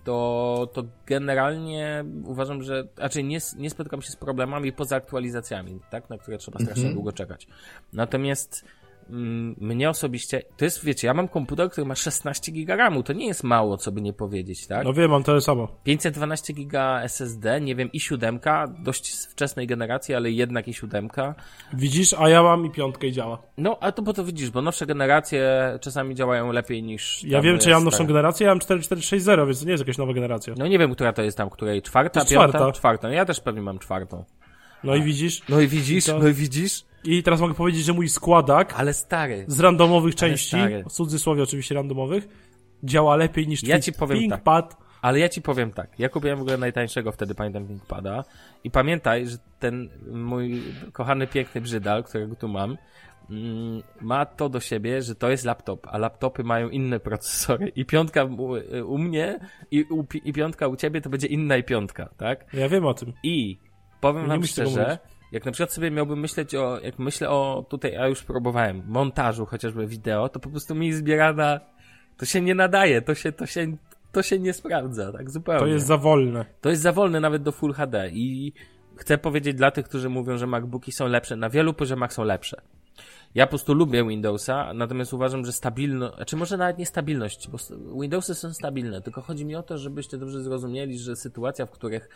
to, 0.04 0.68
to 0.72 0.84
generalnie 1.06 2.04
uważam, 2.24 2.62
że 2.62 2.88
raczej 2.96 3.24
nie, 3.24 3.38
nie 3.58 3.70
spotykam 3.70 4.02
się 4.02 4.10
z 4.10 4.16
problemami 4.16 4.72
poza 4.72 4.96
aktualizacjami, 4.96 5.80
tak, 5.90 6.10
na 6.10 6.18
które 6.18 6.38
trzeba 6.38 6.58
strasznie 6.60 6.90
długo 6.92 7.12
czekać. 7.12 7.46
Natomiast 7.92 8.64
mm, 8.64 8.81
mnie 9.08 9.90
osobiście, 9.90 10.42
to 10.56 10.64
jest, 10.64 10.84
wiecie, 10.84 11.06
ja 11.06 11.14
mam 11.14 11.28
komputer, 11.28 11.70
który 11.70 11.86
ma 11.86 11.94
16 11.94 12.52
giga 12.52 12.76
RAMu, 12.76 13.02
to 13.02 13.12
nie 13.12 13.26
jest 13.26 13.44
mało, 13.44 13.76
co 13.76 13.92
by 13.92 14.00
nie 14.00 14.12
powiedzieć, 14.12 14.66
tak? 14.66 14.84
No 14.84 14.92
wiem, 14.92 15.10
mam 15.10 15.22
tyle 15.22 15.40
samo. 15.40 15.68
512 15.84 16.52
giga 16.52 17.02
SSD, 17.02 17.60
nie 17.60 17.76
wiem, 17.76 17.92
i 17.92 18.00
7, 18.00 18.40
dość 18.78 19.14
z 19.14 19.26
wczesnej 19.26 19.66
generacji, 19.66 20.14
ale 20.14 20.30
jednak 20.30 20.68
i 20.68 20.74
7. 20.74 21.08
Widzisz, 21.72 22.14
a 22.18 22.28
ja 22.28 22.42
mam 22.42 22.66
i 22.66 22.70
piątkę 22.70 23.06
i 23.06 23.12
działa. 23.12 23.42
No, 23.56 23.78
a 23.80 23.92
to 23.92 24.02
bo 24.02 24.12
to 24.12 24.24
widzisz, 24.24 24.50
bo 24.50 24.62
nowsze 24.62 24.86
generacje 24.86 25.42
czasami 25.80 26.14
działają 26.14 26.52
lepiej 26.52 26.82
niż. 26.82 27.24
Ja 27.24 27.40
wiem, 27.40 27.58
czy 27.58 27.70
ja 27.70 27.76
mam 27.76 27.84
nowszą 27.84 28.06
generację, 28.06 28.46
ja 28.46 28.50
mam 28.50 28.60
4460, 28.60 29.46
więc 29.46 29.60
to 29.60 29.64
nie 29.64 29.70
jest 29.70 29.80
jakaś 29.80 29.98
nowa 29.98 30.12
generacja. 30.12 30.54
No 30.58 30.66
nie 30.66 30.78
wiem, 30.78 30.94
która 30.94 31.12
to 31.12 31.22
jest 31.22 31.36
tam, 31.36 31.50
której 31.50 31.82
czwarta, 31.82 32.24
piąta, 32.24 32.48
czwarta. 32.48 32.72
czwarta. 32.72 33.08
No 33.08 33.14
ja 33.14 33.24
też 33.24 33.40
pewnie 33.40 33.62
mam 33.62 33.78
czwartą. 33.78 34.24
No 34.84 34.94
i 34.94 35.02
widzisz. 35.02 35.42
No 35.48 35.60
i 35.60 35.68
widzisz, 35.68 36.06
no 36.06 36.28
i 36.28 36.32
widzisz. 36.32 36.84
I 37.04 37.22
teraz 37.22 37.40
mogę 37.40 37.54
powiedzieć, 37.54 37.84
że 37.84 37.92
mój 37.92 38.08
składak 38.08 38.74
Ale 38.76 38.94
stary. 38.94 39.44
z 39.48 39.60
randomowych 39.60 40.14
części, 40.14 40.56
w 40.88 40.92
cudzysłowie 40.92 41.42
oczywiście 41.42 41.74
randomowych, 41.74 42.28
działa 42.82 43.16
lepiej 43.16 43.48
niż 43.48 43.62
Ja 43.62 43.80
ci 43.80 43.92
powiem 43.92 44.30
tak. 44.30 44.82
Ale 45.02 45.18
ja 45.18 45.28
ci 45.28 45.42
powiem 45.42 45.72
tak, 45.72 45.98
ja 45.98 46.08
kupiłem 46.08 46.38
w 46.38 46.40
ogóle 46.40 46.56
najtańszego 46.58 47.12
wtedy, 47.12 47.34
pamiętam, 47.34 47.66
ThinkPada 47.66 48.24
i 48.64 48.70
pamiętaj, 48.70 49.26
że 49.26 49.36
ten 49.58 49.88
mój 50.12 50.62
kochany, 50.92 51.26
piękny 51.26 51.60
brzydal, 51.60 52.04
którego 52.04 52.36
tu 52.36 52.48
mam, 52.48 52.76
mm, 53.30 53.82
ma 54.00 54.26
to 54.26 54.48
do 54.48 54.60
siebie, 54.60 55.02
że 55.02 55.14
to 55.14 55.30
jest 55.30 55.44
laptop, 55.44 55.86
a 55.90 55.98
laptopy 55.98 56.44
mają 56.44 56.68
inne 56.68 57.00
procesory 57.00 57.68
i 57.68 57.84
piątka 57.84 58.24
u, 58.24 58.52
u 58.86 58.98
mnie 58.98 59.38
i, 59.70 59.82
u, 59.82 60.06
i 60.24 60.32
piątka 60.32 60.68
u 60.68 60.76
ciebie 60.76 61.00
to 61.00 61.10
będzie 61.10 61.26
inna 61.26 61.56
i 61.56 61.64
piątka, 61.64 62.08
tak? 62.16 62.54
Ja 62.54 62.68
wiem 62.68 62.86
o 62.86 62.94
tym. 62.94 63.12
I 63.22 63.58
powiem 64.00 64.26
wam 64.26 64.44
szczerze. 64.44 64.98
Jak 65.32 65.44
na 65.44 65.52
przykład 65.52 65.72
sobie 65.72 65.90
miałbym 65.90 66.20
myśleć 66.20 66.54
o, 66.54 66.80
jak 66.80 66.98
myślę 66.98 67.30
o 67.30 67.66
tutaj, 67.68 67.96
a 67.96 68.08
już 68.08 68.22
próbowałem, 68.22 68.82
montażu 68.86 69.46
chociażby 69.46 69.86
wideo, 69.86 70.28
to 70.28 70.40
po 70.40 70.50
prostu 70.50 70.74
mi 70.74 70.92
zbiera 70.92 71.32
na, 71.32 71.60
to 72.16 72.26
się 72.26 72.40
nie 72.40 72.54
nadaje, 72.54 73.02
to 73.02 73.14
się, 73.14 73.32
to 73.32 73.46
się, 73.46 73.76
to 74.12 74.22
się 74.22 74.38
nie 74.38 74.52
sprawdza, 74.52 75.12
tak 75.12 75.30
zupełnie. 75.30 75.60
To 75.60 75.66
jest 75.66 75.86
za 75.86 75.96
wolne. 75.96 76.44
To 76.60 76.70
jest 76.70 76.82
za 76.82 76.92
wolne 76.92 77.20
nawet 77.20 77.42
do 77.42 77.52
Full 77.52 77.72
HD 77.72 78.08
i 78.08 78.52
chcę 78.96 79.18
powiedzieć 79.18 79.54
dla 79.54 79.70
tych, 79.70 79.84
którzy 79.88 80.08
mówią, 80.08 80.38
że 80.38 80.46
MacBooki 80.46 80.92
są 80.92 81.08
lepsze, 81.08 81.36
na 81.36 81.50
wielu 81.50 81.74
poziomach 81.74 82.12
są 82.12 82.24
lepsze. 82.24 82.62
Ja 83.34 83.46
po 83.46 83.50
prostu 83.50 83.74
lubię 83.74 84.08
Windowsa, 84.08 84.74
natomiast 84.74 85.12
uważam, 85.12 85.44
że 85.44 85.52
stabilność, 85.52 86.16
znaczy 86.16 86.36
może 86.36 86.56
nawet 86.56 86.78
nie 86.78 86.86
stabilność, 86.86 87.48
bo 87.48 87.58
Windowsy 88.00 88.34
są 88.34 88.52
stabilne, 88.52 89.02
tylko 89.02 89.22
chodzi 89.22 89.44
mi 89.44 89.56
o 89.56 89.62
to, 89.62 89.78
żebyście 89.78 90.18
dobrze 90.18 90.42
zrozumieli, 90.42 90.98
że 90.98 91.16
sytuacja, 91.16 91.66
w 91.66 91.70
których 91.70 92.08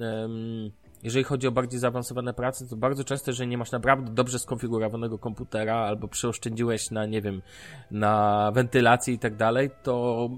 em, 0.00 0.70
jeżeli 1.02 1.24
chodzi 1.24 1.48
o 1.48 1.52
bardziej 1.52 1.80
zaawansowane 1.80 2.34
prace, 2.34 2.66
to 2.66 2.76
bardzo 2.76 3.04
często, 3.04 3.30
jeżeli 3.30 3.48
nie 3.48 3.58
masz 3.58 3.70
naprawdę 3.70 4.10
dobrze 4.12 4.38
skonfigurowanego 4.38 5.18
komputera 5.18 5.76
albo 5.76 6.08
przeoszczędziłeś 6.08 6.90
na, 6.90 7.06
nie 7.06 7.22
wiem, 7.22 7.42
na 7.90 8.50
wentylacji 8.54 9.14
i 9.14 9.18
tak 9.18 9.36
dalej, 9.36 9.70
to 9.82 10.28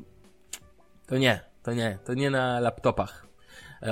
to 1.07 1.19
nie, 1.19 1.41
to 1.63 1.73
nie, 1.73 1.99
to 2.05 2.15
nie 2.15 2.31
na 2.31 2.61
laptopach 2.61 3.30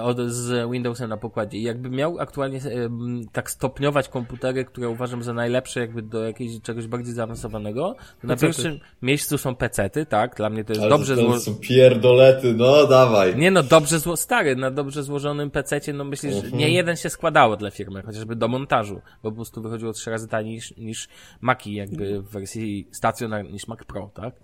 od, 0.02 0.20
z 0.20 0.70
Windowsem 0.70 1.10
na 1.10 1.16
pokładzie. 1.16 1.58
I 1.58 1.62
jakby 1.62 1.90
miał 1.90 2.18
aktualnie 2.20 2.58
em, 2.62 3.20
tak 3.32 3.50
stopniować 3.50 4.08
komputery, 4.08 4.64
które 4.64 4.88
uważam 4.88 5.22
za 5.22 5.32
najlepsze 5.32 5.80
jakby 5.80 6.02
do 6.02 6.24
jakiegoś 6.24 6.60
czegoś 6.62 6.86
bardziej 6.86 7.14
zaawansowanego, 7.14 7.96
to 8.20 8.26
na 8.26 8.36
pierwszym 8.36 8.80
miejscu 9.02 9.38
są 9.38 9.54
pecety, 9.54 10.06
tak? 10.06 10.36
Dla 10.36 10.50
mnie 10.50 10.64
to 10.64 10.72
jest 10.72 10.80
Ale 10.82 10.90
dobrze 10.90 11.16
to, 11.16 11.22
to 11.22 11.28
zło... 11.28 11.38
są 11.40 11.54
pierdolety, 11.60 12.54
no 12.54 12.86
dawaj. 12.86 13.36
Nie 13.36 13.50
no, 13.50 13.62
dobrze 13.62 13.98
zło... 13.98 14.16
stary, 14.16 14.56
na 14.56 14.70
dobrze 14.70 15.02
złożonym 15.02 15.50
pececie, 15.50 15.92
no 15.92 16.04
myślisz, 16.04 16.32
że 16.34 16.38
Mhm. 16.38 16.58
nie 16.58 16.70
jeden 16.70 16.96
się 16.96 17.10
składało 17.10 17.56
dla 17.56 17.70
firmy, 17.70 18.02
chociażby 18.02 18.36
do 18.36 18.48
montażu, 18.48 19.00
bo 19.22 19.30
po 19.30 19.36
prostu 19.36 19.62
wychodziło 19.62 19.92
trzy 19.92 20.10
razy 20.10 20.28
taniej 20.28 20.54
niż, 20.54 20.76
niż 20.76 21.08
Maci 21.40 21.74
jakby 21.74 22.22
w 22.22 22.30
wersji 22.30 22.88
stacjonarnej, 22.92 23.52
niż 23.52 23.68
Mac 23.68 23.78
Pro, 23.84 24.10
tak? 24.14 24.34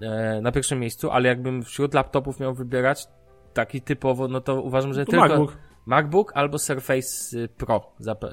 E, 0.00 0.40
na 0.40 0.52
pierwszym 0.52 0.80
miejscu, 0.80 1.10
ale 1.10 1.28
jakbym 1.28 1.62
wśród 1.62 1.94
laptopów 1.94 2.40
miał 2.40 2.54
wybierać 2.54 3.06
taki 3.52 3.82
typowo, 3.82 4.28
no 4.28 4.40
to 4.40 4.62
uważam, 4.62 4.94
że 4.94 5.04
To 5.04 5.10
tylko 5.10 5.28
MacBook. 5.28 5.56
MacBook 5.86 6.32
albo 6.34 6.58
Surface 6.58 7.36
Pro, 7.48 7.92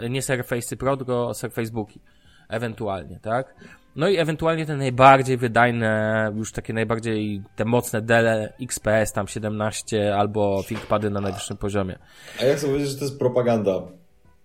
nie 0.10 0.21
Surface 0.21 0.77
Pro, 0.77 0.97
tylko 0.97 1.34
Surface 1.34 1.71
Booki, 1.71 2.01
ewentualnie, 2.49 3.19
tak? 3.21 3.56
No 3.95 4.10
i 4.10 4.17
ewentualnie 4.17 4.65
te 4.65 4.77
najbardziej 4.77 5.38
wydajne, 5.38 6.32
już 6.36 6.51
takie 6.51 6.73
najbardziej 6.73 7.41
te 7.56 7.65
mocne 7.65 8.01
Dell 8.01 8.49
XPS 8.62 9.13
tam 9.13 9.27
17 9.27 10.15
albo 10.15 10.63
ThinkPady 10.63 11.10
na 11.10 11.21
najwyższym 11.21 11.58
poziomie. 11.58 11.99
A 12.41 12.43
ja 12.43 12.56
chcę 12.56 12.67
powiedzieć, 12.67 12.89
że 12.89 12.97
to 12.97 13.06
jest 13.06 13.19
propaganda. 13.19 13.82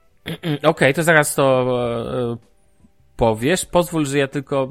Okej, 0.63 0.95
to 0.95 1.03
zaraz 1.03 1.35
to 1.35 1.67
e, 2.33 2.52
powiesz. 3.23 3.67
Pozwól, 3.67 4.07
że 4.07 4.19
ja 4.19 4.29
tylko 4.29 4.69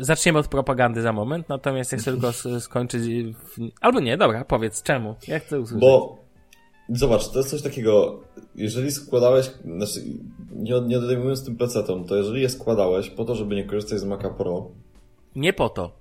zaczniemy 0.00 0.38
od 0.38 0.48
propagandy 0.48 1.02
za 1.02 1.12
moment, 1.12 1.48
natomiast 1.48 1.92
ja 1.92 1.98
chcę 1.98 2.12
tylko 2.12 2.32
skończyć 2.60 3.02
w... 3.34 3.56
albo 3.80 4.00
nie, 4.00 4.16
dobra, 4.16 4.44
powiedz 4.44 4.82
czemu. 4.82 5.14
Ja 5.28 5.38
chcę 5.38 5.60
usłyszeć. 5.60 5.80
Bo 5.80 6.18
zobacz, 6.88 7.28
to 7.28 7.38
jest 7.38 7.50
coś 7.50 7.62
takiego, 7.62 8.20
jeżeli 8.54 8.90
składałeś, 8.90 9.50
znaczy 9.64 10.00
nie, 10.52 10.80
nie 10.80 10.98
odejmując 10.98 11.44
tym 11.44 11.56
pecetom, 11.56 12.04
to 12.04 12.16
jeżeli 12.16 12.42
je 12.42 12.48
składałeś 12.48 13.10
po 13.10 13.24
to, 13.24 13.34
żeby 13.34 13.54
nie 13.54 13.64
korzystać 13.64 13.98
z 13.98 14.04
Maca 14.04 14.30
Pro, 14.30 14.70
Nie 15.36 15.52
po 15.52 15.68
to. 15.68 15.92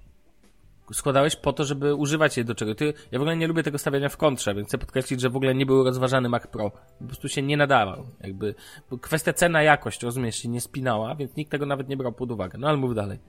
Składałeś 0.94 1.36
po 1.36 1.54
to, 1.54 1.66
żeby 1.66 1.96
używać 1.96 2.38
je 2.38 2.44
do 2.44 2.56
czego. 2.56 2.76
Ty, 2.76 2.94
ja 3.12 3.20
w 3.20 3.22
ogóle 3.22 3.38
nie 3.38 3.48
lubię 3.48 3.64
tego 3.64 3.78
stawiania 3.78 4.10
w 4.10 4.18
kontrze, 4.18 4.56
więc 4.56 4.68
chcę 4.68 4.78
podkreślić, 4.78 5.22
że 5.22 5.30
w 5.30 5.36
ogóle 5.36 5.56
nie 5.56 5.66
był 5.66 5.84
rozważany 5.84 6.30
Mac 6.30 6.48
Pro. 6.48 6.72
Po 7.00 7.06
prostu 7.06 7.30
się 7.30 7.42
nie 7.42 7.58
nadawał. 7.58 8.04
Jakby, 8.22 8.56
kwestia 9.02 9.34
cena-jakość, 9.34 10.04
rozumiesz, 10.04 10.36
się 10.36 10.50
nie 10.50 10.62
spinała, 10.62 11.16
więc 11.16 11.36
nikt 11.36 11.52
tego 11.52 11.66
nawet 11.66 11.90
nie 11.90 11.98
brał 11.98 12.14
pod 12.14 12.32
uwagę. 12.32 12.58
No 12.58 12.68
ale 12.68 12.78
mów 12.78 12.96
dalej. 12.96 13.20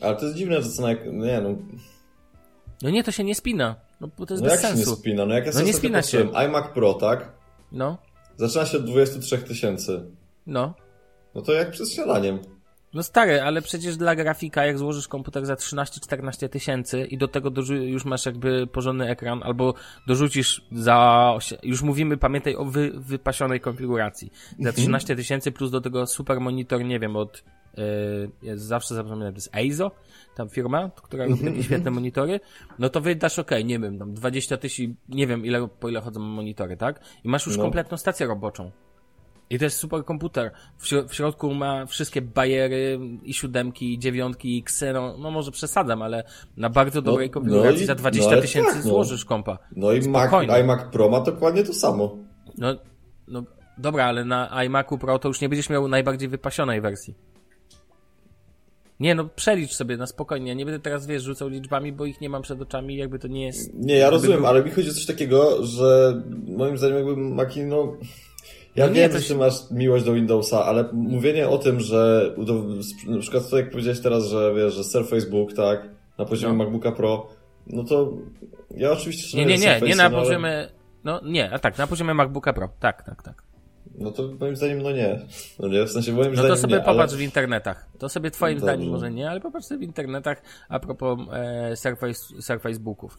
ale 0.00 0.16
to 0.16 0.24
jest 0.24 0.36
dziwne, 0.36 0.62
że 0.62 0.68
cena, 0.68 0.88
nie 1.12 1.40
no, 1.40 1.48
No 2.82 2.90
nie, 2.90 3.04
to 3.04 3.10
się 3.12 3.24
nie 3.24 3.34
spina. 3.34 3.74
No 4.00 4.08
bo 4.18 4.26
to 4.26 4.34
jest 4.34 4.44
no 4.44 4.50
bez 4.50 4.62
jak 4.62 4.70
się 4.72 4.78
nie 4.78 4.84
sensu. 4.84 5.00
spina? 5.00 5.26
No 5.26 5.34
jak 5.34 5.44
ja 5.46 5.50
No 5.52 5.58
sobie 5.58 5.66
nie 5.66 5.72
spina 5.74 6.02
się. 6.02 6.30
iMac 6.34 6.66
Pro, 6.74 6.94
tak? 6.94 7.32
No, 7.72 7.98
Zaczyna 8.36 8.66
się 8.66 8.78
od 8.78 8.84
23 8.84 9.38
tysięcy. 9.38 10.04
no. 10.46 10.74
No 11.34 11.42
to 11.42 11.52
jak 11.52 11.70
przed 11.70 11.90
śniadaniem. 11.90 12.38
No 12.94 13.02
stary, 13.02 13.42
ale 13.42 13.62
przecież 13.62 13.96
dla 13.96 14.14
grafika, 14.16 14.66
jak 14.66 14.78
złożysz 14.78 15.08
komputer 15.08 15.46
za 15.46 15.54
13-14 15.54 16.48
tysięcy 16.48 17.04
i 17.04 17.18
do 17.18 17.28
tego 17.28 17.50
już 17.70 18.04
masz 18.04 18.26
jakby 18.26 18.66
porządny 18.66 19.08
ekran, 19.08 19.42
albo 19.42 19.74
dorzucisz 20.06 20.64
za, 20.72 21.32
już 21.62 21.82
mówimy, 21.82 22.16
pamiętaj 22.16 22.56
o 22.56 22.64
wy, 22.64 22.92
wypasionej 22.94 23.60
konfiguracji, 23.60 24.32
za 24.58 24.72
13 24.72 25.16
tysięcy 25.16 25.52
plus 25.52 25.70
do 25.70 25.80
tego 25.80 26.06
super 26.06 26.40
monitor, 26.40 26.84
nie 26.84 27.00
wiem, 27.00 27.16
od, 27.16 27.44
yy, 28.42 28.58
zawsze 28.58 28.94
zapominam, 28.94 29.32
to 29.32 29.36
jest 29.36 29.50
Eizo, 29.54 29.90
tam 30.36 30.48
firma, 30.48 30.90
która 31.02 31.26
robi 31.26 31.44
takie 31.44 31.62
świetne 31.62 31.90
monitory, 31.90 32.40
no 32.78 32.88
to 32.88 33.00
wydasz, 33.00 33.38
okej, 33.38 33.64
nie 33.64 33.78
wiem, 33.78 33.98
tam 33.98 34.14
20 34.14 34.56
tysięcy, 34.56 34.96
nie 35.08 35.26
wiem 35.26 35.46
ile, 35.46 35.68
po 35.68 35.88
ile 35.88 36.00
chodzą 36.00 36.20
monitory, 36.20 36.76
tak? 36.76 37.00
I 37.24 37.28
masz 37.28 37.46
już 37.46 37.56
No. 37.56 37.62
kompletną 37.62 37.96
stację 37.96 38.26
roboczą. 38.26 38.70
I 39.52 39.58
to 39.58 39.64
jest 39.64 39.76
super 39.76 40.04
komputer. 40.04 40.50
W, 40.78 41.08
w 41.08 41.14
środku 41.14 41.54
ma 41.54 41.86
wszystkie 41.86 42.22
bajery 42.22 42.98
i 43.22 43.34
siódemki, 43.34 43.94
i 43.94 43.98
dziewiątki, 43.98 44.56
i 44.56 44.60
X, 44.60 44.84
no, 44.94 45.16
no 45.18 45.30
może 45.30 45.50
przesadzam, 45.50 46.02
ale 46.02 46.24
na 46.56 46.70
bardzo 46.70 47.02
dobrej 47.02 47.28
no 47.28 47.34
konfiguracji 47.34 47.82
i- 47.82 47.86
za 47.86 47.92
no 47.94 47.98
20 47.98 48.30
ale 48.30 48.42
tysięcy 48.42 48.74
tak, 48.74 48.84
no. 48.84 48.90
złożysz 48.90 49.24
kompa. 49.24 49.58
No 49.76 49.92
i 49.92 50.08
Mac, 50.08 50.32
iMac 50.60 50.92
Pro 50.92 51.08
ma 51.08 51.20
dokładnie 51.20 51.64
to 51.64 51.74
samo. 51.74 52.16
No, 52.58 52.76
no 53.28 53.42
dobra, 53.78 54.04
ale 54.04 54.24
na 54.24 54.64
iMacu 54.64 54.98
Pro 54.98 55.18
to 55.18 55.28
już 55.28 55.40
nie 55.40 55.48
będziesz 55.48 55.70
miał 55.70 55.88
najbardziej 55.88 56.28
wypasionej 56.28 56.80
wersji. 56.80 57.14
Nie, 59.00 59.14
no 59.14 59.24
przelicz 59.24 59.72
sobie 59.72 59.96
na 59.96 60.06
spokojnie. 60.06 60.48
Ja 60.48 60.54
nie 60.54 60.64
będę 60.64 60.80
teraz, 60.80 61.06
wiesz, 61.06 61.22
rzucał 61.22 61.48
liczbami, 61.48 61.92
bo 61.92 62.04
ich 62.04 62.20
nie 62.20 62.28
mam 62.28 62.42
przed 62.42 62.62
oczami, 62.62 62.96
jakby 62.96 63.18
to 63.18 63.28
nie 63.28 63.46
jest... 63.46 63.74
Nie, 63.74 63.96
ja 63.96 64.10
rozumiem, 64.10 64.38
był... 64.38 64.46
ale 64.46 64.64
mi 64.64 64.70
chodzi 64.70 64.90
o 64.90 64.92
coś 64.92 65.06
takiego, 65.06 65.66
że 65.66 66.22
moim 66.46 66.78
zdaniem 66.78 66.96
jakby 66.96 67.16
Maki, 67.16 67.64
no... 67.64 67.96
Ja 68.76 68.86
no 68.86 68.92
wiem, 68.92 69.12
nie, 69.12 69.20
że 69.20 69.28
ty 69.28 69.34
masz 69.34 69.70
miłość 69.70 70.04
do 70.04 70.12
Windowsa, 70.12 70.64
ale 70.64 70.84
mówienie 70.92 71.48
o 71.48 71.58
tym, 71.58 71.80
że 71.80 72.30
na 73.06 73.18
przykład 73.18 73.50
to 73.50 73.56
jak 73.56 73.70
powiedziałeś 73.70 74.00
teraz, 74.00 74.24
że 74.24 74.54
wiesz, 74.56 74.74
że 74.74 74.84
Surface 74.84 75.26
Book, 75.26 75.52
tak, 75.52 75.88
na 76.18 76.24
poziomie 76.24 76.52
no. 76.52 76.64
MacBooka 76.64 76.92
Pro, 76.92 77.28
no 77.66 77.84
to 77.84 78.12
ja 78.70 78.92
oczywiście... 78.92 79.38
Nie, 79.38 79.46
nie, 79.46 79.58
nie, 79.58 79.80
nie 79.80 79.96
na 79.96 80.10
poziomie... 80.10 80.68
No 81.04 81.20
nie, 81.24 81.50
a 81.50 81.58
tak, 81.58 81.78
na 81.78 81.86
poziomie 81.86 82.14
MacBooka 82.14 82.52
Pro, 82.52 82.68
tak, 82.80 83.02
tak, 83.02 83.22
tak. 83.22 83.42
No 83.98 84.10
to 84.10 84.22
moim 84.40 84.56
zdaniem 84.56 84.82
no 84.82 84.92
nie. 84.92 85.20
No 85.58 85.68
nie, 85.68 85.84
w 85.84 85.90
sensie 85.90 86.12
moim 86.12 86.28
no 86.28 86.32
zdaniem 86.32 86.50
to 86.50 86.56
sobie 86.56 86.74
nie, 86.74 86.80
popatrz 86.80 87.12
ale... 87.12 87.18
w 87.18 87.22
internetach. 87.22 87.88
To 87.98 88.08
sobie 88.08 88.30
twoim 88.30 88.58
Dobrze. 88.58 88.74
zdaniem 88.74 88.90
może 88.90 89.10
nie, 89.10 89.30
ale 89.30 89.40
popatrz 89.40 89.66
sobie 89.66 89.78
w 89.78 89.82
internetach 89.82 90.42
a 90.68 90.80
propos 90.80 91.18
e, 91.32 91.76
Surface, 91.76 92.42
Surface 92.42 92.80
Booków. 92.80 93.18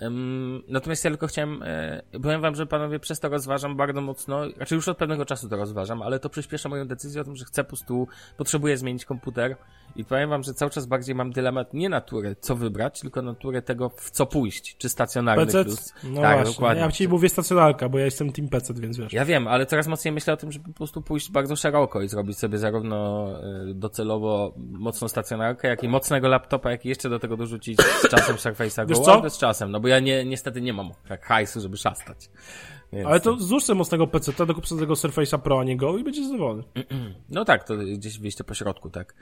Um, 0.00 0.62
natomiast 0.68 1.04
ja 1.04 1.10
tylko 1.10 1.26
chciałem, 1.26 1.62
e, 1.62 2.02
powiem 2.22 2.40
wam, 2.40 2.54
że 2.54 2.66
panowie 2.66 2.98
przez 2.98 3.20
to 3.20 3.28
rozważam 3.28 3.76
bardzo 3.76 4.00
mocno, 4.00 4.50
znaczy 4.50 4.74
już 4.74 4.88
od 4.88 4.98
pewnego 4.98 5.24
czasu 5.24 5.48
to 5.48 5.56
rozważam, 5.56 6.02
ale 6.02 6.18
to 6.18 6.28
przyspiesza 6.28 6.68
moją 6.68 6.86
decyzję 6.86 7.20
o 7.20 7.24
tym, 7.24 7.36
że 7.36 7.44
chcę 7.44 7.64
po 7.64 7.68
prostu, 7.68 8.08
potrzebuję 8.36 8.76
zmienić 8.76 9.04
komputer 9.04 9.56
i 9.96 10.04
powiem 10.04 10.30
wam, 10.30 10.42
że 10.42 10.54
cały 10.54 10.70
czas 10.70 10.86
bardziej 10.86 11.14
mam 11.14 11.32
dylemat 11.32 11.74
nie 11.74 11.88
natury, 11.88 12.36
co 12.40 12.56
wybrać, 12.56 13.00
tylko 13.00 13.22
natury 13.22 13.62
tego, 13.62 13.88
w 13.88 14.10
co 14.10 14.26
pójść. 14.26 14.76
Czy 14.76 14.88
stacjonarny 14.88 15.46
PC? 15.46 15.64
plus. 15.64 15.94
No 16.04 16.20
tak, 16.20 16.36
właśnie. 16.36 16.52
dokładnie. 16.52 16.82
Ja 16.82 16.92
ci 16.92 17.08
mówię 17.08 17.28
stacjonarka, 17.28 17.88
bo 17.88 17.98
ja 17.98 18.04
jestem 18.04 18.32
Team 18.32 18.48
PC, 18.48 18.74
więc 18.74 18.96
wiesz. 18.96 19.12
Ja 19.12 19.24
wiem, 19.24 19.48
ale 19.48 19.66
coraz 19.66 19.86
mocniej 19.86 20.05
myślę 20.12 20.32
o 20.32 20.36
tym, 20.36 20.52
żeby 20.52 20.68
po 20.68 20.74
prostu 20.74 21.02
pójść 21.02 21.30
bardzo 21.30 21.56
szeroko 21.56 22.02
i 22.02 22.08
zrobić 22.08 22.38
sobie 22.38 22.58
zarówno 22.58 23.28
y, 23.70 23.74
docelowo 23.74 24.54
mocną 24.56 25.08
stacjonarkę, 25.08 25.68
jak 25.68 25.82
i 25.82 25.88
mocnego 25.88 26.28
laptopa, 26.28 26.70
jak 26.70 26.86
i 26.86 26.88
jeszcze 26.88 27.08
do 27.08 27.18
tego 27.18 27.36
dorzucić 27.36 27.80
z 27.80 28.08
czasem 28.08 28.36
Surface'a 28.36 28.86
Go, 28.86 28.94
co? 28.94 29.30
z 29.30 29.38
czasem, 29.38 29.70
no 29.70 29.80
bo 29.80 29.88
ja 29.88 30.00
nie, 30.00 30.24
niestety 30.24 30.60
nie 30.60 30.72
mam 30.72 30.90
tak 31.08 31.26
hajsu, 31.26 31.60
żeby 31.60 31.76
szastać. 31.76 32.30
Więc 32.92 33.06
Ale 33.06 33.20
to 33.20 33.36
złóż 33.36 33.64
sobie 33.64 33.78
mocnego 33.78 34.06
PC, 34.06 34.32
to 34.32 34.54
kup 34.54 34.66
sobie 34.66 34.80
tego 34.80 34.94
Surface'a 34.94 35.38
Pro, 35.38 35.60
a 35.60 35.64
nie 35.64 35.76
Go 35.76 35.98
i 35.98 36.04
będziesz 36.04 36.26
zadowolony. 36.26 36.62
No 37.28 37.44
tak, 37.44 37.64
to 37.64 37.76
gdzieś 37.76 38.18
wyjście 38.18 38.44
po 38.44 38.54
środku, 38.54 38.90
tak. 38.90 39.14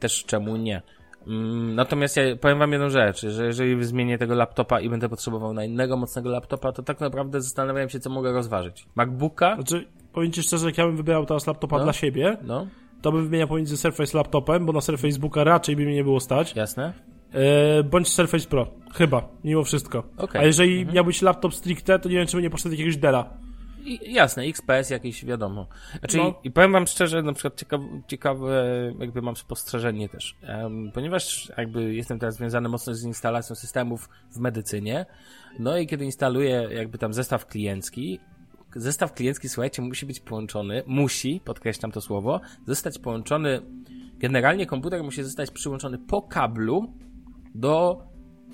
Też 0.00 0.24
czemu 0.24 0.56
nie. 0.56 0.82
Mm, 1.26 1.74
natomiast 1.74 2.16
ja 2.16 2.22
powiem 2.40 2.58
wam 2.58 2.72
jedną 2.72 2.90
rzecz, 2.90 3.20
że 3.26 3.46
jeżeli 3.46 3.84
zmienię 3.84 4.18
tego 4.18 4.34
laptopa 4.34 4.80
i 4.80 4.90
będę 4.90 5.08
potrzebował 5.08 5.52
na 5.52 5.64
innego 5.64 5.96
mocnego 5.96 6.30
laptopa, 6.30 6.72
to 6.72 6.82
tak 6.82 7.00
naprawdę 7.00 7.40
zastanawiam 7.40 7.88
się, 7.88 8.00
co 8.00 8.10
mogę 8.10 8.32
rozważyć. 8.32 8.86
MacBooka? 8.94 9.54
Znaczy, 9.54 9.88
powiem 10.18 10.32
ci 10.32 10.42
szczerze, 10.42 10.66
jak 10.66 10.78
ja 10.78 10.86
bym 10.86 10.96
wybierał 10.96 11.26
teraz 11.26 11.46
laptopa 11.46 11.78
no. 11.78 11.84
dla 11.84 11.92
siebie, 11.92 12.36
no. 12.42 12.66
to 13.02 13.12
bym 13.12 13.24
wymieniał 13.24 13.48
pomiędzy 13.48 13.76
Surface 13.76 14.18
laptopem, 14.18 14.66
bo 14.66 14.72
na 14.72 14.80
Surface 14.80 15.18
Booka 15.18 15.44
raczej 15.44 15.76
by 15.76 15.86
mi 15.86 15.94
nie 15.94 16.04
było 16.04 16.20
stać. 16.20 16.56
Jasne. 16.56 16.92
E, 17.32 17.82
bądź 17.82 18.08
Surface 18.08 18.48
Pro. 18.48 18.66
Chyba, 18.94 19.28
mimo 19.44 19.64
wszystko. 19.64 20.02
Okay. 20.16 20.42
A 20.42 20.44
jeżeli 20.44 20.78
mhm. 20.78 20.94
miałbyś 20.94 21.22
laptop 21.22 21.54
stricte, 21.54 21.98
to 21.98 22.08
nie 22.08 22.14
wiem, 22.14 22.26
czy 22.26 22.36
by 22.36 22.42
nie 22.42 22.50
poszedł 22.50 22.70
jakiegoś 22.70 22.96
Della. 22.96 23.38
I, 23.84 24.12
jasne, 24.12 24.42
XPS 24.42 24.90
jakiś, 24.90 25.24
wiadomo. 25.24 25.66
Znaczy, 25.98 26.16
no. 26.16 26.34
i 26.44 26.50
powiem 26.50 26.72
wam 26.72 26.86
szczerze, 26.86 27.22
na 27.22 27.32
przykład 27.32 27.56
ciekawe, 27.56 27.84
ciekawe 28.06 28.64
jakby 28.98 29.22
mam 29.22 29.36
spostrzeżenie 29.36 30.08
też, 30.08 30.36
um, 30.62 30.90
ponieważ 30.94 31.52
jakby 31.58 31.94
jestem 31.94 32.18
teraz 32.18 32.34
związany 32.34 32.68
mocno 32.68 32.94
z 32.94 33.04
instalacją 33.04 33.56
systemów 33.56 34.08
w 34.30 34.38
medycynie, 34.38 35.06
no 35.58 35.78
i 35.78 35.86
kiedy 35.86 36.04
instaluję 36.04 36.68
jakby 36.72 36.98
tam 36.98 37.12
zestaw 37.12 37.46
kliencki, 37.46 38.20
zestaw 38.76 39.12
kliencki, 39.12 39.48
słuchajcie, 39.48 39.82
musi 39.82 40.06
być 40.06 40.20
połączony, 40.20 40.82
musi, 40.86 41.40
podkreślam 41.44 41.92
to 41.92 42.00
słowo, 42.00 42.40
zostać 42.66 42.98
połączony, 42.98 43.62
generalnie 44.18 44.66
komputer 44.66 45.04
musi 45.04 45.24
zostać 45.24 45.50
przyłączony 45.50 45.98
po 45.98 46.22
kablu 46.22 46.92
do 47.54 48.02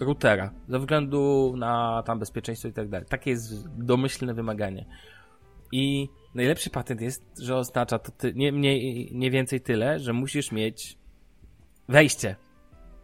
routera, 0.01 0.53
ze 0.69 0.79
względu 0.79 1.55
na 1.57 2.03
tam 2.07 2.19
bezpieczeństwo 2.19 2.69
i 2.69 2.73
tak 2.73 2.89
dalej. 2.89 3.09
Takie 3.09 3.31
jest 3.31 3.69
domyślne 3.69 4.35
wymaganie. 4.35 4.87
I 5.73 6.09
najlepszy 6.35 6.71
patent 6.71 7.01
jest, 7.01 7.39
że 7.39 7.57
oznacza 7.57 7.99
to 7.99 8.13
ty, 8.13 8.33
nie, 8.35 8.53
mniej, 8.53 9.11
nie 9.15 9.31
więcej 9.31 9.61
tyle, 9.61 9.99
że 9.99 10.13
musisz 10.13 10.53
mieć 10.53 10.99
wejście 11.89 12.37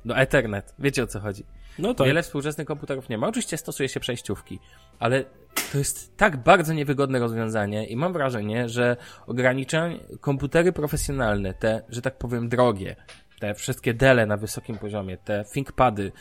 do 0.04 0.16
Ethernet. 0.16 0.74
Wiecie 0.78 1.02
o 1.02 1.06
co 1.06 1.20
chodzi. 1.20 1.44
No 1.78 1.94
tak. 1.94 2.06
Wiele 2.06 2.22
współczesnych 2.22 2.66
komputerów 2.66 3.08
nie 3.08 3.18
ma. 3.18 3.28
Oczywiście 3.28 3.56
stosuje 3.56 3.88
się 3.88 4.00
przejściówki, 4.00 4.58
ale 4.98 5.24
to 5.72 5.78
jest 5.78 6.16
tak 6.16 6.36
bardzo 6.36 6.72
niewygodne 6.72 7.18
rozwiązanie 7.18 7.86
i 7.86 7.96
mam 7.96 8.12
wrażenie, 8.12 8.68
że 8.68 8.96
ograniczają 9.26 9.98
komputery 10.20 10.72
profesjonalne, 10.72 11.54
te, 11.54 11.82
że 11.88 12.02
tak 12.02 12.18
powiem, 12.18 12.48
drogie, 12.48 12.96
te 13.40 13.54
wszystkie 13.54 13.94
dele 13.94 14.26
na 14.26 14.36
wysokim 14.36 14.78
poziomie, 14.78 15.16
te 15.16 15.44
ThinkPady, 15.54 16.12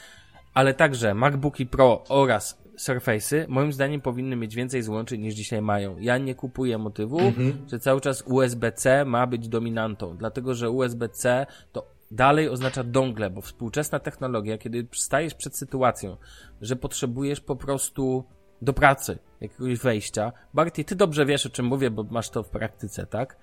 ale 0.53 0.73
także 0.73 1.13
MacBooki 1.13 1.65
Pro 1.65 2.03
oraz 2.09 2.61
Surface'y, 2.79 3.45
moim 3.47 3.73
zdaniem 3.73 4.01
powinny 4.01 4.35
mieć 4.35 4.55
więcej 4.55 4.83
złączy 4.83 5.17
niż 5.17 5.33
dzisiaj 5.33 5.61
mają. 5.61 5.97
Ja 5.97 6.17
nie 6.17 6.35
kupuję 6.35 6.77
motywu, 6.77 7.19
mhm. 7.19 7.65
że 7.71 7.79
cały 7.79 8.01
czas 8.01 8.23
USB-C 8.27 9.05
ma 9.05 9.27
być 9.27 9.49
dominantą, 9.49 10.17
dlatego 10.17 10.55
że 10.55 10.69
USB-C 10.69 11.45
to 11.71 11.98
dalej 12.11 12.49
oznacza 12.49 12.83
dongle, 12.83 13.29
bo 13.29 13.41
współczesna 13.41 13.99
technologia, 13.99 14.57
kiedy 14.57 14.87
stajesz 14.93 15.33
przed 15.33 15.57
sytuacją, 15.57 16.17
że 16.61 16.75
potrzebujesz 16.75 17.41
po 17.41 17.55
prostu 17.55 18.25
do 18.61 18.73
pracy 18.73 19.19
jakiegoś 19.41 19.79
wejścia, 19.79 20.31
Barty, 20.53 20.83
ty 20.83 20.95
dobrze 20.95 21.25
wiesz 21.25 21.45
o 21.45 21.49
czym 21.49 21.65
mówię, 21.65 21.91
bo 21.91 22.03
masz 22.03 22.29
to 22.29 22.43
w 22.43 22.49
praktyce, 22.49 23.05
tak? 23.05 23.37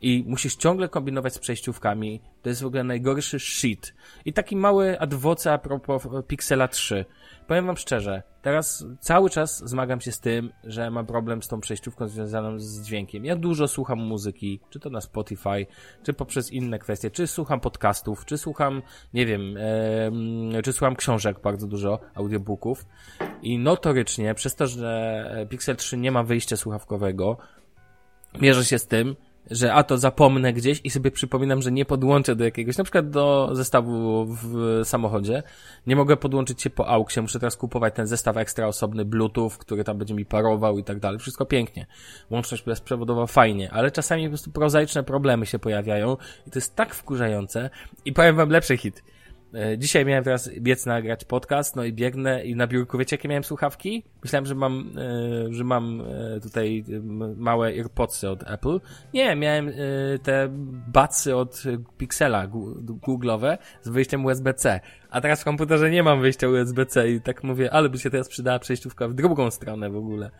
I 0.00 0.24
musisz 0.26 0.56
ciągle 0.56 0.88
kombinować 0.88 1.34
z 1.34 1.38
przejściówkami. 1.38 2.20
To 2.42 2.48
jest 2.48 2.62
w 2.62 2.66
ogóle 2.66 2.84
najgorszy 2.84 3.40
shit. 3.40 3.94
I 4.24 4.32
taki 4.32 4.56
mały 4.56 5.00
adwoce 5.00 5.52
a 5.52 5.58
propos 5.58 6.06
Pixela 6.26 6.68
3. 6.68 7.04
Powiem 7.46 7.66
wam 7.66 7.76
szczerze, 7.76 8.22
teraz 8.42 8.86
cały 9.00 9.30
czas 9.30 9.68
zmagam 9.68 10.00
się 10.00 10.12
z 10.12 10.20
tym, 10.20 10.52
że 10.64 10.90
mam 10.90 11.06
problem 11.06 11.42
z 11.42 11.48
tą 11.48 11.60
przejściówką 11.60 12.08
związaną 12.08 12.58
z 12.58 12.82
dźwiękiem. 12.82 13.24
Ja 13.24 13.36
dużo 13.36 13.68
słucham 13.68 13.98
muzyki, 13.98 14.60
czy 14.70 14.80
to 14.80 14.90
na 14.90 15.00
Spotify, 15.00 15.66
czy 16.02 16.12
poprzez 16.12 16.52
inne 16.52 16.78
kwestie, 16.78 17.10
czy 17.10 17.26
słucham 17.26 17.60
podcastów, 17.60 18.24
czy 18.24 18.38
słucham, 18.38 18.82
nie 19.14 19.26
wiem, 19.26 19.56
e, 20.56 20.62
czy 20.62 20.72
słucham 20.72 20.96
książek, 20.96 21.40
bardzo 21.40 21.66
dużo, 21.66 22.00
audiobooków. 22.14 22.86
I 23.42 23.58
notorycznie, 23.58 24.34
przez 24.34 24.54
to, 24.54 24.66
że 24.66 25.46
Pixel 25.48 25.76
3 25.76 25.96
nie 25.96 26.12
ma 26.12 26.22
wyjścia 26.22 26.56
słuchawkowego, 26.56 27.36
mierzę 28.40 28.64
się 28.64 28.78
z 28.78 28.86
tym, 28.86 29.16
że 29.50 29.74
a 29.74 29.82
to 29.82 29.98
zapomnę 29.98 30.52
gdzieś 30.52 30.80
i 30.84 30.90
sobie 30.90 31.10
przypominam, 31.10 31.62
że 31.62 31.72
nie 31.72 31.84
podłączę 31.84 32.36
do 32.36 32.44
jakiegoś, 32.44 32.78
na 32.78 32.84
przykład 32.84 33.10
do 33.10 33.50
zestawu 33.52 34.26
w 34.26 34.80
samochodzie. 34.84 35.42
Nie 35.86 35.96
mogę 35.96 36.16
podłączyć 36.16 36.62
się 36.62 36.70
po 36.70 36.88
auksie, 36.88 37.20
muszę 37.20 37.38
teraz 37.38 37.56
kupować 37.56 37.94
ten 37.94 38.06
zestaw 38.06 38.36
ekstra 38.36 38.66
osobny 38.66 39.04
Bluetooth, 39.04 39.50
który 39.58 39.84
tam 39.84 39.98
będzie 39.98 40.14
mi 40.14 40.26
parował 40.26 40.78
i 40.78 40.84
tak 40.84 41.00
dalej. 41.00 41.18
Wszystko 41.18 41.46
pięknie. 41.46 41.86
Łączność 42.30 42.62
bezprzewodowa 42.62 43.26
fajnie, 43.26 43.70
ale 43.70 43.90
czasami 43.90 44.24
po 44.24 44.28
prostu 44.28 44.50
prozaiczne 44.50 45.02
problemy 45.02 45.46
się 45.46 45.58
pojawiają 45.58 46.16
i 46.46 46.50
to 46.50 46.58
jest 46.58 46.76
tak 46.76 46.94
wkurzające 46.94 47.70
i 48.04 48.12
powiem 48.12 48.36
wam 48.36 48.50
lepszy 48.50 48.76
hit. 48.76 49.02
E, 49.54 49.78
dzisiaj 49.78 50.04
miałem 50.04 50.24
teraz 50.24 50.50
biec 50.60 50.86
nagrać 50.86 51.24
podcast, 51.24 51.76
no 51.76 51.84
i 51.84 51.92
biegnę 51.92 52.44
i 52.44 52.56
na 52.56 52.66
biurku, 52.66 52.98
wiecie 52.98 53.16
jakie 53.16 53.28
miałem 53.28 53.44
słuchawki? 53.44 54.04
Myślałem, 54.22 54.46
że 54.46 54.54
mam, 54.54 54.92
e, 54.98 55.54
że 55.54 55.64
mam 55.64 56.00
e, 56.00 56.40
tutaj 56.40 56.84
małe 57.36 57.66
AirPodsy 57.66 58.28
od 58.28 58.50
Apple. 58.50 58.80
Nie, 59.14 59.36
miałem 59.36 59.72
te 60.22 60.48
batsy 60.88 61.36
od 61.36 61.62
Pixela 61.98 62.48
Google'owe 63.06 63.58
z 63.82 63.88
wyjściem 63.88 64.24
USB-C. 64.24 64.80
A 65.10 65.20
teraz 65.20 65.40
w 65.40 65.44
komputerze 65.44 65.90
nie 65.90 66.02
mam 66.02 66.20
wyjścia 66.20 66.48
USB-C 66.48 67.10
i 67.10 67.20
tak 67.20 67.44
mówię, 67.44 67.72
ale 67.72 67.88
by 67.88 67.98
się 67.98 68.10
teraz 68.10 68.28
przydała 68.28 68.58
przejściówka 68.58 69.08
w 69.08 69.14
drugą 69.14 69.50
stronę 69.50 69.90
w 69.90 69.96
ogóle. 69.96 70.30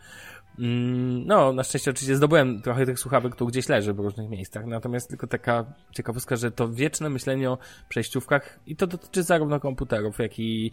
Mm, 0.59 1.27
no, 1.27 1.53
na 1.53 1.63
szczęście 1.63 1.91
oczywiście 1.91 2.15
zdobyłem 2.15 2.61
trochę 2.61 2.85
tych 2.85 2.99
słuchawek, 2.99 3.35
tu 3.35 3.47
gdzieś 3.47 3.69
leży 3.69 3.93
w 3.93 3.99
różnych 3.99 4.29
miejscach, 4.29 4.65
natomiast 4.65 5.09
tylko 5.09 5.27
taka 5.27 5.65
ciekawostka, 5.91 6.35
że 6.35 6.51
to 6.51 6.69
wieczne 6.69 7.09
myślenie 7.09 7.51
o 7.51 7.57
przejściówkach 7.89 8.59
i 8.67 8.75
to 8.75 8.87
dotyczy 8.87 9.23
zarówno 9.23 9.59
komputerów, 9.59 10.19
jak 10.19 10.39
i 10.39 10.71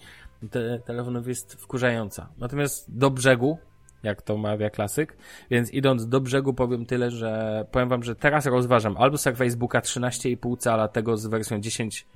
te 0.50 0.78
telefonów 0.78 1.28
jest 1.28 1.54
wkurzająca. 1.54 2.28
Natomiast 2.38 2.98
do 2.98 3.10
brzegu, 3.10 3.58
jak 4.02 4.22
to 4.22 4.36
mawia 4.36 4.70
klasyk, 4.70 5.16
więc 5.50 5.70
idąc 5.70 6.08
do 6.08 6.20
brzegu 6.20 6.54
powiem 6.54 6.86
tyle, 6.86 7.10
że 7.10 7.64
powiem 7.70 7.88
wam, 7.88 8.02
że 8.02 8.14
teraz 8.14 8.46
rozważam 8.46 8.96
albo 8.96 9.18
z 9.18 9.24
Facebooka 9.24 9.80
13,5 9.80 10.58
cala 10.58 10.88
tego 10.88 11.16
z 11.16 11.26
wersją 11.26 11.60
10 11.60 12.06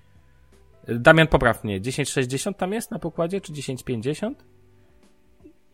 Damian 0.89 1.27
popraw 1.27 1.65
mnie, 1.65 1.81
1060 1.81 2.57
tam 2.57 2.73
jest 2.73 2.91
na 2.91 2.99
pokładzie, 2.99 3.41
czy 3.41 3.53
1050? 3.53 4.45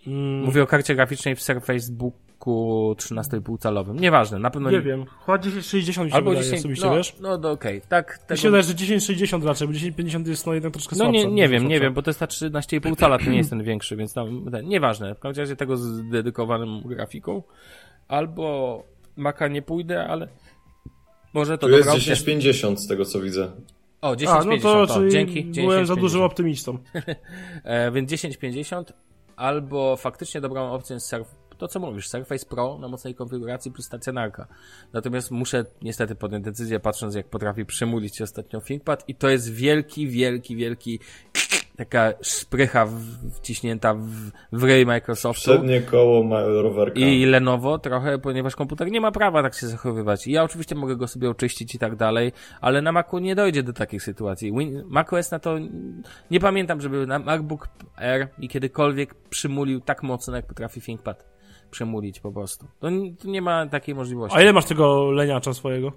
Mm. 0.07 0.45
Mówię 0.45 0.63
o 0.63 0.67
karcie 0.67 0.95
graficznej 0.95 1.37
w 1.37 1.43
Surface 1.43 1.93
Booku 1.93 2.95
13,5 2.99 3.59
calowym. 3.59 4.01
Nieważne, 4.01 4.39
na 4.39 4.51
pewno 4.51 4.71
nie. 4.71 4.77
Nie 4.77 4.83
wiem, 4.83 5.07
chyba 5.27 5.39
1060 5.39 6.15
Albo 6.15 6.31
wydaje, 6.31 6.45
10, 6.45 6.61
osobiście, 6.61 6.87
no, 6.87 6.97
wiesz? 6.97 7.17
No, 7.21 7.39
no 7.39 7.51
okej, 7.51 7.79
okay. 7.79 7.89
tak. 7.89 8.19
Tego... 8.19 8.25
Myślę, 8.31 8.63
że 8.63 8.75
1060 8.75 9.45
raczej, 9.45 9.69
bo 9.69 9.75
1050 9.75 10.27
jest 10.27 10.47
no 10.47 10.55
jednak 10.55 10.73
troszkę 10.73 10.97
słabsza. 10.97 11.13
No 11.13 11.19
nie, 11.19 11.27
nie 11.27 11.49
wiem, 11.49 11.61
słabsza. 11.61 11.75
nie 11.75 11.81
wiem, 11.81 11.95
bo 11.95 12.03
to 12.03 12.11
jest 12.11 12.21
ta 12.21 12.27
13,5 12.27 12.97
cala, 12.97 13.19
to 13.19 13.31
nie 13.31 13.37
jest 13.37 13.51
ten 13.51 13.63
większy, 13.63 13.97
więc 13.97 14.15
tam, 14.15 14.51
ten, 14.51 14.69
nieważne. 14.69 15.15
W 15.15 15.19
każdym 15.19 15.43
razie 15.43 15.57
tego 15.57 15.77
z 15.77 16.09
dedykowaną 16.09 16.81
grafiką. 16.81 17.43
Albo 18.09 18.85
Maca 19.17 19.49
nie 19.49 19.63
pójdę, 19.63 20.07
ale 20.07 20.29
może 21.35 21.59
to 21.59 21.67
tu 21.67 21.77
jest 21.77 21.91
1050 21.91 22.81
z 22.81 22.87
tego 22.87 23.05
co 23.05 23.21
widzę. 23.21 23.51
O, 24.01 24.17
1050, 24.17 24.65
A, 24.65 24.69
no 24.71 24.87
to, 24.87 24.95
o, 24.95 25.09
dzięki. 25.09 25.35
byłem 25.35 25.53
1050. 25.53 25.89
za 25.89 25.97
dużym 25.97 26.23
optymistą. 26.23 26.79
E, 27.65 27.91
więc 27.91 28.11
1050 28.11 28.93
albo 29.37 29.97
faktycznie 29.97 30.41
dobrą 30.41 30.71
opcją 30.73 30.95
jest 30.95 31.07
surf, 31.07 31.29
to 31.59 31.69
co 31.69 31.81
mówisz, 31.81 32.09
Surface 32.09 32.47
Pro 32.47 32.79
na 32.79 32.89
mocnej 32.89 33.15
konfiguracji 33.15 33.71
plus 33.71 33.87
stacjonarka. 33.87 34.47
Natomiast 34.93 35.31
muszę 35.31 35.65
niestety 35.83 36.15
podjąć 36.15 36.45
decyzję, 36.45 36.81
patrząc 36.81 37.15
jak 37.15 37.29
potrafi 37.29 37.67
przymulić 37.67 38.23
ostatnio 38.23 38.61
ThinkPad 38.61 39.09
i 39.09 39.15
to 39.15 39.29
jest 39.29 39.53
wielki, 39.53 40.09
wielki, 40.09 40.57
wielki 40.57 41.01
taka 41.77 42.13
szprycha 42.23 42.87
wciśnięta 43.33 43.95
w, 43.95 44.07
w 44.53 44.65
ryj 44.65 44.87
Microsoftu. 44.87 45.43
Przednie 45.43 45.81
koło 45.81 46.23
ma 46.25 46.41
rowerka. 46.45 47.01
I 47.01 47.25
Lenovo 47.25 47.79
trochę, 47.79 48.19
ponieważ 48.19 48.57
komputer 48.57 48.91
nie 48.91 49.01
ma 49.01 49.13
prawa 49.13 49.43
tak 49.43 49.55
się 49.55 49.67
zachowywać. 49.67 50.27
I 50.27 50.33
ja 50.33 50.43
oczywiście 50.43 50.75
mogę 50.75 50.97
go 50.97 51.09
sobie 51.09 51.31
oczyścić 51.31 51.75
i 51.75 51.79
tak 51.79 51.97
dalej, 51.97 52.33
ale 52.61 52.83
na 52.83 52.93
Macu 52.93 53.19
nie 53.19 53.35
dojdzie 53.35 53.63
do 53.63 53.73
takich 53.73 54.03
sytuacji. 54.03 54.53
Win 54.53 54.83
macOS 54.87 55.31
na 55.31 55.39
to 55.39 55.57
nie 56.31 56.41
pamiętam, 56.41 56.81
żeby 56.81 57.07
na 57.07 57.19
MacBook 57.19 57.69
Air 57.97 58.29
i 58.39 58.49
kiedykolwiek 58.49 59.15
przymulił 59.15 59.81
tak 59.81 60.03
mocno, 60.03 60.37
jak 60.37 60.47
potrafi 60.47 60.81
ThinkPad 60.81 61.25
przemulić 61.71 62.21
po 62.21 62.33
prostu. 62.33 62.67
To, 62.81 62.89
to 63.23 63.29
nie 63.29 63.43
ma 63.43 63.67
takiej 63.67 63.95
możliwości. 63.95 64.39
A 64.39 64.43
ile 64.43 64.53
masz 64.53 64.65
tego 64.65 65.11
leniacza 65.11 65.55
swojego? 65.55 65.93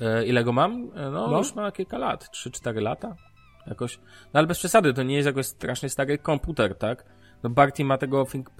E, 0.00 0.26
ile 0.26 0.44
go 0.44 0.52
mam? 0.52 0.90
E, 0.96 1.10
no, 1.10 1.28
No. 1.28 1.38
już 1.38 1.54
ma 1.54 1.72
kilka 1.72 1.98
lat, 1.98 2.28
3-4 2.46 2.82
lata. 2.82 3.16
Jakoś. 3.66 3.98
No 4.34 4.38
ale 4.38 4.46
bez 4.46 4.58
przesady, 4.58 4.94
to 4.94 5.02
nie 5.02 5.14
jest 5.16 5.26
jakoś 5.26 5.46
strasznie 5.46 5.88
stary 5.88 6.18
komputer, 6.18 6.74
tak? 6.74 7.04
No 7.42 7.50
Barty 7.50 7.84
ma 7.84 7.98
tego 7.98 8.26
think, 8.32 8.50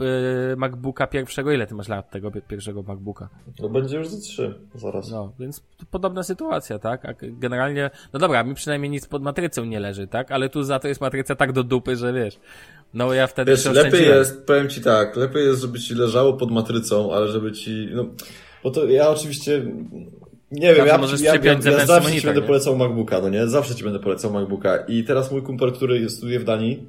e, 0.52 0.56
MacBooka 0.56 1.06
pierwszego, 1.06 1.52
ile 1.52 1.66
ty 1.66 1.74
masz 1.74 1.88
lat 1.88 2.10
tego 2.10 2.30
pi- 2.30 2.42
pierwszego 2.42 2.82
MacBooka? 2.82 3.28
No 3.60 3.68
będzie 3.68 3.96
już 3.96 4.08
za 4.08 4.20
trzy, 4.20 4.54
zaraz. 4.74 5.10
No, 5.10 5.32
więc 5.38 5.60
to 5.76 5.86
podobna 5.90 6.22
sytuacja, 6.22 6.78
tak? 6.78 7.04
A 7.04 7.14
generalnie, 7.20 7.90
no 8.12 8.18
dobra, 8.20 8.44
mi 8.44 8.54
przynajmniej 8.54 8.90
nic 8.90 9.06
pod 9.06 9.22
matrycą 9.22 9.64
nie 9.64 9.80
leży, 9.80 10.06
tak? 10.06 10.32
Ale 10.32 10.48
tu 10.48 10.62
za 10.62 10.78
to 10.78 10.88
jest 10.88 11.00
matryca 11.00 11.34
tak 11.34 11.52
do 11.52 11.64
dupy, 11.64 11.96
że 11.96 12.12
wiesz. 12.12 12.38
No 12.94 13.12
ja 13.14 13.26
wtedy 13.26 13.50
Wiesz, 13.50 13.64
lepiej 13.64 14.06
jest, 14.06 14.46
powiem 14.46 14.68
ci 14.68 14.80
tak, 14.80 15.16
lepiej 15.16 15.46
jest, 15.46 15.60
żeby 15.60 15.78
ci 15.78 15.94
leżało 15.94 16.32
pod 16.32 16.50
matrycą, 16.50 17.12
ale 17.14 17.28
żeby 17.28 17.52
ci, 17.52 17.88
no, 17.92 18.04
bo 18.64 18.70
to 18.70 18.84
ja 18.86 19.08
oczywiście, 19.08 19.62
nie 20.50 20.74
wiem, 20.74 20.86
ja, 20.86 20.98
możesz 20.98 21.20
ja, 21.20 21.34
ja, 21.34 21.52
ja 21.52 21.86
zawsze 21.86 22.00
ci 22.02 22.08
monitor, 22.08 22.24
będę 22.24 22.40
nie? 22.40 22.46
polecał 22.46 22.76
MacBooka, 22.76 23.20
no 23.20 23.28
nie? 23.28 23.46
Zawsze 23.48 23.74
ci 23.74 23.84
będę 23.84 23.98
polecał 23.98 24.32
MacBooka 24.32 24.76
i 24.76 25.04
teraz 25.04 25.32
mój 25.32 25.42
kumpel, 25.42 25.72
który 25.72 26.10
studiuje 26.10 26.40
w 26.40 26.44
Danii, 26.44 26.84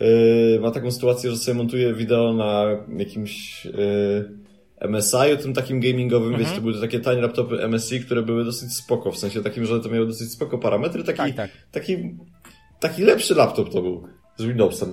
yy, 0.00 0.60
ma 0.60 0.70
taką 0.70 0.90
sytuację, 0.90 1.30
że 1.30 1.36
sobie 1.36 1.54
montuje 1.58 1.94
wideo 1.94 2.32
na 2.32 2.64
jakimś 2.98 3.64
yy, 3.64 4.40
MSI, 4.88 5.38
tym 5.42 5.54
takim 5.54 5.80
gamingowym, 5.80 6.28
Mhm. 6.28 6.44
wiesz, 6.44 6.54
to 6.54 6.60
były 6.62 6.80
takie 6.80 7.00
tanie 7.00 7.22
laptopy 7.22 7.68
MSI, 7.68 8.00
które 8.00 8.22
były 8.22 8.44
dosyć 8.44 8.72
spoko, 8.76 9.12
w 9.12 9.18
sensie 9.18 9.42
takim, 9.42 9.64
że 9.66 9.80
to 9.80 9.88
miały 9.88 10.06
dosyć 10.06 10.32
spoko 10.32 10.58
parametry, 10.58 11.04
taki, 11.04 11.18
Tak, 11.18 11.34
tak. 11.36 11.50
taki, 11.72 11.96
taki 12.80 13.02
lepszy 13.02 13.34
laptop 13.34 13.72
to 13.72 13.82
był 13.82 14.02
z 14.36 14.44
Windowsem. 14.44 14.92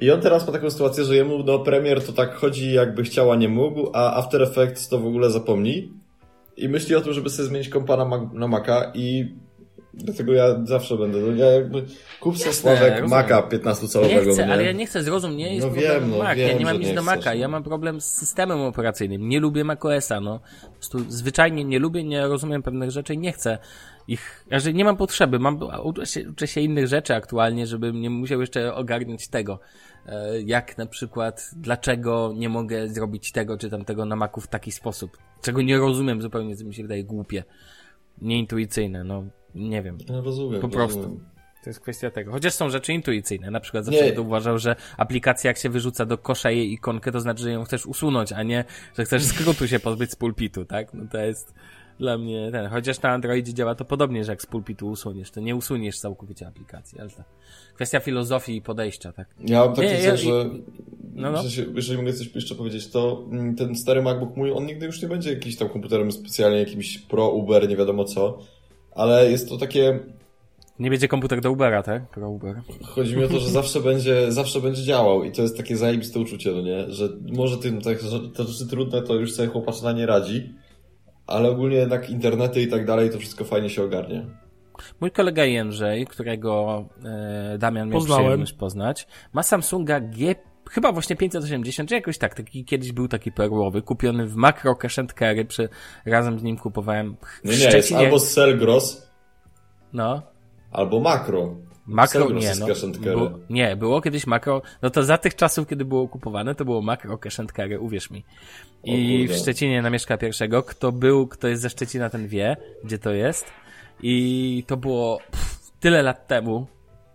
I 0.00 0.10
on 0.10 0.20
teraz 0.20 0.46
ma 0.46 0.52
taką 0.52 0.70
sytuację, 0.70 1.04
że 1.04 1.16
jemu 1.16 1.42
do 1.42 1.58
Premiere 1.58 2.00
to 2.00 2.12
tak 2.12 2.34
chodzi 2.34 2.72
jakby 2.72 3.02
chciał, 3.02 3.32
a 3.32 3.36
nie 3.36 3.48
mógł, 3.48 3.90
a 3.92 4.14
After 4.16 4.42
Effects 4.42 4.88
to 4.88 4.98
w 4.98 5.06
ogóle 5.06 5.30
zapomni. 5.30 5.92
I 6.56 6.68
myśli 6.68 6.96
o 6.96 7.00
tym, 7.00 7.12
żeby 7.12 7.30
sobie 7.30 7.48
zmienić 7.48 7.68
kompa 7.68 7.96
na, 7.96 8.04
Mac- 8.04 8.32
na 8.32 8.48
Maca 8.48 8.92
i 8.94 9.34
dlatego 9.94 10.32
ja 10.32 10.64
zawsze 10.64 10.96
będę, 10.96 11.18
no 11.18 11.32
ja 11.36 11.46
jakby 11.46 11.84
kup 12.20 12.38
sobie 12.38 12.52
Sławek. 12.52 13.08
Maca 13.08 13.40
15-calowego. 13.40 14.26
Nie 14.26 14.32
chcę, 14.32 14.46
nie? 14.46 14.52
ale 14.52 14.64
ja 14.64 14.72
nie 14.72 14.86
chcę, 14.86 15.02
zrozum, 15.02 15.36
nie 15.36 15.54
jest 15.54 15.66
No 15.66 15.72
problem 15.72 16.00
wiem, 16.02 16.10
no 16.10 16.18
Mac. 16.18 16.38
ja 16.38 16.48
wiem, 16.48 16.58
nie 16.58 16.64
mam 16.64 16.78
nic 16.78 16.88
nie 16.88 16.94
do 16.94 17.02
Maca, 17.02 17.30
no. 17.30 17.40
ja 17.40 17.48
mam 17.48 17.62
problem 17.62 18.00
z 18.00 18.04
systemem 18.04 18.60
operacyjnym. 18.60 19.28
Nie 19.28 19.40
lubię 19.40 19.64
macOSa, 19.64 20.20
no. 20.20 20.40
Po 20.62 20.70
prostu 20.74 20.98
zwyczajnie 21.08 21.64
nie 21.64 21.78
lubię, 21.78 22.04
nie 22.04 22.26
rozumiem 22.26 22.62
pewnych 22.62 22.90
rzeczy 22.90 23.14
i 23.14 23.18
nie 23.18 23.32
chcę 23.32 23.58
ich, 24.08 24.44
że 24.50 24.72
nie 24.72 24.84
mam 24.84 24.96
potrzeby, 24.96 25.38
mam, 25.38 25.58
uczę 25.84 26.06
się, 26.06 26.30
uczę 26.30 26.46
się 26.46 26.60
innych 26.60 26.86
rzeczy 26.86 27.14
aktualnie, 27.14 27.66
żebym 27.66 28.00
nie 28.00 28.10
musiał 28.10 28.40
jeszcze 28.40 28.74
ogarnąć 28.74 29.28
tego. 29.28 29.58
E, 30.06 30.40
Jak 30.42 30.78
na 30.78 30.86
przykład, 30.86 31.50
dlaczego 31.56 32.32
nie 32.36 32.48
mogę 32.48 32.88
zrobić 32.88 33.32
tego 33.32 33.58
czy 33.58 33.70
tamtego 33.70 34.04
na 34.04 34.16
Macu 34.16 34.40
w 34.40 34.48
taki 34.48 34.72
sposób. 34.72 35.18
Czego 35.42 35.62
nie 35.62 35.78
rozumiem 35.78 36.22
zupełnie, 36.22 36.56
co 36.56 36.64
mi 36.64 36.74
się 36.74 36.82
wydaje 36.82 37.04
głupie. 37.04 37.44
Nieintuicyjne, 38.22 39.04
no. 39.04 39.24
Nie 39.54 39.82
wiem. 39.82 39.98
No, 40.08 40.22
rozumiem, 40.22 40.60
Po 40.60 40.68
prostu. 40.68 40.98
rozumiem. 40.98 41.32
To 41.64 41.70
jest 41.70 41.80
kwestia 41.80 42.10
tego. 42.10 42.32
Chociaż 42.32 42.54
są 42.54 42.70
rzeczy 42.70 42.92
intuicyjne. 42.92 43.50
Na 43.50 43.60
przykład 43.60 43.84
zawsze 43.84 44.04
będę 44.04 44.20
uważał, 44.20 44.58
że 44.58 44.76
aplikacja 44.96 45.48
jak 45.48 45.58
się 45.58 45.68
wyrzuca 45.68 46.06
do 46.06 46.18
kosza 46.18 46.50
jej 46.50 46.72
ikonkę, 46.72 47.12
to 47.12 47.20
znaczy, 47.20 47.42
że 47.42 47.50
ją 47.52 47.64
chcesz 47.64 47.86
usunąć, 47.86 48.32
a 48.32 48.42
nie, 48.42 48.64
że 48.98 49.04
chcesz 49.04 49.22
skrótu 49.24 49.68
się 49.68 49.80
pozbyć 49.80 50.10
z 50.10 50.16
pulpitu, 50.16 50.64
tak? 50.64 50.94
No 50.94 51.04
to 51.12 51.18
jest 51.18 51.54
dla 52.02 52.18
mnie 52.18 52.48
ten. 52.52 52.66
Chociaż 52.66 53.02
na 53.02 53.10
Androidzie 53.10 53.54
działa 53.54 53.74
to 53.74 53.84
podobnie, 53.84 54.24
że 54.24 54.32
jak 54.32 54.42
z 54.42 54.46
pulpitu 54.46 54.88
usuniesz, 54.88 55.30
to 55.30 55.40
nie 55.40 55.56
usuniesz 55.56 55.98
całkowicie 55.98 56.46
aplikacji, 56.46 57.00
ale 57.00 57.10
to 57.10 57.22
kwestia 57.74 58.00
filozofii 58.00 58.56
i 58.56 58.62
podejścia, 58.62 59.12
tak? 59.12 59.28
Ja 59.40 59.64
mam 59.64 59.74
taki 59.74 59.88
Nie, 59.88 59.94
cel, 59.98 60.04
ja- 60.10 60.16
że 60.16 60.30
No, 61.14 61.32
no. 61.32 61.42
jeżeli 61.74 61.98
mogę 61.98 62.12
coś 62.12 62.34
jeszcze 62.34 62.54
powiedzieć, 62.54 62.88
to 62.88 63.24
mm, 63.32 63.56
ten 63.56 63.76
stary 63.76 64.02
MacBook 64.02 64.36
mój, 64.36 64.52
on 64.52 64.66
nigdy 64.66 64.86
już 64.86 65.02
nie 65.02 65.08
będzie 65.08 65.30
jakiś 65.34 65.56
tam 65.56 65.68
komputerem 65.68 66.12
specjalnie 66.12 66.58
jakimś 66.58 66.98
pro, 66.98 67.30
Uber, 67.30 67.68
nie 67.68 67.76
wiadomo 67.76 68.04
co, 68.04 68.38
ale 68.94 69.30
jest 69.30 69.48
to 69.48 69.56
takie, 69.58 69.98
Nie 70.78 70.90
będzie 70.90 71.08
komputer 71.08 71.40
do 71.40 71.50
Ubera, 71.52 71.82
tak? 71.82 72.10
Pro 72.10 72.30
Uber. 72.30 72.60
chodzi 72.82 73.16
mi 73.16 73.24
o 73.24 73.28
to, 73.28 73.38
że 73.40 73.48
zawsze 73.48 73.80
będzie, 73.90 74.32
zawsze 74.32 74.60
będzie 74.60 74.82
działał 74.82 75.24
i 75.24 75.32
to 75.32 75.42
jest 75.42 75.56
takie 75.56 75.76
zajebiste 75.76 76.20
uczucie, 76.20 76.52
no 76.52 76.62
nie, 76.62 76.90
że 76.90 77.08
może 77.32 77.58
tym, 77.58 77.80
tak, 77.80 77.98
te 78.36 78.44
rzeczy 78.44 78.66
trudne 78.70 79.02
to 79.02 79.14
już 79.14 79.32
sobie 79.32 79.48
chłopaczna 79.48 79.92
nie 79.92 80.06
radzi, 80.06 80.54
ale 81.26 81.50
ogólnie 81.50 81.76
jednak 81.76 82.10
internety 82.10 82.62
i 82.62 82.68
tak 82.68 82.86
dalej, 82.86 83.10
to 83.10 83.18
wszystko 83.18 83.44
fajnie 83.44 83.70
się 83.70 83.82
ogarnie. 83.82 84.26
Mój 85.00 85.10
kolega 85.10 85.44
Jędrzej, 85.44 86.06
którego 86.06 86.84
e, 87.04 87.58
Damian 87.58 87.88
miał 87.88 87.98
Poznałem. 88.00 88.24
przyjemność 88.24 88.52
poznać, 88.52 89.06
ma 89.32 89.42
Samsunga 89.42 90.00
G, 90.00 90.34
chyba 90.70 90.92
właśnie 90.92 91.16
580, 91.16 91.88
czy 91.88 91.94
jakoś 91.94 92.18
tak, 92.18 92.34
taki, 92.34 92.64
kiedyś 92.64 92.92
był 92.92 93.08
taki 93.08 93.32
perłowy, 93.32 93.82
kupiony 93.82 94.26
w 94.26 94.36
Macro 94.36 94.76
Cash 94.76 94.98
and 94.98 95.12
Carry, 95.18 95.44
przy, 95.44 95.68
razem 96.06 96.38
z 96.38 96.42
nim 96.42 96.56
kupowałem 96.56 97.16
w 97.44 97.44
Nie, 97.44 97.56
nie, 97.56 97.76
jest 97.76 97.92
albo 97.92 98.18
Selgros, 98.18 99.12
No, 99.92 100.22
albo 100.70 101.00
Makro. 101.00 101.56
Makro, 101.86 102.30
nie, 102.30 102.52
no, 103.14 103.38
nie, 103.50 103.76
było 103.76 104.00
kiedyś 104.00 104.26
Makro, 104.26 104.62
no 104.82 104.90
to 104.90 105.02
za 105.02 105.18
tych 105.18 105.36
czasów, 105.36 105.68
kiedy 105.68 105.84
było 105.84 106.08
kupowane, 106.08 106.54
to 106.54 106.64
było 106.64 106.82
Makro 106.82 107.18
Cash 107.18 107.40
and 107.40 107.52
Carry, 107.52 107.80
uwierz 107.80 108.10
mi. 108.10 108.24
I 108.84 109.28
w 109.28 109.36
Szczecinie 109.36 109.82
na 109.82 109.90
mieszka 109.90 110.18
pierwszego, 110.18 110.62
kto 110.62 110.92
był, 110.92 111.26
kto 111.26 111.48
jest 111.48 111.62
ze 111.62 111.70
Szczecina, 111.70 112.10
ten 112.10 112.28
wie, 112.28 112.56
gdzie 112.84 112.98
to 112.98 113.12
jest. 113.12 113.46
I 114.02 114.64
to 114.66 114.76
było 114.76 115.18
pff, 115.30 115.72
tyle 115.80 116.02
lat 116.02 116.26
temu, 116.26 116.66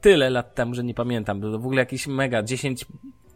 tyle 0.01 0.30
lat 0.30 0.56
temu, 0.56 0.73
że 0.73 0.84
nie 0.84 0.93
pamiętam, 0.93 1.41
to 1.41 1.51
w 1.51 1.65
ogóle 1.65 1.80
jakiś 1.80 2.08
mega, 2.08 2.43
10, 2.43 2.86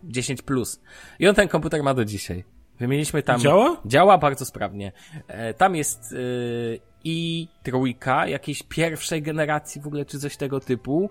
10 0.04 0.42
plus. 0.42 0.82
I 1.20 1.28
on 1.28 1.36
ten 1.36 1.48
komputer 1.48 1.84
ma 1.84 1.94
do 1.94 2.06
dzisiaj. 2.06 2.44
Wymieniliśmy 2.80 3.24
tam... 3.24 3.40
Działa? 3.40 3.82
Działa 3.86 4.18
bardzo 4.18 4.46
sprawnie. 4.46 4.92
E, 5.28 5.54
tam 5.54 5.76
jest 5.76 6.12
y, 6.12 6.80
i 7.04 7.48
trójka 7.64 8.28
jakiejś 8.28 8.64
pierwszej 8.64 9.22
generacji 9.22 9.82
w 9.82 9.88
ogóle, 9.88 10.06
czy 10.06 10.20
coś 10.20 10.38
tego 10.38 10.60
typu. 10.60 11.10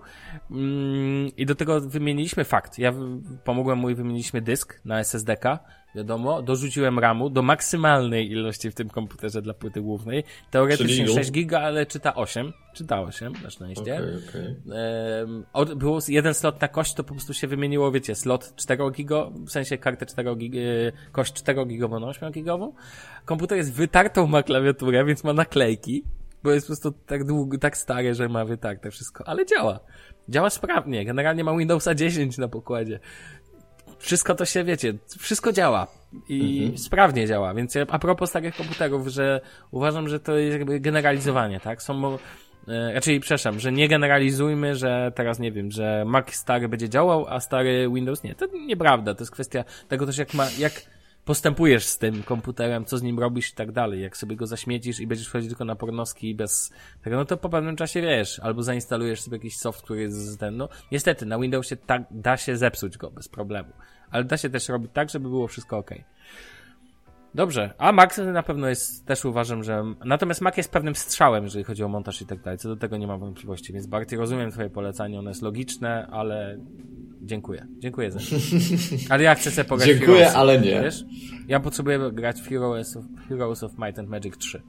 Mm, 0.51 1.31
I 1.37 1.45
do 1.45 1.55
tego 1.55 1.81
wymieniliśmy 1.81 2.43
fakt. 2.43 2.79
Ja 2.79 2.93
pomogłem 3.43 3.79
mu 3.79 3.89
i 3.89 3.95
wymieniliśmy 3.95 4.41
dysk 4.41 4.81
na 4.85 4.99
SSD-ka, 4.99 5.59
wiadomo. 5.95 6.41
Dorzuciłem 6.41 6.99
RAMu 6.99 7.29
do 7.29 7.41
maksymalnej 7.41 8.31
ilości 8.31 8.71
w 8.71 8.75
tym 8.75 8.89
komputerze 8.89 9.41
dla 9.41 9.53
płyty 9.53 9.81
głównej. 9.81 10.23
Teoretycznie 10.51 10.87
Czyli 10.87 11.01
ilu? 11.01 11.13
6 11.15 11.31
giga, 11.31 11.59
ale 11.59 11.85
czyta 11.85 12.15
8. 12.15 12.53
Czyta 12.73 13.01
8, 13.01 13.33
na 13.43 13.49
szczęście. 13.49 14.01
Okej. 14.29 14.55
Em, 15.21 15.45
od- 15.53 15.73
było 15.73 15.99
jeden 16.07 16.33
slot 16.33 16.61
na 16.61 16.67
kość, 16.67 16.93
to 16.93 17.03
po 17.03 17.13
prostu 17.13 17.33
się 17.33 17.47
wymieniło, 17.47 17.91
wiecie, 17.91 18.15
slot 18.15 18.53
4 18.55 18.91
gigo, 18.91 19.31
w 19.45 19.51
sensie 19.51 19.77
kartę 19.77 20.05
4 20.05 20.35
gig, 20.35 20.53
e, 20.55 20.59
kość 21.11 21.33
4 21.33 21.65
gigową 21.65 21.99
na 21.99 22.07
8 22.07 22.31
gigową. 22.31 22.73
Komputer 23.25 23.57
jest 23.57 23.73
wytartą, 23.73 24.27
ma 24.27 24.43
klawiaturę, 24.43 25.05
więc 25.05 25.23
ma 25.23 25.33
naklejki, 25.33 26.03
bo 26.43 26.51
jest 26.51 26.67
po 26.67 26.69
prostu 26.73 26.91
tak 27.05 27.23
długo, 27.23 27.57
tak 27.57 27.77
stary, 27.77 28.13
że 28.15 28.29
ma 28.29 28.45
wytarte 28.45 28.91
wszystko, 28.91 29.27
ale 29.27 29.45
działa. 29.45 29.79
Działa 30.29 30.49
sprawnie, 30.49 31.05
generalnie 31.05 31.43
ma 31.43 31.57
Windowsa 31.57 31.95
10 31.95 32.37
na 32.37 32.47
pokładzie. 32.47 32.99
Wszystko 34.01 34.35
to 34.35 34.45
się, 34.45 34.63
wiecie, 34.63 34.93
wszystko 35.19 35.51
działa 35.51 35.87
i 36.29 36.71
sprawnie 36.77 37.27
działa, 37.27 37.53
więc 37.53 37.77
a 37.89 37.99
propos 37.99 38.29
starych 38.29 38.55
komputerów, 38.55 39.07
że 39.07 39.41
uważam, 39.71 40.09
że 40.09 40.19
to 40.19 40.37
jest 40.37 40.57
jakby 40.57 40.79
generalizowanie, 40.79 41.59
tak? 41.59 41.83
Są, 41.83 42.17
e, 42.67 42.93
raczej, 42.93 43.19
przepraszam, 43.19 43.59
że 43.59 43.71
nie 43.71 43.87
generalizujmy, 43.87 44.75
że 44.75 45.11
teraz 45.15 45.39
nie 45.39 45.51
wiem, 45.51 45.71
że 45.71 46.03
Mac 46.05 46.33
stary 46.33 46.67
będzie 46.67 46.89
działał, 46.89 47.25
a 47.29 47.39
stary 47.39 47.89
Windows 47.93 48.23
nie. 48.23 48.35
To 48.35 48.45
nieprawda, 48.45 49.13
to 49.13 49.21
jest 49.21 49.31
kwestia 49.31 49.63
tego 49.87 50.05
też, 50.05 50.17
jak 50.17 50.33
ma, 50.33 50.47
jak 50.59 50.73
postępujesz 51.25 51.85
z 51.85 51.97
tym 51.97 52.23
komputerem, 52.23 52.85
co 52.85 52.97
z 52.97 53.03
nim 53.03 53.19
robisz 53.19 53.51
i 53.51 53.55
tak 53.55 53.71
dalej. 53.71 54.01
Jak 54.01 54.17
sobie 54.17 54.35
go 54.35 54.47
zaśmiecisz 54.47 54.99
i 54.99 55.07
będziesz 55.07 55.27
wchodzić 55.27 55.49
tylko 55.49 55.65
na 55.65 55.75
pornoski 55.75 56.29
i 56.29 56.35
bez 56.35 56.73
tego, 57.03 57.15
no 57.15 57.25
to 57.25 57.37
po 57.37 57.49
pewnym 57.49 57.75
czasie 57.75 58.01
wiesz, 58.01 58.39
albo 58.39 58.63
zainstalujesz 58.63 59.21
sobie 59.21 59.37
jakiś 59.37 59.57
soft, 59.57 59.81
który 59.81 60.01
jest 60.01 60.17
z 60.17 60.37
ten, 60.37 60.57
no 60.57 60.69
niestety 60.91 61.25
na 61.25 61.39
Windowsie 61.39 61.75
tak, 61.77 62.03
da 62.11 62.37
się 62.37 62.57
zepsuć 62.57 62.97
go 62.97 63.11
bez 63.11 63.29
problemu, 63.29 63.69
ale 64.11 64.23
da 64.23 64.37
się 64.37 64.49
też 64.49 64.69
robić 64.69 64.91
tak, 64.93 65.09
żeby 65.09 65.29
było 65.29 65.47
wszystko 65.47 65.77
ok. 65.77 65.91
Dobrze, 67.35 67.73
a 67.77 67.91
Mac 67.91 68.17
na 68.17 68.43
pewno 68.43 68.69
jest, 68.69 69.05
też 69.05 69.25
uważam, 69.25 69.63
że... 69.63 69.83
Natomiast 70.05 70.41
Mac 70.41 70.57
jest 70.57 70.71
pewnym 70.71 70.95
strzałem, 70.95 71.43
jeżeli 71.43 71.63
chodzi 71.63 71.83
o 71.83 71.87
montaż 71.87 72.21
i 72.21 72.25
tak 72.25 72.41
dalej, 72.41 72.57
co 72.59 72.69
do 72.69 72.75
tego 72.75 72.97
nie 72.97 73.07
mam 73.07 73.19
wątpliwości, 73.19 73.73
więc 73.73 73.87
Barty, 73.87 74.17
rozumiem 74.17 74.51
twoje 74.51 74.69
polecanie, 74.69 75.19
ono 75.19 75.29
jest 75.29 75.41
logiczne, 75.41 76.07
ale 76.11 76.57
dziękuję, 77.21 77.67
dziękuję 77.79 78.11
za 78.11 78.19
to. 78.19 78.25
Ale 79.13 79.23
ja 79.23 79.35
chcę 79.35 79.51
sobie 79.51 79.65
pograć 79.65 79.87
Dziękuję, 79.87 80.17
Heroes, 80.17 80.35
ale 80.35 80.61
nie. 80.61 80.81
Wiesz? 80.81 81.05
Ja 81.47 81.59
potrzebuję 81.59 81.99
grać 82.13 82.41
w 82.41 82.49
Heroes 82.49 82.97
of, 82.97 83.05
Heroes 83.29 83.63
of 83.63 83.71
Might 83.77 83.99
and 83.99 84.09
Magic 84.09 84.37
3. 84.37 84.61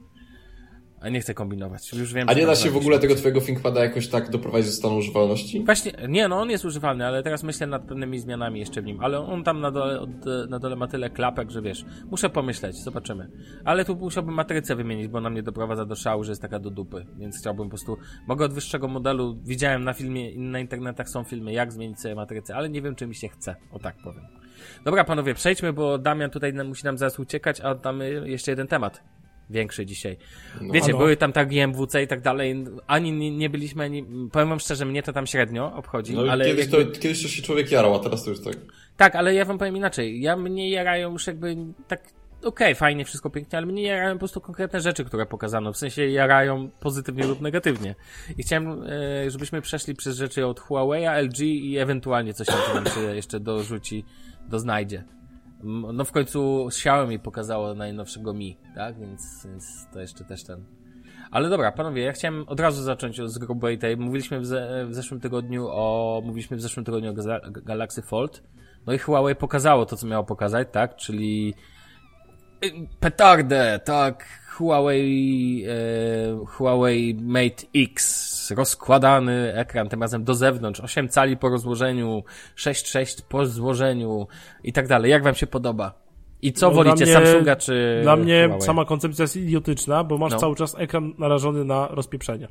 A 1.03 1.09
nie 1.09 1.21
chcę 1.21 1.33
kombinować, 1.33 1.93
już 1.93 2.13
wiem, 2.13 2.29
A 2.29 2.33
nie 2.33 2.45
da 2.45 2.55
się 2.55 2.69
w 2.69 2.77
ogóle 2.77 2.99
tego 2.99 3.15
twojego 3.15 3.41
ThinkPada 3.41 3.83
jakoś 3.83 4.07
tak 4.07 4.29
doprowadzić 4.29 4.69
do 4.69 4.75
stanu 4.75 4.97
używalności? 4.97 5.63
Właśnie, 5.65 5.91
nie, 6.09 6.27
no 6.27 6.41
on 6.41 6.49
jest 6.49 6.65
używalny, 6.65 7.05
ale 7.05 7.23
teraz 7.23 7.43
myślę 7.43 7.67
nad 7.67 7.83
pewnymi 7.83 8.19
zmianami 8.19 8.59
jeszcze 8.59 8.81
w 8.81 8.85
nim. 8.85 8.99
Ale 9.01 9.19
on 9.19 9.43
tam 9.43 9.61
na 9.61 9.71
dole, 9.71 9.99
od, 9.99 10.09
na 10.49 10.59
dole 10.59 10.75
ma 10.75 10.87
tyle 10.87 11.09
klapek, 11.09 11.51
że 11.51 11.61
wiesz, 11.61 11.85
muszę 12.11 12.29
pomyśleć, 12.29 12.75
zobaczymy. 12.75 13.29
Ale 13.65 13.85
tu 13.85 13.95
musiałbym 13.95 14.33
matrycę 14.33 14.75
wymienić, 14.75 15.07
bo 15.07 15.17
ona 15.17 15.29
mnie 15.29 15.43
doprowadza 15.43 15.85
do 15.85 15.95
szału, 15.95 16.23
że 16.23 16.31
jest 16.31 16.41
taka 16.41 16.59
do 16.59 16.69
dupy. 16.69 17.05
Więc 17.17 17.39
chciałbym 17.39 17.65
po 17.65 17.69
prostu, 17.69 17.97
mogę 18.27 18.45
od 18.45 18.53
wyższego 18.53 18.87
modelu, 18.87 19.37
widziałem 19.43 19.83
na 19.83 19.93
filmie, 19.93 20.37
na 20.37 20.59
internetach 20.59 21.09
są 21.09 21.23
filmy, 21.23 21.53
jak 21.53 21.71
zmienić 21.71 21.99
sobie 22.01 22.15
matrycę, 22.15 22.55
ale 22.55 22.69
nie 22.69 22.81
wiem, 22.81 22.95
czy 22.95 23.07
mi 23.07 23.15
się 23.15 23.29
chce, 23.29 23.55
o 23.71 23.79
tak 23.79 23.95
powiem. 24.03 24.23
Dobra, 24.85 25.03
panowie, 25.03 25.33
przejdźmy, 25.33 25.73
bo 25.73 25.97
Damian 25.97 26.29
tutaj 26.29 26.53
musi 26.53 26.85
nam 26.85 26.97
zaraz 26.97 27.19
uciekać, 27.19 27.61
a 27.61 27.75
mamy 27.85 28.29
jeszcze 28.29 28.51
jeden 28.51 28.67
temat. 28.67 29.03
Większy 29.49 29.85
dzisiaj. 29.85 30.17
Wiecie, 30.73 30.91
No. 30.91 30.97
były 30.97 31.17
tam 31.17 31.33
tak 31.33 31.49
GMWC 31.49 32.03
i 32.03 32.07
tak 32.07 32.21
dalej. 32.21 32.65
Ani 32.87 33.11
nie, 33.11 33.31
nie 33.31 33.49
byliśmy, 33.49 33.83
ani, 33.83 34.05
powiem 34.31 34.49
wam 34.49 34.59
szczerze, 34.59 34.85
mnie 34.85 35.03
to 35.03 35.13
tam 35.13 35.27
średnio 35.27 35.75
obchodzi, 35.75 36.13
No, 36.13 36.31
ale 36.31 36.45
kiedyś, 36.45 36.71
jakby, 36.71 36.85
to, 36.85 36.99
kiedyś 36.99 37.21
to 37.23 37.27
się 37.27 37.41
człowiek 37.41 37.71
jarał, 37.71 37.95
a 37.95 37.99
teraz 37.99 38.23
to 38.23 38.29
już 38.29 38.43
tak. 38.43 38.55
tak, 38.97 39.15
ale 39.15 39.33
ja 39.33 39.45
wam 39.45 39.57
powiem 39.57 39.77
inaczej. 39.77 40.21
Ja 40.21 40.35
mnie 40.37 40.69
jarają 40.69 41.11
już 41.11 41.27
jakby 41.27 41.55
tak, 41.87 42.01
okej, 42.43 42.75
fajnie, 42.75 43.05
wszystko 43.05 43.29
pięknie, 43.29 43.57
ale 43.57 43.65
mnie 43.67 43.83
jarają 43.83 44.13
po 44.13 44.19
prostu 44.19 44.41
konkretne 44.41 44.81
rzeczy, 44.81 45.05
które 45.05 45.25
pokazano. 45.25 45.73
W 45.73 45.77
sensie 45.77 46.07
jarają 46.07 46.69
pozytywnie 46.79 47.27
lub 47.27 47.41
negatywnie. 47.41 47.95
I 48.37 48.43
chciałem, 48.43 48.83
e, 48.83 49.31
żebyśmy 49.31 49.61
przeszli 49.61 49.95
przez 49.95 50.17
rzeczy 50.17 50.45
od 50.45 50.59
Huawei, 50.59 51.05
LG 51.23 51.39
i 51.39 51.77
ewentualnie 51.77 52.33
coś 52.33 52.47
tam, 52.47 52.57
co 52.67 52.73
nam 52.73 52.85
się 52.85 53.15
jeszcze 53.15 53.39
dorzuci, 53.39 54.05
doznajdzie. 54.49 55.03
No 55.93 56.05
w 56.05 56.11
końcu 56.11 56.67
Xiaomi 56.67 57.19
pokazało 57.19 57.73
najnowszego 57.73 58.33
Mi, 58.33 58.57
tak? 58.75 58.99
Więc, 58.99 59.45
więc 59.45 59.87
to 59.93 60.01
jeszcze 60.01 60.25
też 60.25 60.43
ten. 60.43 60.65
Ale 61.31 61.49
dobra, 61.49 61.71
panowie, 61.71 62.03
ja 62.03 62.11
chciałem 62.11 62.43
od 62.47 62.59
razu 62.59 62.83
zacząć 62.83 63.21
z 63.25 63.37
grubej 63.37 63.77
tej. 63.77 63.97
Mówiliśmy 63.97 64.39
w, 64.39 64.45
ze, 64.45 64.85
w 64.85 64.95
zeszłym 64.95 65.19
tygodniu 65.19 65.67
o, 65.69 66.21
mówiliśmy 66.25 66.57
w 66.57 66.61
zeszłym 66.61 66.85
tygodniu 66.85 67.11
o 67.11 67.13
Galaxy 67.51 68.01
Fold. 68.01 68.43
No 68.85 68.93
i 68.93 68.97
Huawei 68.97 69.35
pokazało 69.35 69.85
to, 69.85 69.97
co 69.97 70.07
miało 70.07 70.23
pokazać, 70.23 70.67
tak? 70.71 70.95
Czyli 70.95 71.53
y, 72.65 72.71
petardę, 72.99 73.79
tak? 73.85 74.42
Huawei, 74.57 75.65
e, 75.67 76.45
Huawei 76.45 77.15
Mate 77.21 77.65
X, 77.75 78.51
rozkładany 78.51 79.53
ekran, 79.55 79.89
tym 79.89 80.01
razem 80.01 80.23
do 80.23 80.35
zewnątrz, 80.35 80.79
8 80.79 81.09
cali 81.09 81.37
po 81.37 81.49
rozłożeniu, 81.49 82.23
6,6 82.55 83.21
po 83.29 83.45
złożeniu 83.45 84.27
i 84.63 84.73
tak 84.73 84.87
dalej. 84.87 85.11
Jak 85.11 85.23
wam 85.23 85.35
się 85.35 85.47
podoba? 85.47 86.03
I 86.41 86.53
co 86.53 86.67
No, 86.69 86.75
wolicie, 86.75 87.05
mnie- 87.05 87.13
Samsunga 87.13 87.55
czy 87.55 87.99
Dla 88.03 88.15
mnie 88.15 88.43
Huawei? 88.47 88.61
sama 88.65 88.85
koncepcja 88.85 89.23
jest 89.23 89.35
idiotyczna, 89.37 90.03
bo 90.03 90.17
masz 90.17 90.31
No. 90.31 90.39
cały 90.39 90.55
czas 90.55 90.75
ekran 90.79 91.13
narażony 91.17 91.65
na 91.65 91.87
rozpieprzenie. 91.87 92.47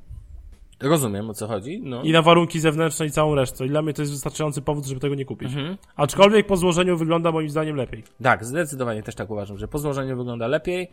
Rozumiem, 0.81 1.31
o 1.31 1.35
co 1.35 1.47
chodzi. 1.47 1.81
No. 1.85 2.03
I 2.03 2.13
na 2.13 2.23
warunki 2.23 2.61
zewnętrzne 2.61 3.07
i 3.07 3.11
całą 3.11 3.35
resztę. 3.35 3.67
I 3.67 3.69
dla 3.69 3.83
mnie 3.83 3.93
to 3.95 4.03
jest 4.03 4.13
wystarczający 4.13 4.63
powód, 4.63 4.87
żeby 4.87 5.01
tego 5.01 5.15
nie 5.15 5.25
kupić. 5.25 5.49
Mhm. 5.49 5.77
Aczkolwiek 5.97 6.47
po 6.47 6.57
złożeniu 6.57 6.97
wygląda 6.97 7.33
moim 7.33 7.51
zdaniem 7.51 7.77
lepiej. 7.77 8.05
Tak, 8.23 8.45
zdecydowanie 8.45 9.03
też 9.03 9.15
tak 9.15 9.31
uważam, 9.31 9.59
że 9.59 9.69
po 9.69 9.79
złożeniu 9.79 10.17
wygląda 10.17 10.47
lepiej. 10.47 10.89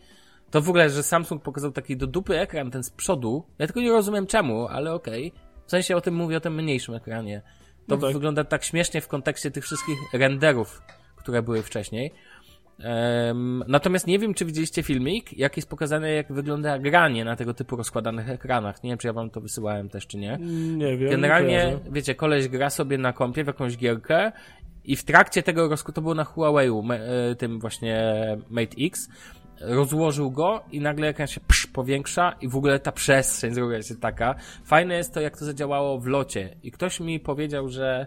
To 0.50 0.60
w 0.62 0.68
ogóle, 0.68 0.90
że 0.90 1.02
Samsung 1.02 1.42
pokazał 1.42 1.72
taki 1.72 1.96
do 1.96 2.06
dupy 2.06 2.40
ekran, 2.40 2.70
ten 2.70 2.82
z 2.82 2.90
przodu. 2.90 3.44
Ja 3.58 3.66
tylko 3.66 3.80
nie 3.80 3.90
rozumiem 3.90 4.26
czemu, 4.26 4.68
ale 4.68 4.94
okej. 4.94 5.32
W 5.66 5.70
sensie 5.70 5.96
o 5.96 6.00
tym 6.00 6.14
mówię, 6.14 6.36
o 6.36 6.40
tym 6.40 6.54
mniejszym 6.54 6.94
ekranie. 6.94 7.42
To 7.88 7.96
No 7.96 8.02
tak. 8.02 8.12
wygląda 8.12 8.44
tak 8.44 8.64
śmiesznie 8.64 9.00
w 9.00 9.08
kontekście 9.08 9.50
tych 9.50 9.64
wszystkich 9.64 9.98
renderów, 10.12 10.82
które 11.16 11.42
były 11.42 11.62
wcześniej. 11.62 12.12
Em, 12.78 13.64
natomiast 13.68 14.06
nie 14.06 14.18
wiem, 14.18 14.34
czy 14.34 14.44
widzieliście 14.44 14.82
filmik, 14.82 15.38
jak 15.38 15.56
jest 15.56 15.68
pokazane, 15.68 16.12
jak 16.12 16.32
wygląda 16.32 16.78
granie 16.78 17.24
na 17.24 17.36
tego 17.36 17.54
typu 17.54 17.76
rozkładanych 17.76 18.30
ekranach. 18.30 18.82
Nie 18.82 18.90
wiem, 18.90 18.98
czy 18.98 19.06
ja 19.06 19.12
wam 19.12 19.30
to 19.30 19.40
wysyłałem 19.40 19.88
też, 19.88 20.06
czy 20.06 20.18
nie. 20.18 20.38
Nie 20.76 20.96
wiem. 20.96 21.10
Generalnie, 21.10 21.78
nie 21.84 21.90
wiecie, 21.92 22.14
koleś 22.14 22.48
gra 22.48 22.70
sobie 22.70 22.98
na 22.98 23.12
kompie 23.12 23.44
w 23.44 23.46
jakąś 23.46 23.76
gierkę 23.76 24.32
i 24.84 24.96
w 24.96 25.04
trakcie 25.04 25.42
tego 25.42 25.68
rozkładu, 25.68 25.94
to 25.94 26.02
było 26.02 26.14
na 26.14 26.24
Huawei, 26.24 26.70
tym 27.38 27.60
właśnie 27.60 28.14
Mate 28.50 28.76
X, 28.80 29.08
rozłożył 29.60 30.30
go 30.30 30.62
i 30.72 30.80
nagle 30.80 31.08
ekran 31.08 31.28
się 31.28 31.40
psz, 31.40 31.66
powiększa 31.66 32.36
i 32.40 32.48
w 32.48 32.56
ogóle 32.56 32.78
ta 32.78 32.92
przestrzeń 32.92 33.54
zrobiła 33.54 33.82
się 33.82 33.96
taka. 33.96 34.34
Fajne 34.64 34.94
jest 34.94 35.14
to, 35.14 35.20
jak 35.20 35.38
to 35.38 35.44
zadziałało 35.44 35.98
w 35.98 36.06
locie. 36.06 36.56
I 36.62 36.70
ktoś 36.70 37.00
mi 37.00 37.20
powiedział, 37.20 37.68
że 37.68 38.06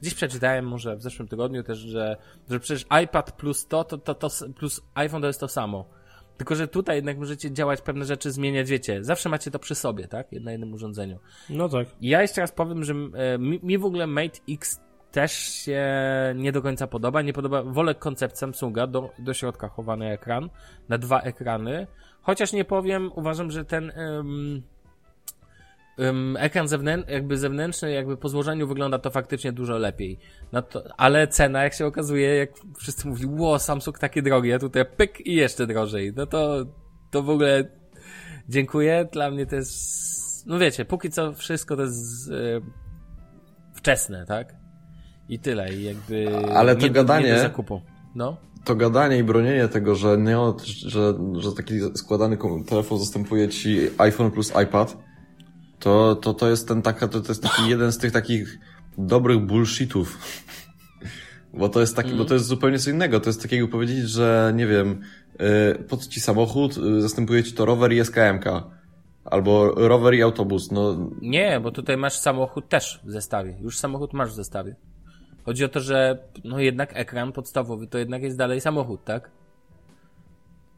gdzieś 0.00 0.14
przeczytałem 0.14 0.68
może 0.68 0.96
w 0.96 1.02
zeszłym 1.02 1.28
tygodniu 1.28 1.62
też, 1.62 1.78
że, 1.78 2.16
że 2.50 2.60
przecież 2.60 2.86
iPad 3.04 3.32
plus 3.32 3.66
to, 3.66 3.84
to, 3.84 3.98
to, 3.98 4.14
to 4.14 4.28
plus 4.56 4.80
iPhone 4.94 5.20
to 5.20 5.26
jest 5.26 5.40
to 5.40 5.48
samo. 5.48 5.88
Tylko, 6.36 6.54
że 6.54 6.68
tutaj 6.68 6.96
jednak 6.96 7.18
możecie 7.18 7.52
działać 7.52 7.80
pewne 7.80 8.04
rzeczy, 8.04 8.30
zmieniać, 8.30 8.70
wiecie, 8.70 9.04
zawsze 9.04 9.28
macie 9.28 9.50
to 9.50 9.58
przy 9.58 9.74
sobie, 9.74 10.08
tak? 10.08 10.32
Na 10.32 10.52
jednym 10.52 10.72
urządzeniu. 10.72 11.18
No 11.50 11.68
tak. 11.68 11.88
I 12.00 12.08
Ja 12.08 12.22
jeszcze 12.22 12.40
raz 12.40 12.52
powiem, 12.52 12.84
że 12.84 12.94
e, 13.14 13.38
mi, 13.38 13.60
mi 13.62 13.78
w 13.78 13.84
ogóle 13.84 14.06
Mate 14.06 14.38
X 14.50 14.80
też 15.12 15.32
się 15.32 15.84
nie 16.36 16.52
do 16.52 16.62
końca 16.62 16.86
podoba. 16.86 17.22
Nie 17.22 17.32
podoba, 17.32 17.62
wolę 17.62 17.94
koncept 17.94 18.38
Samsunga, 18.38 18.86
do, 18.86 19.10
do 19.18 19.34
środka 19.34 19.68
chowany 19.68 20.10
ekran, 20.10 20.50
na 20.88 20.98
dwa 20.98 21.20
ekrany. 21.20 21.86
Chociaż 22.22 22.52
nie 22.52 22.64
powiem, 22.64 23.10
uważam, 23.14 23.50
że 23.50 23.64
ten 23.64 23.90
em, 23.90 24.62
em, 25.98 26.36
ekran 26.36 26.68
zewnętrzny, 26.68 27.12
jakby 27.12 27.38
zewnętrzny, 27.38 27.92
jakby 27.92 28.16
po 28.16 28.28
złożeniu 28.28 28.68
wygląda 28.68 28.98
to 28.98 29.10
faktycznie 29.10 29.52
dużo 29.52 29.78
lepiej. 29.78 30.18
No 30.52 30.62
to, 30.62 30.82
ale 30.96 31.28
cena, 31.28 31.62
jak 31.62 31.74
się 31.74 31.86
okazuje, 31.86 32.36
jak 32.36 32.50
wszyscy 32.78 33.08
mówili, 33.08 33.28
ło, 33.28 33.58
Samsung 33.58 33.98
takie 33.98 34.22
drogie, 34.22 34.58
tutaj 34.58 34.84
pyk 34.96 35.26
i 35.26 35.34
jeszcze 35.34 35.66
drożej. 35.66 36.12
No 36.16 36.26
to, 36.26 36.66
to 37.10 37.22
w 37.22 37.30
ogóle 37.30 37.64
dziękuję. 38.48 39.08
Dla 39.12 39.30
mnie 39.30 39.46
to 39.46 39.56
jest, 39.56 40.46
no 40.46 40.58
wiecie, 40.58 40.84
póki 40.84 41.10
co 41.10 41.32
wszystko 41.32 41.76
to 41.76 41.82
jest 41.82 42.30
e, 42.30 42.60
wczesne, 43.74 44.26
tak? 44.26 44.59
I 45.30 45.38
tyle, 45.38 45.74
i 45.74 45.84
jakby 45.84 46.28
Ale 46.54 46.76
to 46.76 46.82
nie, 46.86 46.90
gadanie- 46.90 47.26
nie 47.26 47.34
do 47.34 47.40
zakupu. 47.40 47.80
No. 48.14 48.36
To 48.64 48.74
gadanie 48.74 49.18
i 49.18 49.24
bronienie 49.24 49.68
tego, 49.68 49.94
że 49.94 50.18
nie, 50.18 50.36
że, 50.86 51.14
że 51.38 51.52
taki 51.52 51.74
składany 51.94 52.38
telefon 52.68 52.98
zastępuje 52.98 53.48
ci 53.48 53.78
iPhone 53.98 54.30
plus 54.30 54.52
iPad, 54.64 54.96
to, 55.78 56.14
to, 56.16 56.34
to 56.34 56.50
jest 56.50 56.68
ten 56.68 56.82
taka, 56.82 57.08
to, 57.08 57.20
to 57.20 57.28
jest 57.28 57.42
taki 57.42 57.68
jeden 57.68 57.92
z 57.92 57.98
tych 57.98 58.12
takich 58.12 58.58
dobrych 58.98 59.38
bullshitów. 59.38 60.18
Bo 61.54 61.68
to 61.68 61.80
jest 61.80 61.96
taki, 61.96 62.12
bo 62.14 62.24
to 62.24 62.34
jest 62.34 62.46
zupełnie 62.46 62.78
co 62.78 62.90
innego. 62.90 63.20
To 63.20 63.28
jest 63.28 63.42
takiego 63.42 63.68
powiedzieć, 63.68 64.08
że 64.08 64.52
nie 64.56 64.66
wiem, 64.66 65.00
yy, 65.38 65.84
po 65.88 65.96
co 65.96 66.10
ci 66.10 66.20
samochód, 66.20 66.76
yy, 66.76 67.02
zastępuje 67.02 67.44
ci 67.44 67.52
to 67.52 67.64
rower 67.64 67.92
i 67.92 68.00
SKMK. 68.04 68.44
Albo 69.24 69.70
rower 69.74 70.14
i 70.14 70.22
autobus. 70.22 70.70
No, 70.70 71.10
Nie, 71.22 71.60
bo 71.60 71.70
tutaj 71.70 71.96
masz 71.96 72.18
samochód 72.18 72.68
też 72.68 73.00
w 73.04 73.10
zestawie. 73.10 73.56
Już 73.60 73.78
samochód 73.78 74.12
masz 74.12 74.30
w 74.30 74.34
zestawie. 74.34 74.76
Chodzi 75.44 75.64
o 75.64 75.68
to, 75.68 75.80
że 75.80 76.18
no 76.44 76.58
jednak 76.58 76.90
ekran 76.94 77.32
podstawowy 77.32 77.86
to 77.86 77.98
jednak 77.98 78.22
jest 78.22 78.36
dalej 78.36 78.60
samochód, 78.60 79.04
tak? 79.04 79.30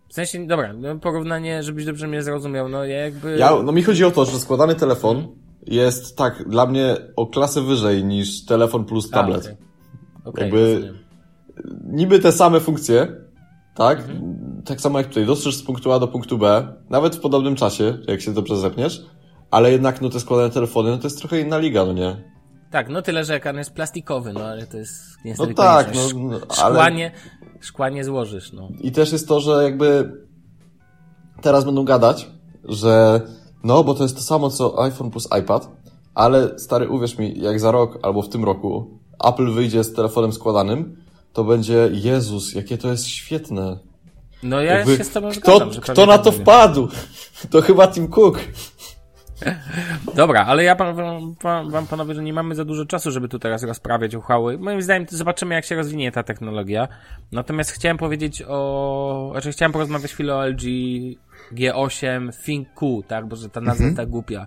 W 0.09 0.15
sensie, 0.15 0.47
dobra, 0.47 0.73
no 0.73 0.99
porównanie, 0.99 1.63
żebyś 1.63 1.85
dobrze 1.85 2.09
mnie 2.09 2.23
zrozumiał, 2.23 2.69
no 2.69 2.85
ja 2.85 2.99
jakby... 2.99 3.37
Ja, 3.39 3.63
no 3.65 3.73
mi 3.73 3.83
chodzi 3.83 4.05
o 4.05 4.11
to, 4.11 4.25
że 4.25 4.39
składany 4.39 4.75
telefon 4.75 5.29
jest 5.67 6.17
tak 6.17 6.49
dla 6.49 6.67
mnie 6.67 6.97
o 7.17 7.27
klasę 7.27 7.61
wyżej 7.61 8.05
niż 8.05 8.45
telefon 8.45 8.85
plus 8.85 9.09
A, 9.13 9.15
tablet. 9.15 9.41
okej. 9.45 9.57
Okej, 10.25 10.45
Jakby- 10.45 10.75
rozumiem. 10.75 10.99
Niby 11.85 12.19
te 12.19 12.33
same 12.33 12.61
funkcje, 12.61 13.09
tak? 13.75 14.03
Tak 14.65 14.81
samo 14.81 14.99
jak 14.99 15.09
tutaj, 15.09 15.27
dotrzesz 15.27 15.57
z 15.57 15.63
punktu 15.63 15.93
A 15.93 15.99
do 15.99 16.09
punktu 16.09 16.39
B, 16.39 16.75
nawet 16.91 17.17
w 17.17 17.21
podobnym 17.21 17.57
czasie, 17.57 17.99
jak 18.09 18.21
się 18.21 18.35
dobrze 18.35 18.57
zepniesz, 18.57 19.07
ale 19.51 19.73
jednak 19.73 20.01
no 20.01 20.11
te 20.11 20.21
składane 20.21 20.51
telefony, 20.51 20.91
no 20.91 20.99
to 20.99 21.07
jest 21.07 21.19
trochę 21.19 21.41
inna 21.41 21.59
liga, 21.59 21.85
no 21.85 21.93
nie? 21.93 22.33
Tak, 22.73 22.89
no 22.89 23.03
tyle, 23.03 23.25
że 23.25 23.35
ekran 23.35 23.57
jest 23.57 23.73
plastikowy, 23.73 24.33
no 24.33 24.45
ale 24.45 24.67
to 24.67 24.77
jest 24.77 24.95
No 25.17 25.21
niestety 25.25 25.55
tak, 25.55 25.95
no, 25.95 26.01
no 26.15 26.39
Szkła 26.39 26.65
ale... 26.65 26.93
nie, 26.93 27.13
szkła 27.61 27.89
nie 27.89 28.05
złożysz, 28.05 28.53
no. 28.53 28.69
I 28.81 28.93
też 28.93 29.13
jest 29.13 29.29
to, 29.29 29.41
że 29.41 29.63
jakby 29.63 30.13
teraz 31.43 31.65
będą 31.65 31.85
gadać, 31.85 32.31
że 32.65 33.21
no, 33.65 33.85
bo 33.85 33.95
to 33.95 34.03
jest 34.03 34.17
to 34.17 34.23
samo 34.23 34.51
co 34.51 34.83
iPhone 34.85 35.11
plus 35.11 35.29
iPad, 35.41 35.69
ale 36.15 36.59
stary, 36.59 36.89
uwierz 36.89 37.19
mi, 37.19 37.41
jak 37.41 37.61
za 37.61 37.71
rok 37.71 37.99
albo 38.03 38.23
w 38.23 38.29
tym 38.29 38.45
roku 38.45 38.99
Apple 39.25 39.53
wyjdzie 39.53 39.85
z 39.85 39.95
telefonem 39.95 40.33
składanym, 40.33 40.97
to 41.33 41.45
będzie 41.45 41.91
Jezus, 41.93 42.55
jakie 42.55 42.79
to 42.79 42.89
jest 42.89 43.07
świetne. 43.07 43.79
No 44.43 44.61
ja 44.61 44.79
Jakby 44.79 44.97
się 44.97 45.05
z 45.05 45.11
tobą 45.11 45.31
kto, 45.31 45.57
zgadzam. 45.57 45.71
kto 45.71 45.81
pewnie 45.81 46.07
na 46.07 46.19
to 46.19 46.33
wpadł? 46.33 46.89
To 47.51 47.63
chyba 47.63 47.89
Tim 47.89 48.09
Cook. 48.09 48.41
Dobra, 50.15 50.45
ale 50.47 50.65
ja 50.65 50.75
wam, 50.75 50.97
wam, 51.43 51.71
wam 51.71 51.87
panowie, 51.87 52.15
że 52.15 52.23
nie 52.23 52.33
mamy 52.33 52.55
za 52.55 52.65
dużo 52.65 52.87
czasu, 52.87 53.11
żeby 53.11 53.29
tu 53.29 53.39
teraz 53.39 53.63
rozprawiać 53.63 54.15
uchwały. 54.15 54.59
Moim 54.59 54.83
zdaniem 54.83 55.07
zobaczymy, 55.11 55.55
jak 55.55 55.65
się 55.65 55.77
rozwinie 55.77 56.13
ta 56.13 56.23
technologia. 56.23 56.89
Natomiast 57.33 57.71
chciałem 57.71 57.97
powiedzieć 57.97 58.43
o... 58.49 59.29
Znaczy 59.33 59.53
chciałem 59.53 59.73
porozmawiać 59.73 60.13
chwilę 60.13 60.35
o 60.35 60.47
LG 60.47 60.63
G8 61.53 62.45
ThinQ, 62.45 63.03
tak? 63.09 63.27
Bo 63.27 63.37
że 63.37 63.49
ta 63.49 63.61
nazwa 63.61 63.85
jest 63.85 63.97
tak 63.97 64.09
głupia. 64.09 64.47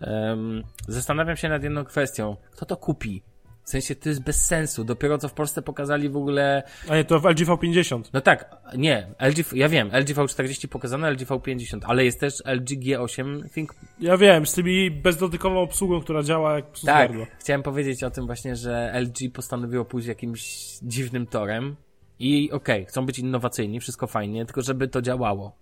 Um, 0.00 0.62
zastanawiam 0.88 1.36
się 1.36 1.48
nad 1.48 1.62
jedną 1.62 1.84
kwestią. 1.84 2.36
Kto 2.52 2.66
to 2.66 2.76
kupi? 2.76 3.22
W 3.64 3.70
sensie 3.70 3.94
to 3.94 4.08
jest 4.08 4.22
bez 4.22 4.44
sensu. 4.44 4.84
Dopiero 4.84 5.18
co 5.18 5.28
w 5.28 5.32
Polsce 5.32 5.62
pokazali 5.62 6.08
w 6.08 6.16
ogóle. 6.16 6.62
A 6.88 6.96
nie, 6.96 7.04
to 7.04 7.20
w 7.20 7.24
LG 7.24 7.38
V50. 7.38 8.02
No 8.12 8.20
tak, 8.20 8.56
nie. 8.76 9.14
LG, 9.20 9.52
ja 9.52 9.68
wiem, 9.68 9.90
LG 9.92 10.08
V40 10.08 10.68
pokazano, 10.68 11.10
LG 11.10 11.20
V50, 11.20 11.80
ale 11.84 12.04
jest 12.04 12.20
też 12.20 12.42
LG 12.44 12.68
G8 12.68 13.52
Think. 13.54 13.74
Ja 14.00 14.16
wiem, 14.16 14.46
z 14.46 14.52
tymi 14.54 14.90
bezdotykową 14.90 15.60
obsługą, 15.60 16.00
która 16.00 16.22
działa 16.22 16.56
jak 16.56 16.70
psu 16.70 16.86
Tak, 16.86 17.08
gardło. 17.08 17.26
chciałem 17.38 17.62
powiedzieć 17.62 18.04
o 18.04 18.10
tym 18.10 18.26
właśnie, 18.26 18.56
że 18.56 18.92
LG 19.00 19.32
postanowiło 19.32 19.84
pójść 19.84 20.08
jakimś 20.08 20.42
dziwnym 20.82 21.26
torem 21.26 21.76
i 22.18 22.50
okej, 22.52 22.82
okay, 22.82 22.86
chcą 22.86 23.06
być 23.06 23.18
innowacyjni, 23.18 23.80
wszystko 23.80 24.06
fajnie, 24.06 24.46
tylko 24.46 24.62
żeby 24.62 24.88
to 24.88 25.02
działało. 25.02 25.56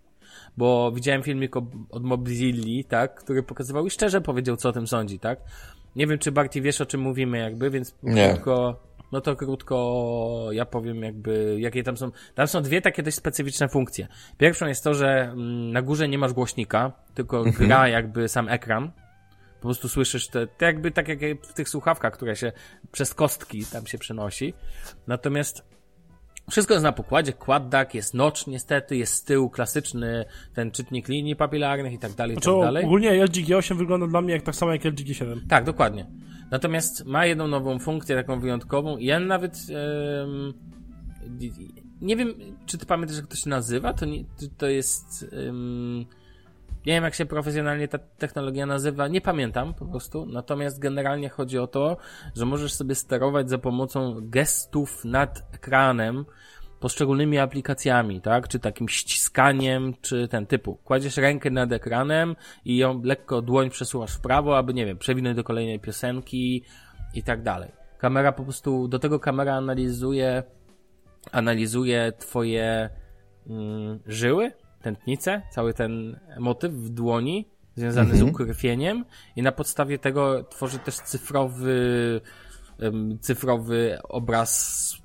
Bo 0.56 0.92
widziałem 0.92 1.22
filmik 1.22 1.56
od 1.90 2.04
Mobzilli, 2.04 2.84
tak, 2.84 3.14
który 3.14 3.42
pokazywał 3.42 3.86
i 3.86 3.90
szczerze 3.90 4.20
powiedział, 4.20 4.56
co 4.56 4.68
o 4.68 4.72
tym 4.72 4.86
sądzi, 4.86 5.18
tak? 5.18 5.40
Nie 5.96 6.06
wiem, 6.06 6.18
czy 6.18 6.32
Barty 6.32 6.60
wiesz, 6.60 6.80
o 6.80 6.86
czym 6.86 7.00
mówimy, 7.00 7.38
jakby, 7.38 7.70
więc 7.70 7.94
Nie. 8.02 8.28
krótko, 8.28 8.80
no 9.12 9.20
to 9.20 9.36
krótko 9.36 10.48
ja 10.52 10.64
powiem 10.64 11.02
jakby, 11.02 11.56
jakie 11.58 11.82
tam 11.82 11.96
są. 11.96 12.10
Tam 12.34 12.46
są 12.46 12.62
dwie 12.62 12.80
takie 12.80 13.02
dość 13.02 13.16
specyficzne 13.16 13.68
funkcje. 13.68 14.08
Pierwszą 14.38 14.66
jest 14.66 14.84
to, 14.84 14.94
że 14.94 15.22
mm, 15.22 15.72
na 15.72 15.82
górze 15.82 16.08
nie 16.08 16.18
masz 16.18 16.32
głośnika, 16.32 16.92
tylko 17.14 17.44
gra 17.58 17.88
jakby 17.88 18.28
sam 18.28 18.48
ekran. 18.48 18.90
Po 19.60 19.62
prostu 19.68 19.88
słyszysz 19.88 20.28
te, 20.28 20.46
te 20.46 20.66
jakby 20.66 20.90
tak 20.90 21.08
jak 21.08 21.18
w 21.42 21.52
tych 21.52 21.68
słuchawkach, 21.68 22.12
które 22.12 22.36
się 22.36 22.52
przez 22.92 23.14
kostki 23.14 23.64
tam 23.72 23.86
się 23.86 23.98
przenosi. 23.98 24.54
Natomiast 25.06 25.64
wszystko 26.50 26.74
jest 26.74 26.84
na 26.84 26.92
pokładzie, 26.92 27.32
quad 27.32 27.94
jest 27.94 28.14
notch 28.14 28.46
niestety, 28.46 28.96
jest 28.96 29.14
z 29.14 29.24
tyłu 29.24 29.50
klasyczny 29.50 30.24
ten 30.54 30.70
czytnik 30.70 31.08
linii 31.08 31.36
papilarnych 31.36 31.92
i 31.92 31.98
tak 31.98 32.12
dalej, 32.12 32.36
i 32.36 32.40
Znaczy, 32.42 32.56
tak 32.58 32.66
dalej. 32.66 32.84
ogólnie 32.84 33.24
LG 33.24 33.34
G8 33.34 33.76
wygląda 33.76 34.06
dla 34.06 34.20
mnie 34.20 34.32
jak 34.32 34.42
tak 34.42 34.54
samo 34.56 34.72
jak 34.72 34.84
LG 34.84 34.98
G7. 34.98 35.40
Tak, 35.48 35.64
dokładnie. 35.64 36.06
Natomiast 36.50 37.04
ma 37.06 37.26
jedną 37.26 37.48
nową 37.48 37.78
funkcję, 37.78 38.16
taką 38.16 38.40
wyjątkową 38.40 38.96
i 38.96 39.04
ja 39.04 39.20
nawet 39.20 39.58
em, 40.22 40.54
nie 42.00 42.16
wiem, 42.16 42.34
czy 42.66 42.78
ty 42.78 42.86
pamiętasz, 42.86 43.16
jak 43.16 43.26
to 43.26 43.36
się 43.36 43.50
nazywa? 43.50 43.92
To, 43.92 44.04
nie, 44.06 44.24
to 44.58 44.68
jest 44.68 45.26
em, 45.48 46.06
nie 46.86 46.92
wiem, 46.92 47.04
jak 47.04 47.14
się 47.14 47.26
profesjonalnie 47.26 47.88
ta 47.88 47.98
technologia 47.98 48.66
nazywa, 48.66 49.08
nie 49.08 49.20
pamiętam 49.20 49.74
po 49.74 49.86
prostu. 49.86 50.26
Natomiast 50.26 50.78
generalnie 50.78 51.28
chodzi 51.28 51.58
o 51.58 51.66
to, 51.66 51.96
że 52.36 52.46
możesz 52.46 52.72
sobie 52.72 52.94
sterować 52.94 53.50
za 53.50 53.58
pomocą 53.58 54.16
gestów 54.22 55.04
nad 55.04 55.42
ekranem 55.54 56.24
poszczególnymi 56.80 57.38
aplikacjami, 57.38 58.20
tak? 58.20 58.48
Czy 58.48 58.58
takim 58.58 58.88
ściskaniem, 58.88 59.94
czy 60.00 60.28
ten 60.28 60.46
typu. 60.46 60.74
Kładziesz 60.84 61.16
rękę 61.16 61.50
nad 61.50 61.72
ekranem 61.72 62.36
i 62.64 62.76
ją 62.76 63.02
lekko 63.04 63.42
dłoń 63.42 63.70
przesuwasz 63.70 64.14
w 64.14 64.20
prawo, 64.20 64.58
aby, 64.58 64.74
nie 64.74 64.86
wiem, 64.86 64.98
przewinąć 64.98 65.36
do 65.36 65.44
kolejnej 65.44 65.80
piosenki 65.80 66.64
i 67.14 67.22
tak 67.22 67.42
dalej. 67.42 67.72
Kamera 67.98 68.32
po 68.32 68.44
prostu, 68.44 68.88
do 68.88 68.98
tego 68.98 69.20
kamera 69.20 69.54
analizuje, 69.54 70.42
analizuje 71.32 72.12
twoje 72.18 72.90
mm, 73.46 74.00
żyły, 74.06 74.52
tętnicę, 74.82 75.42
cały 75.50 75.74
ten 75.74 76.20
motyw 76.38 76.72
w 76.72 76.88
dłoni 76.88 77.48
związany 77.76 78.16
z 78.16 78.22
ukrwieniem 78.22 79.04
i 79.36 79.42
na 79.42 79.52
podstawie 79.52 79.98
tego 79.98 80.44
tworzy 80.44 80.78
też 80.78 80.96
cyfrowy 80.96 82.20
cyfrowy 83.20 83.98
obraz 84.08 84.96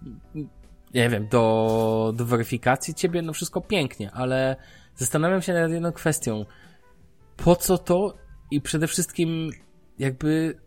nie 0.94 1.10
wiem, 1.10 1.28
do, 1.28 2.14
do 2.16 2.26
weryfikacji 2.26 2.94
ciebie, 2.94 3.22
no 3.22 3.34
wszystko 3.34 3.62
pięknie, 3.62 4.12
ale 4.12 4.56
zastanawiam 4.96 5.42
się 5.42 5.54
nad 5.54 5.72
jedną 5.72 5.92
kwestią. 5.92 6.46
Po 7.38 7.56
co 7.56 7.78
to 7.78 8.18
i 8.52 8.62
przede 8.62 8.88
wszystkim 8.88 9.50
jakby 10.00 10.60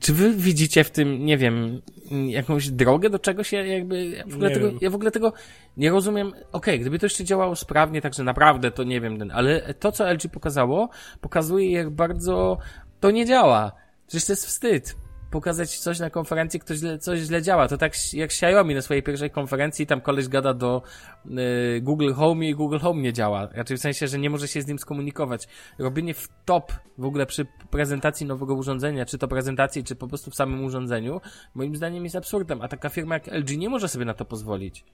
czy 0.00 0.12
wy 0.12 0.32
widzicie 0.32 0.84
w 0.84 0.90
tym, 0.90 1.24
nie 1.24 1.38
wiem, 1.38 1.82
jakąś 2.26 2.70
drogę 2.70 3.10
do 3.10 3.18
czegoś? 3.18 3.52
Ja 3.52 3.66
jakby, 3.66 4.06
ja 4.06 4.24
w 4.26 4.34
ogóle, 4.34 4.50
tego, 4.50 4.70
ja 4.80 4.90
w 4.90 4.94
ogóle 4.94 5.10
tego 5.10 5.32
nie 5.76 5.90
rozumiem. 5.90 6.32
Okej, 6.52 6.80
gdyby 6.80 6.98
to 6.98 7.06
jeszcze 7.06 7.24
działało 7.24 7.56
sprawnie, 7.56 8.00
także 8.00 8.24
naprawdę 8.24 8.70
to 8.70 8.84
nie 8.84 9.00
wiem, 9.00 9.18
ten, 9.18 9.30
ale 9.30 9.74
to, 9.74 9.92
co 9.92 10.12
LG 10.12 10.28
pokazało, 10.32 10.88
pokazuje 11.20 11.72
jak 11.72 11.90
bardzo 11.90 12.58
to 13.00 13.10
nie 13.10 13.26
działa. 13.26 13.72
Przecież 14.06 14.26
to 14.26 14.32
jest 14.32 14.46
wstyd. 14.46 14.96
Pokazać 15.30 15.78
coś 15.78 15.98
na 15.98 16.10
konferencji, 16.10 16.60
ktoś 16.60 16.78
źle, 16.78 16.98
coś 16.98 17.20
źle 17.20 17.42
działa. 17.42 17.68
To 17.68 17.78
tak 17.78 17.92
jak 18.12 18.30
Xiaomi 18.30 18.74
na 18.74 18.82
swojej 18.82 19.02
pierwszej 19.02 19.30
konferencji, 19.30 19.86
tam 19.86 20.00
koleś 20.00 20.28
gada 20.28 20.54
do 20.54 20.82
y, 21.26 21.80
Google 21.80 22.12
Home 22.12 22.46
i 22.46 22.54
Google 22.54 22.78
Home 22.78 23.02
nie 23.02 23.12
działa. 23.12 23.48
Raczej 23.52 23.76
w 23.76 23.80
sensie, 23.80 24.08
że 24.08 24.18
nie 24.18 24.30
może 24.30 24.48
się 24.48 24.62
z 24.62 24.66
nim 24.66 24.78
skomunikować. 24.78 25.48
Robienie 25.78 26.14
w 26.14 26.28
top 26.44 26.72
w 26.98 27.04
ogóle 27.04 27.26
przy 27.26 27.46
prezentacji 27.70 28.26
nowego 28.26 28.54
urządzenia, 28.54 29.06
czy 29.06 29.18
to 29.18 29.28
prezentacji, 29.28 29.84
czy 29.84 29.96
po 29.96 30.08
prostu 30.08 30.30
w 30.30 30.34
samym 30.34 30.64
urządzeniu, 30.64 31.20
moim 31.54 31.76
zdaniem 31.76 32.04
jest 32.04 32.16
absurdem. 32.16 32.62
A 32.62 32.68
taka 32.68 32.88
firma 32.88 33.14
jak 33.14 33.26
LG 33.26 33.58
nie 33.58 33.68
może 33.68 33.88
sobie 33.88 34.04
na 34.04 34.14
to 34.14 34.24
pozwolić. 34.24 34.84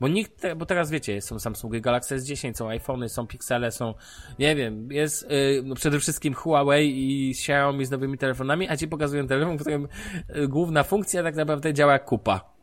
Bo 0.00 0.08
nikt, 0.08 0.42
bo 0.56 0.66
teraz 0.66 0.90
wiecie, 0.90 1.20
są 1.20 1.38
Samsungi 1.38 1.80
Galaxy 1.80 2.16
S10, 2.16 2.54
są 2.54 2.68
iPhony, 2.68 3.08
są 3.08 3.26
Pixele, 3.26 3.70
są, 3.70 3.94
nie 4.38 4.56
wiem, 4.56 4.92
jest 4.92 5.22
y, 5.22 5.62
no 5.64 5.74
przede 5.74 6.00
wszystkim 6.00 6.34
Huawei 6.34 6.90
i 6.90 7.30
Xiaomi 7.30 7.84
z 7.84 7.90
nowymi 7.90 8.18
telefonami, 8.18 8.68
a 8.68 8.76
ci 8.76 8.88
pokazują 8.88 9.26
telefon, 9.26 9.56
w 9.56 9.60
którym 9.60 9.88
y, 10.36 10.48
główna 10.48 10.82
funkcja 10.82 11.22
tak 11.22 11.36
naprawdę 11.36 11.74
działa 11.74 11.92
jak 11.92 12.04
kupa. 12.04 12.54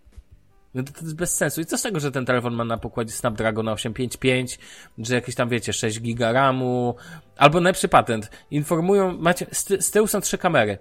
No 0.73 0.84
to, 0.84 0.93
to 0.93 0.99
jest 1.01 1.15
bez 1.15 1.36
sensu. 1.36 1.61
I 1.61 1.65
co 1.65 1.77
z 1.77 1.82
tego, 1.82 1.99
że 1.99 2.11
ten 2.11 2.25
telefon 2.25 2.53
ma 2.53 2.65
na 2.65 2.77
pokładzie 2.77 3.11
Snapdragon 3.11 3.67
855, 3.67 4.59
że 4.97 5.15
jakieś 5.15 5.36
tam, 5.36 5.49
wiecie, 5.49 5.73
6 5.73 6.01
giga 6.01 6.32
RAMu, 6.32 6.95
albo 7.38 7.59
najlepszy 7.59 7.88
patent. 7.88 8.32
Informują, 8.51 9.17
macie, 9.17 9.45
z, 9.51 9.86
z 9.86 9.91
tyłu 9.91 10.07
są 10.07 10.21
trzy 10.21 10.38
kamery, 10.38 10.77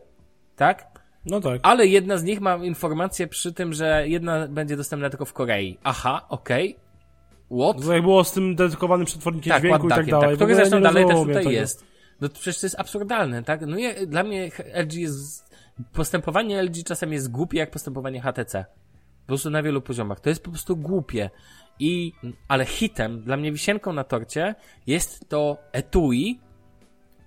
tak? 0.57 0.90
No 1.27 1.41
tak. 1.41 1.61
Ale 1.63 1.87
jedna 1.87 2.17
z 2.19 2.25
nich 2.25 2.41
ma 2.41 2.57
informację 2.57 3.27
przy 3.27 3.53
tym, 3.53 3.73
że 3.73 4.09
jedna 4.09 4.49
będzie 4.49 4.77
dostępna 4.77 5.11
tylko 5.11 5.25
w 5.25 5.33
Korei. 5.33 5.79
Aha, 5.85 6.27
okej. 6.29 6.77
What? 7.61 7.85
To 7.87 7.93
jak 7.93 8.03
było 8.03 8.25
z 8.25 8.33
tym 8.33 8.57
dedykowanym 8.57 9.07
przetwornikiem 9.07 9.51
Tak, 9.53 9.63
dźwięku 9.63 9.87
i 9.87 9.91
tak 9.91 10.07
dalej. 10.07 10.29
tak, 10.29 10.37
który 10.37 10.55
zresztą 10.55 10.77
nie 10.77 10.83
dalej 10.83 11.07
też 11.07 11.17
tutaj 11.17 11.35
tego. 11.35 11.51
jest. 11.51 11.85
No 12.21 12.29
to 12.29 12.35
przecież 12.35 12.61
to 12.61 12.67
jest 12.67 12.81
absurdalne, 12.81 13.43
tak? 13.43 13.61
No 13.67 13.79
ja, 13.79 14.07
dla 14.07 14.23
mnie 14.23 14.51
LG 14.75 14.95
jest... 14.95 15.51
Postępowanie 15.93 16.63
LG 16.63 16.85
czasem 16.87 17.13
jest 17.13 17.31
głupie 17.31 17.59
jak 17.59 17.71
postępowanie 17.71 18.21
HTC. 18.21 18.65
Po 19.21 19.27
prostu 19.27 19.51
na 19.51 19.63
wielu 19.63 19.81
poziomach. 19.83 20.21
To 20.21 20.29
jest 20.29 20.43
po 20.43 20.51
prostu 20.51 20.77
głupie. 20.77 21.31
I, 21.79 22.13
ale 22.49 22.65
hitem, 22.65 23.23
dla 23.23 23.37
mnie 23.37 23.53
wisienką 23.53 23.93
na 23.93 24.05
torcie 24.05 24.55
jest 24.87 25.29
to 25.29 25.57
etui, 25.73 26.41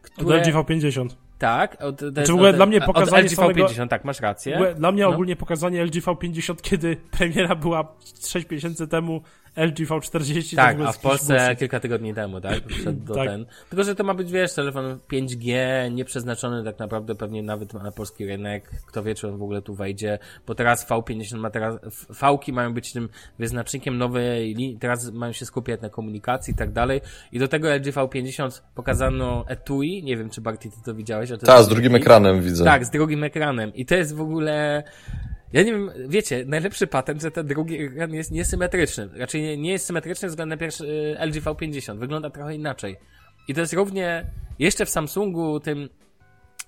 Od 0.03 0.09
które... 0.09 0.37
LG 0.41 0.53
V50. 0.53 1.07
Tak, 1.43 1.81
od, 1.81 1.99
to 1.99 2.05
jest 2.19 2.31
w 2.31 2.33
ogóle 2.33 2.49
od- 2.49 2.55
dla 2.55 2.65
mnie 2.65 2.77
od 2.77 2.85
pokazanie 2.85 3.23
LG 3.23 3.35
samego- 3.35 3.65
V50, 3.65 3.87
tak, 3.87 4.05
masz 4.05 4.19
rację. 4.19 4.73
Dla 4.75 4.91
mnie 4.91 5.03
No. 5.03 5.09
ogólnie 5.09 5.35
pokazanie 5.35 5.83
LG 5.83 5.93
V50, 6.01 6.55
kiedy 6.61 6.97
premiera 7.17 7.55
była 7.55 7.95
6 8.27 8.49
miesięcy 8.49 8.87
temu, 8.87 9.21
LG 9.55 9.75
V40 9.87 10.49
to 10.49 10.55
Tak, 10.55 10.77
a 10.85 10.91
w 10.91 10.99
Polsce 10.99 11.37
bullshit. 11.37 11.59
kilka 11.59 11.79
tygodni 11.79 12.13
temu, 12.13 12.41
tak? 12.41 12.59
Wszedł 12.79 13.05
do 13.05 13.15
Tak. 13.15 13.27
ten. 13.27 13.45
Tylko, 13.69 13.83
że 13.83 13.95
to 13.95 14.03
ma 14.03 14.13
być, 14.13 14.31
wiesz, 14.31 14.53
telefon 14.53 14.99
5G, 15.11 15.53
nieprzeznaczony 15.91 16.63
tak 16.63 16.79
naprawdę 16.79 17.15
pewnie 17.15 17.43
nawet 17.43 17.73
na 17.73 17.91
polski 17.91 18.25
rynek. 18.25 18.69
Kto 18.87 19.03
wie, 19.03 19.15
czy 19.15 19.27
on 19.27 19.37
w 19.37 19.43
ogóle 19.43 19.61
tu 19.61 19.75
wejdzie, 19.75 20.19
bo 20.47 20.55
teraz 20.55 20.87
V50 20.89 21.37
ma 21.37 21.49
teraz, 21.49 21.75
v- 21.91 22.07
V-ki 22.21 22.53
mają 22.53 22.73
być 22.73 22.93
tym 22.93 23.09
wyznacznikiem 23.39 23.97
nowej 23.97 24.47
linii, 24.55 24.77
teraz 24.79 25.11
mają 25.11 25.31
się 25.33 25.45
skupiać 25.45 25.81
na 25.81 25.89
komunikacji 25.89 26.53
i 26.53 26.57
tak 26.57 26.71
dalej. 26.71 27.01
I 27.31 27.39
do 27.39 27.47
tego 27.47 27.75
LG 27.75 27.85
V50 27.85 28.61
pokazano 28.75 29.45
etui, 29.47 30.03
nie 30.03 30.17
wiem, 30.17 30.29
czy 30.29 30.41
Barty 30.41 30.69
ty 30.69 30.77
to 30.85 30.95
widziałeś. 30.95 31.31
a 31.31 31.37
to 31.37 31.45
Ta, 31.45 31.53
jest 31.57 31.65
z 31.65 31.69
drugim 31.73 31.95
ekranem 31.95 32.41
widzę. 32.41 32.63
Tak, 32.63 32.85
z 32.85 32.89
drugim 32.89 33.23
ekranem. 33.23 33.73
I 33.73 33.85
to 33.85 33.95
jest 33.95 34.15
w 34.15 34.21
ogóle. 34.21 34.83
Ja 35.53 35.63
nie 35.63 35.71
wiem, 35.71 35.91
wiecie, 36.07 36.45
najlepszy 36.47 36.87
patent, 36.87 37.21
że 37.21 37.31
ten 37.31 37.47
drugi 37.47 37.81
ekran 37.81 38.13
jest 38.13 38.31
niesymetryczny. 38.31 39.09
Raczej 39.13 39.41
nie, 39.41 39.57
nie 39.57 39.71
jest 39.71 39.85
symetryczny 39.85 40.27
względem 40.27 40.59
pierwszy 40.59 40.85
y, 40.85 41.25
LG 41.25 41.43
V50. 41.43 41.99
Wygląda 41.99 42.29
trochę 42.29 42.55
inaczej. 42.55 42.97
I 43.47 43.53
to 43.53 43.61
jest 43.61 43.73
równie, 43.73 44.25
jeszcze 44.59 44.85
w 44.85 44.89
Samsungu 44.89 45.59
tym 45.59 45.89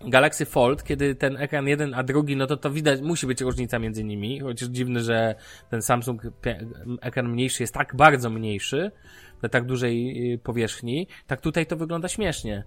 Galaxy 0.02 0.46
Fold, 0.46 0.84
kiedy 0.84 1.16
ten 1.16 1.38
ekran 1.38 1.68
jeden, 1.68 1.94
a 1.94 2.04
drugi, 2.04 2.36
no 2.36 2.48
to 2.48 2.58
to 2.58 2.72
widać, 2.72 3.02
musi 3.02 3.28
być 3.28 3.42
różnica 3.42 3.80
między 3.80 4.04
nimi, 4.04 4.40
chociaż 4.40 4.70
dziwne, 4.70 5.00
że 5.00 5.36
ten 5.70 5.82
Samsung 5.82 6.22
ekran 7.02 7.30
mniejszy 7.30 7.64
jest 7.64 7.74
tak 7.74 7.96
bardzo 7.96 8.30
mniejszy, 8.30 8.92
na 9.42 9.50
tak 9.50 9.66
dużej 9.66 10.34
y, 10.34 10.38
powierzchni, 10.38 11.08
tak 11.28 11.42
tutaj 11.42 11.66
to 11.66 11.78
wygląda 11.78 12.08
śmiesznie. 12.08 12.64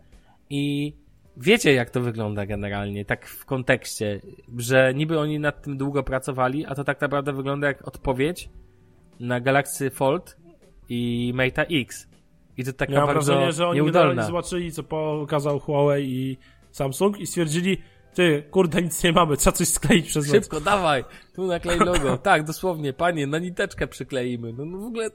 I 0.50 0.92
wiecie, 1.40 1.72
jak 1.72 1.90
to 1.90 2.00
wygląda 2.00 2.46
generalnie, 2.46 3.04
tak 3.04 3.26
w 3.26 3.44
kontekście, 3.44 4.20
że 4.56 4.94
niby 4.94 5.18
oni 5.18 5.38
nad 5.38 5.62
tym 5.62 5.76
długo 5.76 6.02
pracowali, 6.02 6.66
a 6.66 6.74
to 6.74 6.84
tak 6.84 7.00
naprawdę 7.00 7.32
wygląda 7.32 7.66
jak 7.66 7.88
odpowiedź 7.88 8.50
na 9.20 9.40
Galaxy 9.40 9.90
Fold 9.90 10.36
i 10.88 11.32
Mate 11.34 11.66
X. 11.70 12.08
I 12.56 12.64
to 12.64 12.72
taka 12.72 12.92
mam 12.92 13.06
bardzo 13.06 13.32
wrażenie, 13.32 13.52
że 13.52 13.68
oni 13.68 13.80
nieudolna. 13.80 14.22
zobaczyli, 14.22 14.72
co 14.72 14.82
pokazał 14.82 15.60
Huawei 15.60 16.04
i 16.06 16.38
Samsung 16.70 17.20
i 17.20 17.26
stwierdzili, 17.26 17.78
ty, 18.14 18.42
kurde, 18.50 18.82
nic 18.82 19.04
nie 19.04 19.12
mamy, 19.12 19.36
trzeba 19.36 19.56
coś 19.56 19.68
skleić 19.68 20.06
przez 20.06 20.26
noc. 20.26 20.34
Szybko, 20.34 20.60
dawaj, 20.60 21.04
tu 21.34 21.46
naklej 21.46 21.78
logo. 21.78 22.18
Tak, 22.18 22.44
dosłownie, 22.44 22.92
panie, 22.92 23.26
na 23.26 23.38
niteczkę 23.38 23.86
przykleimy. 23.86 24.52
No, 24.52 24.64
no 24.64 24.78
w 24.78 24.84
ogóle 24.84 25.10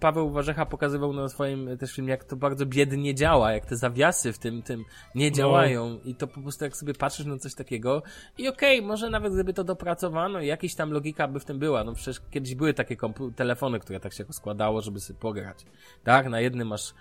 Paweł 0.00 0.30
Warzecha 0.30 0.66
pokazywał 0.66 1.12
na 1.12 1.28
swoim 1.28 1.78
też 1.78 1.94
filmie, 1.94 2.10
jak 2.10 2.24
to 2.24 2.36
bardzo 2.36 2.66
biednie 2.66 3.14
działa, 3.14 3.52
jak 3.52 3.66
te 3.66 3.76
zawiasy 3.76 4.32
w 4.32 4.38
tym, 4.38 4.62
tym 4.62 4.84
nie 5.14 5.32
działają 5.32 5.98
i 6.04 6.14
to 6.14 6.26
po 6.26 6.40
prostu 6.40 6.64
jak 6.64 6.76
sobie 6.76 6.94
patrzysz 6.94 7.26
na 7.26 7.38
coś 7.38 7.54
takiego 7.54 8.02
i 8.38 8.48
okej, 8.48 8.82
może 8.82 9.10
nawet 9.10 9.32
gdyby 9.32 9.54
to 9.54 9.64
dopracowano 9.64 10.40
i 10.40 10.46
jakaś 10.46 10.74
tam 10.74 10.90
logika 10.90 11.28
by 11.28 11.40
w 11.40 11.44
tym 11.44 11.58
była, 11.58 11.84
no 11.84 11.94
przecież 11.94 12.22
kiedyś 12.30 12.54
były 12.54 12.74
takie 12.74 12.96
telefony, 13.36 13.80
które 13.80 14.00
tak 14.00 14.12
się 14.12 14.24
rozkładało, 14.24 14.80
żeby 14.80 15.00
sobie 15.00 15.18
pograć. 15.18 15.64
Tak, 16.04 16.28
na 16.28 16.40
jednym 16.40 16.68
masz, 16.68 16.94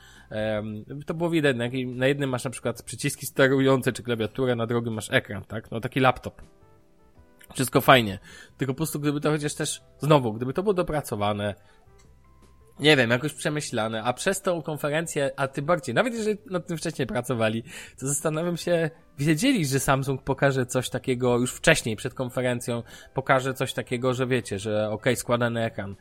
to 1.05 1.13
było 1.13 1.29
widać, 1.29 1.57
na, 1.57 1.65
na 1.95 2.07
jednym 2.07 2.29
masz 2.29 2.43
na 2.43 2.49
przykład 2.51 2.83
przyciski 2.83 3.25
sterujące 3.25 3.93
czy 3.93 4.03
klawiaturę, 4.03 4.55
na 4.55 4.67
drugim 4.67 4.93
masz 4.93 5.11
ekran, 5.11 5.43
tak, 5.43 5.71
no 5.71 5.79
taki 5.79 5.99
laptop. 5.99 6.41
Wszystko 7.53 7.81
fajnie. 7.81 8.19
Tylko 8.57 8.73
po 8.73 8.77
prostu 8.77 8.99
gdyby 8.99 9.21
to 9.21 9.31
chociaż 9.31 9.55
też, 9.55 9.81
znowu, 9.99 10.33
gdyby 10.33 10.53
to 10.53 10.63
było 10.63 10.73
dopracowane, 10.73 11.55
nie 12.81 12.97
wiem, 12.97 13.09
jakoś 13.09 13.33
przemyślane, 13.33 14.03
a 14.03 14.13
przez 14.13 14.41
tą 14.41 14.61
konferencję, 14.61 15.31
a 15.35 15.47
tym 15.47 15.65
bardziej, 15.65 15.95
nawet 15.95 16.13
jeżeli 16.13 16.37
nad 16.49 16.67
tym 16.67 16.77
wcześniej 16.77 17.07
pracowali, 17.07 17.63
to 17.99 18.07
zastanawiam 18.07 18.57
się, 18.57 18.89
wiedzieli, 19.17 19.65
że 19.65 19.79
Samsung 19.79 20.23
pokaże 20.23 20.65
coś 20.65 20.89
takiego 20.89 21.37
już 21.37 21.53
wcześniej, 21.53 21.95
przed 21.95 22.13
konferencją, 22.13 22.83
pokaże 23.13 23.53
coś 23.53 23.73
takiego, 23.73 24.13
że 24.13 24.27
wiecie, 24.27 24.59
że 24.59 24.89
okej, 24.89 25.15
składany 25.15 25.63
ekran. 25.63 25.95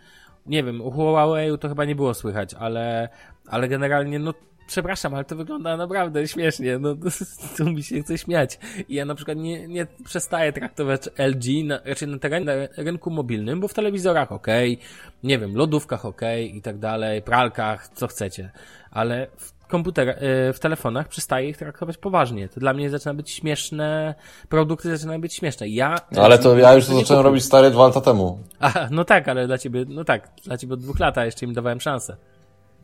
Nie 0.47 0.65
wiem, 0.65 0.81
u 0.81 0.91
Huawei 0.91 1.59
to 1.59 1.69
chyba 1.69 1.85
nie 1.85 1.95
było 1.95 2.15
słychać, 2.15 2.55
ale, 2.55 3.09
ale 3.47 3.69
generalnie, 3.69 4.19
no, 4.19 4.35
przepraszam, 4.71 5.15
ale 5.15 5.25
to 5.25 5.37
wygląda 5.37 5.77
naprawdę 5.77 6.29
śmiesznie, 6.29 6.79
no, 6.79 6.97
tu 7.57 7.65
mi 7.65 7.83
się 7.83 8.03
chce 8.03 8.19
śmiać. 8.19 8.59
I 8.89 8.95
ja 8.95 9.05
na 9.05 9.15
przykład 9.15 9.39
nie, 9.39 9.69
nie 9.69 9.87
przestaję 10.05 10.53
traktować 10.53 11.03
LG, 11.19 11.65
na, 11.65 11.81
raczej 11.85 12.09
na 12.09 12.19
terenie, 12.19 12.47
na 12.47 12.53
rynku 12.77 13.11
mobilnym, 13.11 13.61
bo 13.61 13.69
w 13.69 13.75
telewizorach 13.75 14.33
ok, 14.33 14.47
nie 15.25 15.39
wiem, 15.39 15.57
lodówkach 15.57 16.05
ok 16.05 16.21
i 16.53 16.63
tak 16.63 16.79
dalej, 16.79 17.23
pralkach, 17.23 17.89
co 17.89 18.07
chcecie, 18.07 18.51
ale 18.91 19.27
w 19.37 19.61
komputerach, 19.67 20.17
w 20.55 20.59
telefonach 20.59 21.09
przestaję 21.09 21.49
ich 21.49 21.57
traktować 21.57 21.97
poważnie. 21.97 22.49
To 22.49 22.61
dla 22.61 22.73
mnie 22.73 22.91
zaczyna 22.91 23.15
być 23.15 23.31
śmieszne, 23.31 24.15
produkty 24.49 24.91
zaczynają 24.91 25.21
być 25.21 25.35
śmieszne. 25.35 25.69
Ja... 25.69 25.97
No, 26.13 26.23
ale 26.23 26.39
to 26.39 26.59
ja 26.59 26.75
już 26.75 26.87
to 26.87 26.95
zacząłem 26.95 27.25
robić 27.25 27.45
stare 27.45 27.71
dwa 27.71 27.87
lata 27.87 28.01
temu. 28.01 28.39
A, 28.61 28.89
no 28.91 29.05
tak, 29.05 29.29
ale 29.29 29.47
dla 29.47 29.59
ciebie, 29.59 29.85
no 29.89 30.05
tak, 30.05 30.29
dla 30.45 30.59
ciebie 30.59 30.75
od 30.75 30.81
dwóch 30.81 30.99
lat, 30.99 31.17
jeszcze 31.17 31.47
im 31.47 31.55
dawałem 31.55 31.81
szansę. 31.81 32.17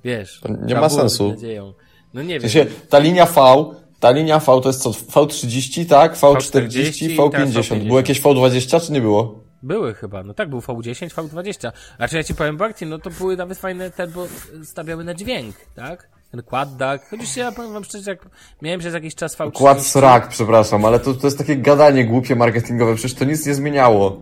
Wiesz. 0.05 0.41
To 0.43 0.49
nie 0.67 0.75
ma 0.75 0.89
sensu. 0.89 1.29
Nadzieją. 1.31 1.73
No 2.15 2.23
nie 2.23 2.39
W 2.39 2.43
wiem. 2.43 2.51
sensie, 2.51 2.71
ta 2.89 2.99
linia 2.99 3.27
V, 3.27 3.65
ta 4.01 4.11
linia 4.11 4.39
V 4.39 4.61
to 4.61 4.69
jest 4.69 4.83
co? 4.83 4.91
V30, 4.91 5.87
tak? 5.87 6.15
V40, 6.15 6.37
V40, 6.37 7.31
teraz 7.31 7.51
V50. 7.51 7.63
V50. 7.63 7.87
Było 7.87 7.99
jakieś 7.99 8.23
V20 8.23 8.87
czy 8.87 8.93
nie 8.93 9.01
było? 9.01 9.47
Były 9.63 9.95
chyba, 9.95 10.23
no 10.23 10.35
tak, 10.35 10.51
był 10.51 10.59
V10, 10.61 11.09
V20. 11.09 11.73
A 11.99 12.09
czy 12.09 12.17
ja 12.17 12.25
ci 12.25 12.35
powiem 12.35 12.57
bardziej, 12.57 12.89
no 12.89 12.99
to 12.99 13.11
były 13.11 13.37
nawet 13.37 13.59
fajne 13.59 13.91
te, 13.91 14.07
bo 14.07 14.27
stawiały 14.65 15.05
na 15.05 15.15
dźwięk, 15.15 15.57
tak? 15.75 16.09
Ten 16.31 16.43
quad 16.43 16.77
DAC. 16.77 17.01
Chociaż 17.11 17.37
ja 17.37 17.53
powiem 17.53 17.73
wam 17.73 17.85
szczerze, 17.85 18.11
jak 18.11 18.29
miałem 18.63 18.81
przez 18.81 18.95
jakiś 18.95 19.15
czas 19.15 19.37
V30. 19.37 19.53
Kład 19.53 19.83
srak, 19.83 20.29
przepraszam, 20.29 20.85
ale 20.85 21.01
to, 21.01 21.15
to 21.15 21.27
jest 21.27 21.39
takie 21.39 21.57
gadanie 21.57 22.05
głupie 22.05 22.37
marketingowe, 22.37 22.95
przecież 22.95 23.15
to 23.15 23.25
nic 23.25 23.47
nie 23.47 23.55
zmieniało. 23.55 24.21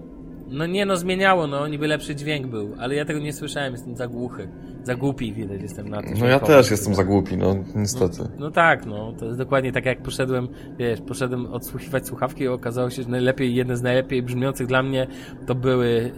No 0.49 0.67
nie, 0.67 0.87
no 0.87 0.97
zmieniało, 0.97 1.47
no 1.47 1.69
niby 1.69 1.87
lepszy 1.87 2.15
dźwięk 2.15 2.47
był, 2.47 2.75
ale 2.79 2.95
ja 2.95 3.05
tego 3.05 3.21
nie 3.21 3.33
słyszałem, 3.33 3.73
jestem 3.73 3.97
za 3.97 4.09
głuchy. 4.09 4.49
Za 4.83 4.95
głupi 4.95 5.33
widać 5.33 5.63
jestem 5.63 5.89
na 5.89 6.03
to. 6.03 6.09
No 6.21 6.27
ja 6.27 6.41
też 6.41 6.71
jestem 6.71 6.95
za 6.95 7.05
głupi, 7.05 7.37
no 7.37 7.57
niestety. 7.75 8.29
No 8.39 8.51
tak, 8.51 8.87
no, 8.87 9.13
to 9.19 9.27
jest 9.27 9.39
dokładnie 9.39 9.73
tak 9.73 9.87
jak 9.87 10.03
poszedłem, 10.03 10.49
wiesz, 10.79 11.01
poszedłem 11.01 11.47
odsłuchiwać 11.47 12.07
słuchawki 12.07 12.45
i 12.45 12.49
okazało 12.49 12.91
się, 12.91 13.03
że 13.03 13.09
najlepiej, 13.09 13.55
jedne 13.55 13.77
z 13.77 13.83
najlepiej 13.83 14.23
brzmiących 14.23 14.67
dla 14.67 14.83
mnie 14.83 15.07
to 15.47 15.55
były 15.55 16.13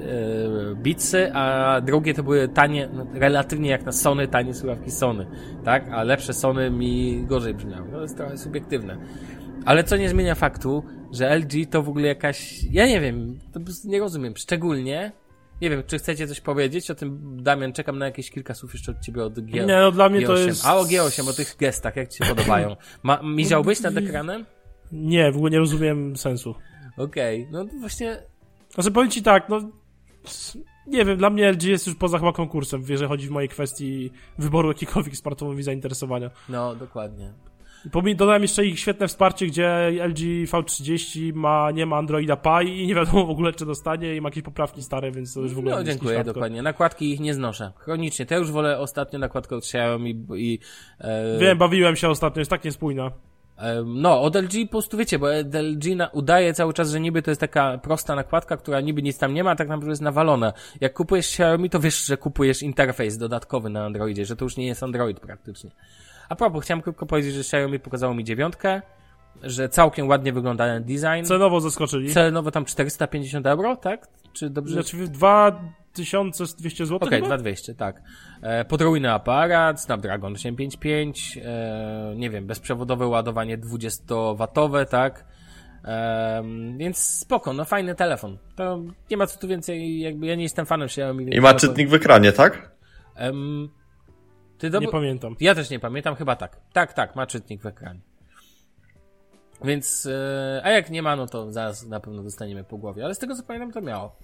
e, 0.73 0.75
Beatsy, 0.75 1.33
a 1.35 1.81
drugie 1.81 2.15
to 2.15 2.23
były 2.23 2.49
tanie, 2.49 2.89
no, 2.95 3.07
relatywnie 3.15 3.71
jak 3.71 3.87
na 3.87 3.93
Sony, 3.93 4.29
tanie 4.29 4.55
słuchawki 4.55 4.91
Sony, 4.91 5.27
tak? 5.65 5.89
A 5.93 6.03
lepsze 6.03 6.33
Sony 6.33 6.71
mi 6.71 7.25
gorzej 7.27 7.55
brzmiały. 7.55 7.89
To 7.91 8.03
jest 8.03 8.17
trochę 8.17 8.39
subiektywne. 8.39 8.97
Ale 9.67 9.85
co 9.85 9.97
nie 9.97 10.09
zmienia 10.09 10.35
faktu, 10.35 10.85
że 11.13 11.37
LG 11.37 11.71
to 11.71 11.83
w 11.83 11.89
ogóle 11.89 12.09
jakaś, 12.09 12.65
ja 12.71 12.87
nie 12.87 13.01
wiem, 13.01 13.39
to 13.53 13.61
nie 13.85 14.01
rozumiem, 14.01 14.37
szczególnie, 14.37 15.13
nie 15.61 15.71
wiem, 15.71 15.83
czy 15.87 15.99
chcecie 15.99 16.29
coś 16.29 16.41
powiedzieć 16.41 16.91
o 16.91 16.95
tym, 16.95 17.37
Damian, 17.43 17.73
czekam 17.73 17.99
na 17.99 18.07
jakieś 18.07 18.31
kilka 18.31 18.55
słów 18.55 18.73
jeszcze 18.73 18.93
od 18.93 19.01
ciebie 19.01 19.25
od 19.25 19.41
G. 19.41 19.67
Nie, 19.67 19.77
no 19.77 19.93
dla 19.93 20.09
mnie 20.09 20.27
to 20.27 20.35
G8. 20.35 20.47
jest... 20.47 20.67
A 20.67 20.77
o 20.77 20.85
G8, 20.85 21.29
o 21.29 21.33
tych 21.33 21.57
gestach, 21.59 21.97
jak 21.97 22.09
ci 22.09 22.19
się 22.19 22.25
podobają? 22.25 22.77
Ma, 23.03 23.23
miziałbyś 23.37 23.81
nad 23.81 23.97
ekranem? 23.97 24.47
Nie, 24.93 25.33
w 25.33 25.37
ogóle 25.37 25.51
nie 25.51 25.59
rozumiem 25.59 26.17
sensu. 26.17 26.55
Okej, 26.97 27.49
no 27.51 27.65
to 27.65 27.71
właśnie, 27.81 28.23
Znaczy 28.75 28.91
powiem 28.91 29.11
ci 29.11 29.23
tak, 29.23 29.49
no... 29.49 29.61
Nie 30.87 31.05
wiem, 31.05 31.19
dla 31.19 31.31
mnie 31.31 31.53
LG 31.53 31.63
jest 31.63 31.87
już 31.87 31.97
poza 31.97 32.19
chyba 32.19 32.33
konkursem, 32.33 32.83
jeżeli 32.89 33.09
chodzi 33.09 33.29
w 33.29 33.31
mojej 33.31 33.49
kwestii 33.49 34.13
wyboru 34.39 34.69
jakichkolwiek 34.69 35.17
smartfonów 35.17 35.59
i 35.59 35.63
zainteresowania. 35.63 36.31
no 36.49 36.75
dokładnie. 36.75 37.33
Pomi- 37.93 38.17
Dodałem 38.17 38.43
jeszcze 38.43 38.67
ich 38.67 38.79
świetne 38.81 39.09
wsparcie, 39.09 39.47
gdzie 39.47 39.93
LG 40.09 40.19
V30 40.51 41.33
ma, 41.35 41.71
nie 41.71 41.87
ma 41.87 41.97
Androida 41.97 42.37
Pie 42.37 42.63
i 42.65 42.87
nie 42.87 42.95
wiadomo 42.95 43.27
w 43.27 43.31
ogóle, 43.31 43.53
czy 43.53 43.67
dostanie 43.67 44.17
i 44.17 44.21
ma 44.21 44.29
jakieś 44.29 44.43
poprawki 44.43 44.83
stare, 44.83 45.11
więc 45.13 45.35
to 45.35 45.41
już 45.41 45.55
w 45.55 45.59
ogóle 45.59 45.75
No 45.75 45.81
jest 45.81 45.91
dziękuję, 45.91 46.25
dokładnie. 46.25 46.63
Nakładki 46.63 47.11
ich 47.13 47.21
nie 47.21 47.35
znoszę. 47.35 47.73
Chronicznie. 47.77 48.27
Ja 48.31 48.37
już 48.37 48.51
wolę 48.51 48.79
ostatnio 48.79 49.19
nakładkę 49.19 49.57
od 49.57 49.65
Xiaomi 49.65 50.25
i... 50.37 50.59
E, 51.01 51.39
Wiem, 51.39 51.59
bawiłem 51.59 51.97
się 51.97 52.09
ostatnio, 52.09 52.41
jest 52.41 52.51
tak 52.51 52.65
niespójna. 52.65 53.11
e, 53.59 53.83
no, 53.87 54.23
od 54.23 54.37
LG 54.37 54.53
po 54.65 54.71
prostu 54.71 54.97
wiecie, 54.97 55.19
bo 55.19 55.27
LG 55.63 55.97
na, 55.97 56.09
udaje 56.09 56.55
cały 56.55 56.73
czas, 56.75 56.91
że 56.91 57.01
niby 57.01 57.23
to 57.23 57.31
jest 57.31 57.41
taka 57.41 57.79
prosta 57.79 58.15
nakładka, 58.15 58.57
która 58.57 58.81
niby 58.81 59.03
nic 59.03 59.19
tam 59.19 59.35
nie 59.35 59.45
ma, 59.45 59.51
a 59.51 59.57
tak 59.57 59.69
naprawdę 59.69 59.91
jest 59.91 60.03
nawalona. 60.03 60.53
Jak 60.81 60.93
kupujesz 60.95 61.27
Xiaomi, 61.27 61.71
to 61.71 61.81
wiesz, 61.81 62.07
że 62.07 62.17
kupujesz 62.17 62.63
interfejs 62.63 63.19
dodatkowy 63.19 63.71
na 63.71 63.85
Androidzie, 63.85 64.25
że 64.27 64.37
to 64.37 64.45
już 64.45 64.57
nie 64.57 64.67
jest 64.67 64.83
Android 64.83 65.21
praktycznie. 65.21 65.71
A 66.29 66.37
propos, 66.37 66.65
chciałem 66.65 66.83
tylko 66.83 67.07
powiedzieć, 67.07 67.35
że 67.35 67.41
Xiaomi 67.41 67.79
pokazało 67.79 68.15
mi 68.15 68.25
dziewiątkę, 68.25 68.83
że 69.43 69.69
całkiem 69.69 70.09
ładnie 70.09 70.33
wygląda 70.33 70.67
ten 70.67 70.85
design. 70.85 71.25
Cenowo 71.25 71.61
zaskoczyli. 71.61 72.11
Cenowo 72.15 72.51
tam 72.51 72.65
450 72.65 73.47
euro, 73.47 73.77
tak? 73.77 74.09
Czy 74.33 74.51
dobrze? 74.51 74.75
Znaczy 74.75 74.97
2200 74.97 76.87
zł 76.87 77.09
Okej, 77.09 77.21
chyba? 77.21 77.27
2200, 77.27 77.75
tak. 77.75 78.03
E, 78.43 78.65
podrójny 78.65 79.13
aparat, 79.13 79.83
Snapdragon 79.83 80.33
855, 80.33 81.39
e, 81.45 82.15
nie 82.17 82.31
wiem, 82.31 82.47
bezprzewodowe 82.47 83.07
ładowanie 83.07 83.59
20W, 83.59 84.87
tak? 84.87 85.25
E, 85.85 86.43
więc 86.77 86.99
spoko, 86.99 87.53
no 87.53 87.65
fajny 87.65 87.95
telefon. 87.95 88.39
To 88.57 88.83
nie 89.11 89.17
ma 89.17 89.27
co 89.27 89.39
tu 89.39 89.49
więcej, 89.49 90.01
jakby 90.01 90.27
ja 90.27 90.35
nie 90.35 90.43
jestem 90.43 90.67
fanem 90.67 90.87
Xiaomi. 90.87 91.37
I 91.37 91.41
ma 91.41 91.55
czytnik 91.55 91.89
w 91.89 91.95
ekranie, 91.95 92.33
tak? 92.33 92.71
Ty 93.17 93.33
do... 94.59 94.81
Nie 94.81 94.89
pamiętam. 94.89 95.37
Ja 95.41 95.55
też 95.55 95.71
nie 95.71 95.79
pamiętam, 95.79 96.15
chyba 96.15 96.37
tak. 96.37 96.61
Tak, 96.73 96.93
tak, 96.93 97.17
ma 97.17 97.27
czytnik 97.27 97.63
w 97.63 97.67
ekranie. 97.67 98.01
Więc, 99.65 100.07
e, 100.07 100.61
a 100.65 100.71
jak 100.71 100.91
nie 100.91 101.03
ma, 101.03 101.17
no 101.17 101.27
to 101.27 101.53
zaraz 101.53 101.87
na 101.87 102.01
pewno 102.01 102.23
dostaniemy 102.23 102.65
po 102.65 102.79
głowie. 102.79 103.05
Ale 103.05 103.15
z 103.15 103.19
tego 103.19 103.35
co 103.35 103.43
pamiętam, 103.43 103.73
to 103.73 103.81
miało. 103.81 104.17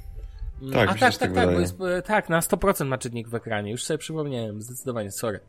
Mm, 0.62 0.74
Tak, 0.74 0.88
a 0.88 0.92
tak, 0.92 1.00
tak 1.00 1.16
tak, 1.16 1.34
tak, 1.34 1.54
bo 1.54 1.60
jest, 1.60 1.80
e, 1.80 2.02
tak, 2.02 2.28
na 2.28 2.40
100% 2.40 2.86
ma 2.86 2.98
czytnik 2.98 3.28
w 3.28 3.34
ekranie. 3.34 3.70
Już 3.70 3.84
sobie 3.84 3.98
przypomniałem, 3.98 4.62
zdecydowanie, 4.62 5.10
sorry. 5.10 5.40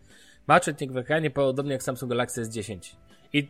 Ma 0.47 0.59
czytnik 0.59 0.91
w 0.91 0.97
ekranie, 0.97 1.31
podobnie 1.31 1.71
jak 1.71 1.83
Samsung 1.83 2.09
Galaxy 2.09 2.41
S10. 2.41 2.95
I, 3.33 3.47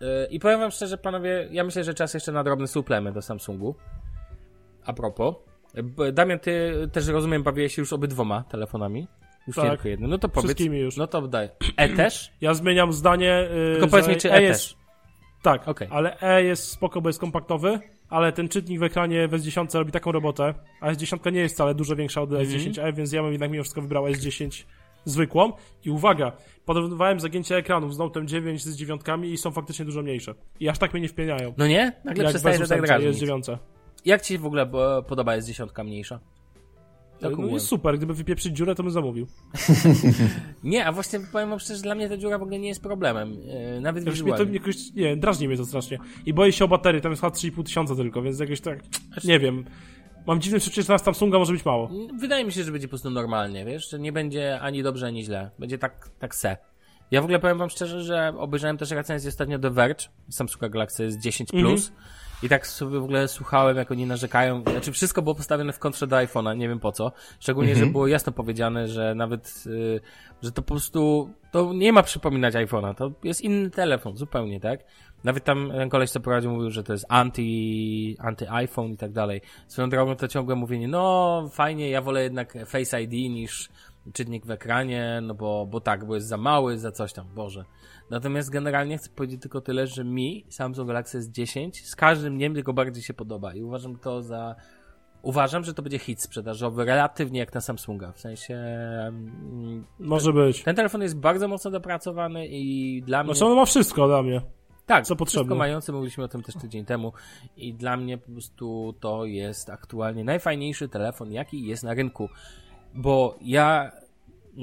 e, 0.00 0.26
I 0.26 0.40
powiem 0.40 0.60
wam 0.60 0.70
szczerze, 0.70 0.98
panowie, 0.98 1.48
ja 1.50 1.64
myślę, 1.64 1.84
że 1.84 1.94
czas 1.94 2.14
jeszcze 2.14 2.32
na 2.32 2.44
drobny 2.44 2.66
suplement 2.66 3.14
do 3.14 3.22
Samsungu. 3.22 3.74
A 4.84 4.92
propos. 4.92 5.34
Damian, 6.12 6.38
ty 6.38 6.72
też 6.92 7.06
rozumiem, 7.06 7.42
bawiłeś 7.42 7.74
się 7.74 7.82
już 7.82 7.92
obydwoma 7.92 8.44
telefonami. 8.50 9.08
Już 9.46 9.56
nie 9.56 9.62
Tak. 9.62 9.72
tylko 9.72 9.88
jednym. 9.88 10.10
No 10.10 10.18
to 10.18 10.28
powiedz. 10.28 10.44
Wszystkimi 10.50 10.78
już. 10.78 10.96
No 10.96 11.06
to 11.06 11.28
daj. 11.28 11.48
E 11.76 11.88
też? 11.88 12.32
Ja 12.40 12.54
zmieniam 12.54 12.92
zdanie. 12.92 13.48
Yy, 13.54 13.72
Tylko 13.72 13.88
powiedz 13.88 14.08
mi, 14.08 14.16
czy 14.16 14.32
E 14.32 14.48
też. 14.48 14.76
Tak, 15.42 15.68
Okej. 15.68 15.88
ale 15.90 16.20
E 16.20 16.44
jest 16.44 16.68
spoko, 16.68 17.00
bo 17.00 17.08
jest 17.08 17.18
kompaktowy, 17.20 17.80
ale 18.08 18.32
ten 18.32 18.48
czytnik 18.48 18.80
w 18.80 18.82
ekranie 18.82 19.28
w 19.28 19.32
S10 19.32 19.78
robi 19.78 19.92
taką 19.92 20.12
robotę, 20.12 20.54
a 20.80 20.92
S10 20.92 21.32
nie 21.32 21.40
jest 21.40 21.54
wcale 21.54 21.74
dużo 21.74 21.96
większa 21.96 22.20
od 22.22 22.32
Mhm. 22.32 22.48
S10e, 22.48 22.94
więc 22.94 23.12
ja 23.12 23.22
bym 23.22 23.30
jednak 23.32 23.50
mimo 23.50 23.62
wszystko 23.62 23.82
wybrał 23.82 24.04
S10 24.04 24.64
zwykłą. 25.04 25.52
I 25.84 25.90
uwaga, 25.90 26.32
porównywałem 26.64 27.20
zagięcie 27.20 27.56
ekranów 27.56 27.94
z 27.94 27.98
Note 27.98 28.26
9 28.26 28.64
z 28.64 28.76
dziewiątkami 28.76 29.30
i 29.32 29.36
są 29.38 29.50
faktycznie 29.50 29.84
dużo 29.84 30.02
mniejsze. 30.02 30.34
I 30.60 30.68
aż 30.68 30.78
tak 30.78 30.92
mnie 30.92 31.02
nie 31.02 31.08
wpieniają. 31.08 31.54
No 31.56 31.66
nie? 31.66 31.92
Nagle 32.04 32.28
przestaje 32.28 32.58
tak 32.58 33.02
jest 33.02 33.18
dziewiące. 33.20 33.58
Jak 34.04 34.22
ci 34.22 34.38
w 34.38 34.46
ogóle 34.46 34.70
podoba 35.08 35.36
jest 35.36 35.48
dziesiątka 35.48 35.84
mniejsza? 35.84 36.20
Tak 37.22 37.38
No 37.38 37.46
jest 37.46 37.66
super, 37.66 37.96
gdyby 37.96 38.14
wypieprzyć 38.14 38.56
dziurę, 38.56 38.74
to 38.74 38.82
bym 38.82 38.92
zamówił. 38.92 39.26
Nie, 40.64 40.86
a 40.86 40.92
właśnie 40.92 41.20
powiem 41.32 41.50
wam 41.50 41.58
szczerze, 41.58 41.76
że 41.76 41.82
dla 41.82 41.94
mnie 41.94 42.08
ta 42.08 42.16
dziura 42.16 42.38
w 42.38 42.42
ogóle 42.42 42.58
nie 42.58 42.68
jest 42.68 42.82
problemem. 42.82 43.32
Yy, 43.32 43.80
nawet 43.80 44.06
Jakoś 44.06 44.22
mnie 44.22 44.30
to 44.32 44.36
wizualnie. 44.38 44.58
jakoś, 44.58 44.92
nie, 44.94 45.16
drażni 45.16 45.48
mnie 45.48 45.56
to 45.56 45.64
strasznie. 45.64 45.98
I 46.26 46.34
boję 46.34 46.52
się 46.52 46.64
o 46.64 46.68
baterii, 46.68 47.00
tam 47.00 47.12
jest 47.12 47.22
chyba 47.22 47.32
3,5 47.32 47.64
tysiąca 47.64 47.96
tylko, 47.96 48.22
więc 48.22 48.38
jakoś 48.38 48.60
tak, 48.60 48.78
nie 49.24 49.38
wiem. 49.38 49.64
Mam 50.26 50.40
dziwne 50.40 50.58
przeczucie, 50.58 50.82
że 50.82 50.92
na 50.92 50.98
Samsunga 50.98 51.38
może 51.38 51.52
być 51.52 51.64
mało. 51.64 51.90
Wydaje 52.20 52.44
mi 52.44 52.52
się, 52.52 52.64
że 52.64 52.72
będzie 52.72 52.88
po 52.88 52.90
prostu 52.90 53.10
normalnie, 53.10 53.64
wiesz, 53.64 53.90
że 53.90 53.98
nie 53.98 54.12
będzie 54.12 54.60
ani 54.60 54.82
dobrze, 54.82 55.06
ani 55.06 55.24
źle. 55.24 55.50
Będzie 55.58 55.78
tak, 55.78 56.10
tak 56.18 56.34
se. 56.34 56.56
Ja 57.10 57.20
w 57.20 57.24
ogóle 57.24 57.38
powiem 57.38 57.58
wam 57.58 57.70
szczerze, 57.70 58.02
że 58.02 58.32
obejrzałem 58.38 58.78
też 58.78 58.90
recenzję 58.90 59.28
ostatnio 59.28 59.58
The 59.58 59.70
Verge, 59.70 60.04
Samsunga 60.30 60.68
Galaxy 60.68 61.08
S10 61.08 61.46
Plus. 61.46 61.88
Mhm. 61.88 62.02
I 62.42 62.48
tak 62.48 62.66
sobie 62.66 62.98
w 62.98 63.04
ogóle 63.04 63.28
słuchałem, 63.28 63.76
jak 63.76 63.90
oni 63.90 64.06
narzekają. 64.06 64.62
Znaczy, 64.62 64.92
wszystko 64.92 65.22
było 65.22 65.34
postawione 65.34 65.72
w 65.72 65.78
kontrze 65.78 66.06
do 66.06 66.16
iPhone'a, 66.16 66.56
nie 66.56 66.68
wiem 66.68 66.80
po 66.80 66.92
co. 66.92 67.12
Szczególnie, 67.40 67.70
Mhm. 67.70 67.86
że 67.86 67.92
było 67.92 68.06
jasno 68.06 68.32
powiedziane, 68.32 68.88
że 68.88 69.14
nawet, 69.14 69.64
y, 69.66 70.00
że 70.42 70.52
to 70.52 70.62
po 70.62 70.68
prostu, 70.68 71.30
to 71.52 71.72
nie 71.72 71.92
ma 71.92 72.02
przypominać 72.02 72.54
iPhone'a. 72.54 72.94
To 72.94 73.10
jest 73.24 73.40
inny 73.40 73.70
telefon, 73.70 74.16
zupełnie, 74.16 74.60
tak? 74.60 74.80
Nawet 75.24 75.44
tam 75.44 75.70
ten 75.70 75.88
koleś, 75.88 76.10
co 76.10 76.20
prowadził, 76.20 76.50
mówił, 76.50 76.70
że 76.70 76.82
to 76.84 76.92
jest 76.92 77.06
anti, 77.08 78.16
anty-iPhone 78.20 78.92
i 78.92 78.96
tak 78.96 79.12
dalej. 79.12 79.40
Swoją 79.68 79.90
drogą 79.90 80.16
to 80.16 80.28
ciągłe 80.28 80.54
mówienie, 80.54 80.88
no 80.88 81.48
fajnie, 81.52 81.90
ja 81.90 82.02
wolę 82.02 82.22
jednak 82.22 82.54
Face 82.66 83.02
ID 83.02 83.12
niż 83.12 83.68
czytnik 84.12 84.46
w 84.46 84.50
ekranie, 84.50 85.20
no 85.22 85.34
bo, 85.34 85.66
bo 85.66 85.80
tak, 85.80 86.04
bo 86.04 86.14
jest 86.14 86.26
za 86.28 86.36
mały, 86.36 86.78
za 86.78 86.92
coś 86.92 87.12
tam, 87.12 87.26
Boże. 87.34 87.64
Natomiast 88.12 88.50
generalnie 88.50 88.98
chcę 88.98 89.10
powiedzieć 89.10 89.42
tylko 89.42 89.60
tyle, 89.60 89.86
że 89.86 90.04
mi 90.04 90.46
Samsung 90.48 90.88
Galaxy 90.88 91.20
S10 91.20 91.70
z 91.72 91.96
każdym 91.96 92.36
dniem 92.36 92.54
tylko 92.54 92.72
bardziej 92.72 93.02
się 93.02 93.14
podoba 93.14 93.54
i 93.54 93.62
uważam 93.62 93.98
to 93.98 94.22
za... 94.22 94.54
Uważam, 95.22 95.64
że 95.64 95.74
to 95.74 95.82
będzie 95.82 95.98
hit 95.98 96.22
sprzedażowy, 96.22 96.84
relatywnie 96.84 97.40
jak 97.40 97.54
na 97.54 97.60
Samsunga. 97.60 98.12
W 98.12 98.20
sensie... 98.20 98.62
Może 99.98 100.32
być. 100.32 100.62
Ten 100.62 100.76
telefon 100.76 101.02
jest 101.02 101.18
bardzo 101.18 101.48
mocno 101.48 101.70
dopracowany 101.70 102.46
i 102.46 103.02
dla 103.02 103.24
mnie... 103.24 103.34
Znaczy 103.34 103.50
on 103.50 103.56
ma 103.56 103.64
wszystko 103.64 104.06
dla 104.06 104.22
mnie. 104.22 104.40
Tak, 104.86 105.04
Co 105.04 105.14
wszystko 105.14 105.16
potrzebne. 105.16 105.54
mające, 105.54 105.92
mówiliśmy 105.92 106.24
o 106.24 106.28
tym 106.28 106.42
też 106.42 106.54
tydzień 106.54 106.84
temu 106.84 107.12
i 107.56 107.74
dla 107.74 107.96
mnie 107.96 108.18
po 108.18 108.32
prostu 108.32 108.94
to 109.00 109.24
jest 109.24 109.70
aktualnie 109.70 110.24
najfajniejszy 110.24 110.88
telefon, 110.88 111.32
jaki 111.32 111.66
jest 111.66 111.82
na 111.82 111.94
rynku, 111.94 112.28
bo 112.94 113.38
ja, 113.42 113.92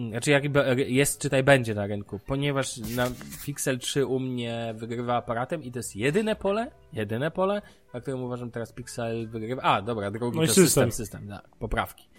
znaczy 0.10 0.32
jaki 0.32 0.50
be- 0.50 0.76
jest, 0.76 1.22
czytaj 1.22 1.44
będzie 1.44 1.76
na 1.76 1.88
rynku, 1.88 2.20
ponieważ 2.28 2.78
na 2.78 3.08
Pixel 3.46 3.80
3 3.80 4.06
u 4.06 4.20
mnie 4.20 4.74
wygrywa 4.78 5.16
aparatem 5.16 5.64
i 5.64 5.72
to 5.72 5.80
jest 5.80 5.96
jedyne 5.96 6.36
pole, 6.36 6.72
jedyne 6.94 7.32
pole, 7.32 7.62
na 7.94 8.02
którym 8.02 8.24
uważam 8.24 8.52
teraz 8.52 8.74
Pixel 8.74 9.28
wygrywa, 9.28 9.62
a 9.62 9.82
dobra, 9.82 10.12
drugi 10.12 10.40
No 10.40 10.46
to 10.48 10.54
system. 10.54 10.66
system, 10.66 10.92
system, 10.92 11.28
tak, 11.28 11.56
poprawki. 11.58 12.10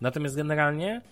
Natomiast 0.00 0.36
generalnie 0.36 1.02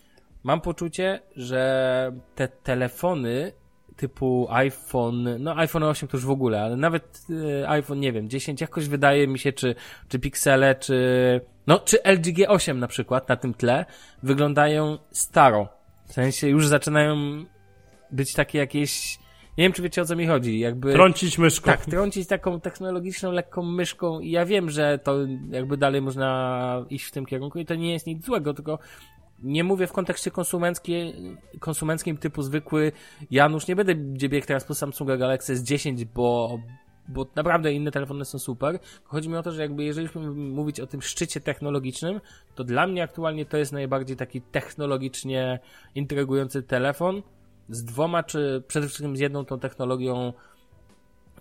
mam 0.43 0.61
poczucie, 0.61 1.21
że 1.37 2.13
te 2.35 2.49
telefony 2.49 3.53
typu 3.97 4.47
iPhone, 4.51 5.43
no 5.43 5.57
iPhone 5.59 5.83
8 5.83 6.09
to 6.09 6.17
już 6.17 6.27
w 6.27 6.31
ogóle, 6.31 6.63
ale 6.63 6.77
nawet 6.77 7.21
e, 7.63 7.69
iPhone, 7.69 8.01
nie 8.01 8.13
wiem, 8.13 8.29
10 8.31 8.61
jakoś 8.61 8.89
wydaje 8.89 9.29
mi 9.29 9.39
się, 9.39 9.53
czy, 9.53 9.75
czy 10.09 10.19
Pixele, 10.19 10.75
czy, 10.75 11.41
no, 11.67 11.79
czy 11.79 11.99
LG 12.05 12.25
G8 12.27 12.77
na 12.77 12.87
przykład 12.89 13.29
na 13.29 13.37
tym 13.37 13.55
tle 13.55 13.85
wyglądają 14.23 14.99
staro. 15.11 15.76
W 16.07 16.13
sensie 16.13 16.49
już 16.49 16.69
zaczynają 16.69 17.17
być 18.11 18.33
takie 18.33 18.59
jakieś, 18.59 19.19
nie 19.59 19.65
wiem 19.65 19.73
czy 19.73 19.83
wiecie 19.83 20.03
o 20.03 20.05
co 20.05 20.17
mi 20.17 20.27
chodzi, 20.27 20.59
jakby... 20.59 20.93
Trącić 20.93 21.39
myszką. 21.39 21.67
Tak, 21.67 21.85
trącić 21.85 22.29
taką 22.29 22.61
technologiczną, 22.61 23.33
lekką 23.33 23.63
myszką 23.63 24.21
i 24.21 24.31
ja 24.31 24.47
wiem, 24.47 24.71
że 24.71 24.99
to 24.99 25.17
jakby 25.51 25.77
dalej 25.77 26.03
można 26.03 26.87
iść 26.91 27.05
w 27.05 27.11
tym 27.11 27.27
kierunku 27.27 27.59
i 27.59 27.67
to 27.67 27.75
nie 27.75 27.93
jest 27.93 28.07
nic 28.07 28.25
złego, 28.25 28.55
tylko 28.55 28.79
nie 29.43 29.65
mówię 29.65 29.87
w 29.87 29.93
kontekście 29.93 30.31
konsumenckie, 30.31 31.13
konsumenckim 31.61 32.17
typu 32.17 32.43
zwykły 32.43 32.93
Janusz, 33.31 33.69
nie 33.69 33.77
będę 33.77 33.95
gdzie 33.95 34.29
biegł 34.29 34.47
teraz 34.47 34.65
po 34.65 34.75
Samsunga 34.75 35.17
Galaxy 35.17 35.55
S10, 35.55 36.05
bo, 36.15 36.59
bo 37.09 37.27
naprawdę 37.37 37.73
inne 37.73 37.91
telefony 37.91 38.25
są 38.25 38.39
super. 38.39 38.79
Chodzi 39.05 39.29
mi 39.29 39.37
o 39.37 39.43
to, 39.43 39.53
że 39.53 39.63
jakby 39.63 39.85
jeżeli 39.85 40.09
mówić 40.35 40.81
o 40.81 40.87
tym 40.87 41.03
szczycie 41.03 41.41
technologicznym, 41.41 42.21
to 42.55 42.65
dla 42.65 42.87
mnie 42.87 43.03
aktualnie 43.03 43.47
to 43.47 43.57
jest 43.57 43.73
najbardziej 43.73 44.17
taki 44.17 44.41
technologicznie 44.41 45.59
intrygujący 45.95 46.63
telefon 46.63 47.23
z 47.69 47.85
dwoma, 47.85 48.23
czy 48.23 48.63
przede 48.69 48.87
wszystkim 48.87 49.17
z 49.17 49.21
jedną 49.21 49.45
tą 49.45 49.59
technologią 49.59 50.33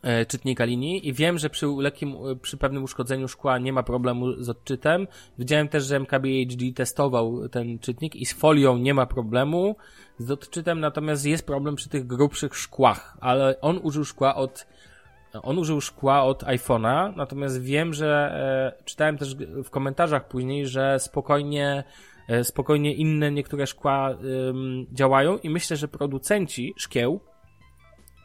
e, 0.02 0.26
czytnika 0.26 0.66
linii 0.66 1.08
i 1.08 1.14
wiem, 1.14 1.38
że 1.38 1.50
przy 1.50 1.68
lekkim, 1.68 2.16
e, 2.32 2.36
przy 2.36 2.58
pewnym 2.58 2.84
uszkodzeniu 2.84 3.28
szkła 3.28 3.58
nie 3.58 3.74
ma 3.74 3.84
problemu 3.84 4.44
z 4.44 4.50
odczytem. 4.50 5.08
Widziałem 5.40 5.68
też, 5.68 5.86
że 5.86 5.96
MKBHD 6.00 6.72
testował 6.76 7.50
ten 7.50 7.80
czytnik 7.80 8.16
i 8.16 8.26
z 8.26 8.34
folią 8.34 8.78
nie 8.78 8.94
ma 8.94 9.06
problemu 9.06 9.76
z 10.18 10.32
odczytem, 10.32 10.80
natomiast 10.80 11.26
jest 11.26 11.46
problem 11.46 11.76
przy 11.76 11.90
tych 11.90 12.08
grubszych 12.08 12.56
szkłach, 12.56 13.18
ale 13.22 13.62
on 13.62 13.80
użył 13.84 14.06
szkła 14.06 14.36
od 14.36 14.68
on 15.42 15.58
użył 15.58 15.82
szkła 15.82 16.24
od 16.24 16.44
iPhone'a, 16.44 17.14
natomiast 17.16 17.62
wiem, 17.62 17.94
że 17.94 18.32
e, 18.80 18.84
czytałem 18.84 19.18
też 19.18 19.36
w 19.36 19.70
komentarzach 19.70 20.28
później, 20.28 20.68
że 20.68 21.00
spokojnie 21.00 21.84
e, 22.28 22.44
spokojnie 22.44 22.94
inne 22.94 23.32
niektóre 23.32 23.68
szkła 23.68 24.18
działają 24.92 25.38
i 25.38 25.50
myślę, 25.50 25.78
że 25.78 25.88
producenci 25.88 26.74
szkieł 26.78 27.20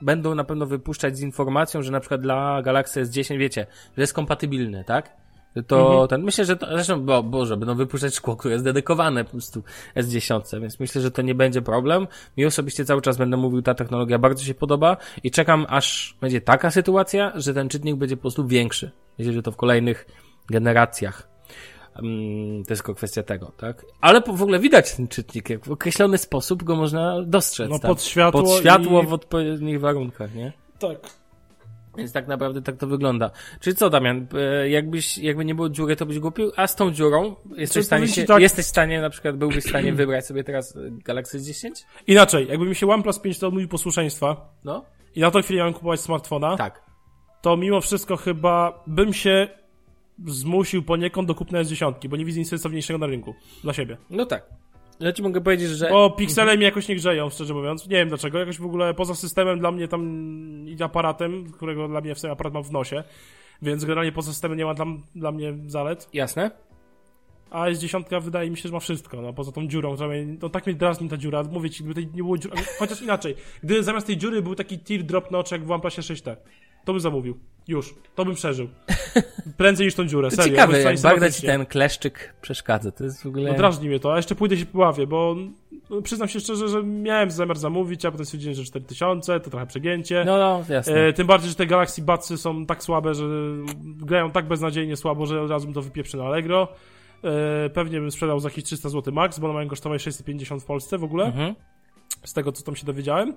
będą 0.03 0.35
na 0.35 0.45
pewno 0.45 0.67
wypuszczać 0.67 1.17
z 1.17 1.21
informacją, 1.21 1.83
że 1.83 1.93
na 1.93 2.01
przykład 2.01 2.21
dla 2.21 2.63
Galaxy 2.63 3.03
S10, 3.03 3.39
wiecie, 3.39 3.67
że 3.97 4.03
jest 4.03 4.15
kompatybilny, 4.15 4.85
tak? 4.85 5.20
To 5.67 5.81
Mhm. 5.91 6.09
ten, 6.09 6.23
myślę, 6.23 6.45
że 6.45 6.57
to, 6.57 6.67
zresztą, 6.67 7.01
bo, 7.05 7.23
Boże, 7.23 7.57
będą 7.57 7.75
wypuszczać 7.75 8.15
szkło, 8.15 8.37
które 8.37 8.53
jest 8.55 8.65
dedykowane 8.65 9.25
po 9.25 9.31
prostu 9.31 9.63
S10, 9.97 10.61
więc 10.61 10.81
myślę, 10.81 11.03
że 11.03 11.11
to 11.11 11.23
nie 11.23 11.35
będzie 11.35 11.63
problem. 11.63 12.07
Mi 12.37 12.47
osobiście 12.47 12.85
cały 12.85 13.03
czas 13.03 13.17
będę 13.17 13.37
mówił, 13.37 13.63
ta 13.63 13.75
technologia 13.75 14.19
bardzo 14.19 14.45
się 14.45 14.55
podoba 14.55 14.97
i 15.23 15.31
czekam, 15.31 15.67
aż 15.69 16.17
będzie 16.21 16.41
taka 16.41 16.71
sytuacja, 16.71 17.33
że 17.35 17.55
ten 17.55 17.69
czytnik 17.69 17.97
będzie 17.97 18.17
po 18.17 18.21
prostu 18.21 18.47
większy. 18.47 18.91
Myślę, 19.19 19.33
że 19.33 19.43
to 19.43 19.53
w 19.53 19.57
kolejnych 19.57 20.07
generacjach. 20.51 21.29
Mm, 21.97 22.65
to 22.65 22.73
jest 22.73 22.83
tylko 22.83 22.95
kwestia 22.95 23.23
tego, 23.23 23.53
tak? 23.57 23.85
Ale 24.01 24.23
po- 24.23 24.33
w 24.33 24.43
ogóle 24.43 24.59
widać 24.59 24.95
ten 24.97 25.09
czytnik, 25.09 25.51
jak 25.51 25.65
w 25.67 25.71
określony 25.73 26.19
sposób 26.19 26.63
go 26.63 26.77
można 26.77 27.23
dostrzec. 27.23 27.71
No, 27.71 27.79
tak? 27.79 27.89
pod 27.91 28.03
światło 28.03 28.43
pod 28.43 28.51
światło 28.61 29.03
i- 29.03 29.07
w 29.07 29.13
odpowiednich 29.13 29.81
warunkach, 29.81 30.35
nie? 30.35 30.53
Tak. 30.79 30.99
Więc 32.01 32.13
tak 32.13 32.29
naprawdę 32.29 32.63
tak 32.63 32.77
to 32.77 32.87
wygląda. 32.87 33.31
Czyli 33.61 33.77
co, 33.77 33.91
Damian, 33.91 34.27
e, 34.35 34.69
jakbyś, 34.71 35.19
jakby 35.19 35.45
nie 35.45 35.55
było 35.55 35.69
dziury, 35.69 35.97
to 35.97 36.07
byś 36.07 36.19
kupił, 36.19 36.53
a 36.57 36.67
z 36.67 36.77
tą 36.77 36.91
dziurą 36.93 37.37
jesteś 37.57 37.83
w 37.83 37.87
stanie, 37.87 38.09
się, 38.09 38.25
tak- 38.25 38.41
jesteś 38.43 38.67
w 38.67 38.69
stanie, 38.69 39.01
na 39.01 39.11
przykład 39.11 39.37
byłbyś 39.37 39.65
w 39.65 39.69
stanie 39.69 39.93
wybrać 39.93 40.27
sobie 40.27 40.45
teraz 40.45 40.77
e, 40.77 40.81
Galaxy 40.91 41.39
S10? 41.39 41.71
Inaczej, 42.07 42.47
jakby 42.49 42.67
mi 42.67 42.75
się 42.75 42.91
OnePlus 42.91 43.19
5 43.19 43.39
to 43.39 43.47
odmówił 43.49 43.69
posłuszeństwa 43.69 44.49
No? 44.65 44.85
i 45.15 45.21
na 45.21 45.31
to 45.31 45.43
chwilę 45.43 45.59
miałem 45.59 45.75
kupować 45.75 46.01
smartfona, 46.01 46.57
Tak. 46.57 46.83
to 47.43 47.57
mimo 47.57 47.81
wszystko 47.81 48.17
chyba 48.17 48.83
bym 48.87 49.13
się 49.13 49.49
zmusił 50.27 50.83
poniekąd 50.83 51.29
do 51.29 51.35
kupna 51.35 51.63
S10, 51.63 52.09
bo 52.09 52.17
nie 52.17 52.25
widzę 52.25 52.39
nic 52.39 52.49
sensowniejszego 52.49 52.99
na 52.99 53.07
rynku. 53.07 53.35
Dla 53.63 53.73
siebie. 53.73 53.97
No 54.11 54.27
tak. 54.27 54.47
Ja 55.01 55.13
ci 55.13 55.23
mogę 55.23 55.41
powiedzieć, 55.41 55.69
że... 55.69 55.89
Bo 55.89 56.11
piksele 56.11 56.57
mnie 56.57 56.65
jakoś 56.65 56.89
nie 56.89 56.97
grzeją, 56.97 57.31
szczerze 57.31 57.55
mówiąc. 57.55 57.89
Nie 57.89 57.97
wiem 57.97 58.09
dlaczego. 58.09 58.39
Jakoś 58.39 58.59
w 58.59 58.65
ogóle 58.65 58.95
poza 58.95 59.15
systemem 59.15 59.59
dla 59.59 59.71
mnie 59.71 59.89
tam 59.89 60.03
i 60.69 60.83
aparatem, 60.83 61.53
którego 61.53 61.89
dla 61.89 62.01
mnie 62.01 62.15
w 62.15 62.19
sobie 62.19 62.33
aparat 62.33 62.55
mam 62.55 62.63
w 62.63 62.73
nosie. 62.73 63.05
Więc 63.63 63.85
generalnie 63.85 64.13
poza 64.13 64.33
systemem 64.33 64.59
nie 64.59 64.65
ma 64.65 64.75
dla, 64.75 64.87
dla 65.15 65.33
mnie 65.33 65.55
zalet. 65.67 66.09
Jasne? 66.13 66.51
A 67.51 67.67
S10 67.67 68.23
wydaje 68.23 68.51
mi 68.51 68.57
się, 68.57 68.69
że 68.69 68.73
ma 68.73 68.81
wszystko. 68.81 69.23
No, 69.23 69.33
poza 69.33 69.53
tą 69.53 69.69
dziurą, 69.69 69.95
która 69.95 70.09
mnie, 70.09 70.27
no 70.43 70.49
tak 70.49 70.67
mnie 70.67 70.75
drażni 70.75 71.09
ta 71.09 71.17
dziura. 71.17 71.43
Mówię 71.43 71.71
ci, 71.71 71.85
gdyby 71.85 71.95
tej 71.95 72.07
nie 72.07 72.23
było 72.23 72.39
dziury. 72.39 72.57
Chociaż 72.79 73.03
inaczej. 73.03 73.35
Gdyby 73.63 73.83
zamiast 73.83 74.07
tej 74.07 74.17
dziury 74.17 74.43
był 74.43 74.55
taki 74.55 74.79
teardrop 74.79 75.31
notch 75.31 75.53
jak 75.53 75.65
w 75.65 75.71
OnePlusie 75.71 76.03
6T. 76.03 76.37
To 76.91 76.95
bym 76.95 77.01
zamówił. 77.01 77.39
Już. 77.69 77.95
To 78.15 78.25
bym 78.25 78.35
przeżył. 78.35 78.69
Prędzej 79.57 79.87
niż 79.87 79.95
tą 79.95 80.07
dziurę. 80.07 80.31
Serio. 80.31 80.51
ciekawe, 80.51 80.81
jak 80.81 80.99
sympatycznie. 80.99 81.49
ten 81.49 81.67
kleszczyk 81.67 82.35
przeszkadza. 82.43 82.91
To 82.93 83.05
jest 83.05 83.23
w 83.23 83.27
ogóle... 83.27 83.51
No 83.51 83.57
drażni 83.57 83.89
mnie 83.89 84.01
to, 84.01 84.13
a 84.13 84.17
jeszcze 84.17 84.35
pójdę 84.35 84.57
się 84.57 84.67
poławię, 84.67 85.07
bo 85.07 85.37
no, 85.91 86.03
przyznam 86.03 86.29
się 86.29 86.41
szczerze, 86.41 86.69
że 86.69 86.83
miałem 86.83 87.31
zamiar 87.31 87.59
zamówić, 87.59 88.05
a 88.05 88.11
potem 88.11 88.27
stwierdziłem, 88.27 88.55
że 88.55 88.65
4000 88.65 89.41
to 89.41 89.51
trochę 89.51 89.67
przegięcie. 89.67 90.23
No, 90.27 90.39
no, 90.39 90.75
jasne. 90.75 90.95
E, 91.07 91.13
tym 91.13 91.27
bardziej, 91.27 91.49
że 91.51 91.57
te 91.57 91.67
Galaxy 91.67 92.03
Budsy 92.03 92.37
są 92.39 92.67
tak 92.67 92.83
słabe, 92.83 93.15
że 93.15 93.25
grają 93.85 94.31
tak 94.31 94.49
beznadziejnie 94.49 94.97
słabo, 94.97 95.27
że 95.27 95.43
od 95.43 95.51
razu 95.51 95.67
bym 95.67 95.75
to 95.75 95.83
wypieprzę 95.83 96.19
na 96.19 96.25
Allegro. 96.25 96.69
E, 97.25 97.71
pewnie 97.71 98.01
bym 98.01 98.11
sprzedał 98.11 98.41
za 98.41 98.49
jakieś 98.49 98.65
300 98.65 98.89
zł 98.89 99.15
max, 99.15 99.39
bo 99.39 99.47
one 99.47 99.55
mają 99.55 99.69
kosztować 99.69 100.03
650 100.03 100.63
w 100.63 100.67
Polsce 100.67 100.99
w 100.99 101.05
ogóle, 101.05 101.25
Mhm. 101.25 101.55
z 102.25 102.33
tego 102.33 102.53
co 102.53 102.65
tam 102.65 102.77
się 102.77 102.87
dowiedziałem. 102.87 103.35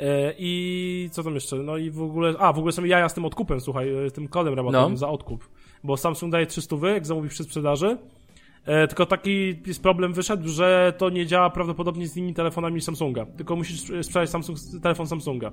E, 0.00 0.34
I 0.38 1.08
co 1.12 1.22
tam 1.22 1.34
jeszcze? 1.34 1.56
No 1.56 1.76
i 1.76 1.90
w 1.90 2.02
ogóle, 2.02 2.34
a 2.38 2.52
w 2.52 2.58
ogóle 2.58 2.72
są 2.72 2.84
jaja 2.84 3.08
z 3.08 3.14
tym 3.14 3.24
odkupem, 3.24 3.60
słuchaj, 3.60 4.06
e, 4.06 4.10
tym 4.10 4.28
kodem 4.28 4.54
rabatowym 4.54 4.92
No. 4.92 4.96
za 4.98 5.08
odkup. 5.08 5.48
Bo 5.84 5.96
Samsung 5.96 6.32
daje 6.32 6.46
300 6.46 6.76
wy, 6.76 6.88
jak 6.90 7.06
zamówisz 7.06 7.32
przy 7.32 7.44
sprzedaży. 7.44 7.96
E, 8.64 8.88
tylko 8.88 9.06
taki 9.06 9.54
jest 9.66 9.82
problem 9.82 10.12
wyszedł, 10.12 10.48
że 10.48 10.92
to 10.98 11.10
nie 11.10 11.26
działa 11.26 11.50
prawdopodobnie 11.50 12.08
z 12.08 12.16
innymi 12.16 12.34
telefonami 12.34 12.80
Samsunga. 12.80 13.26
Tylko 13.26 13.56
musisz 13.56 13.80
sprzedać 14.02 14.30
Samsung, 14.30 14.58
telefon 14.82 15.06
Samsunga. 15.06 15.52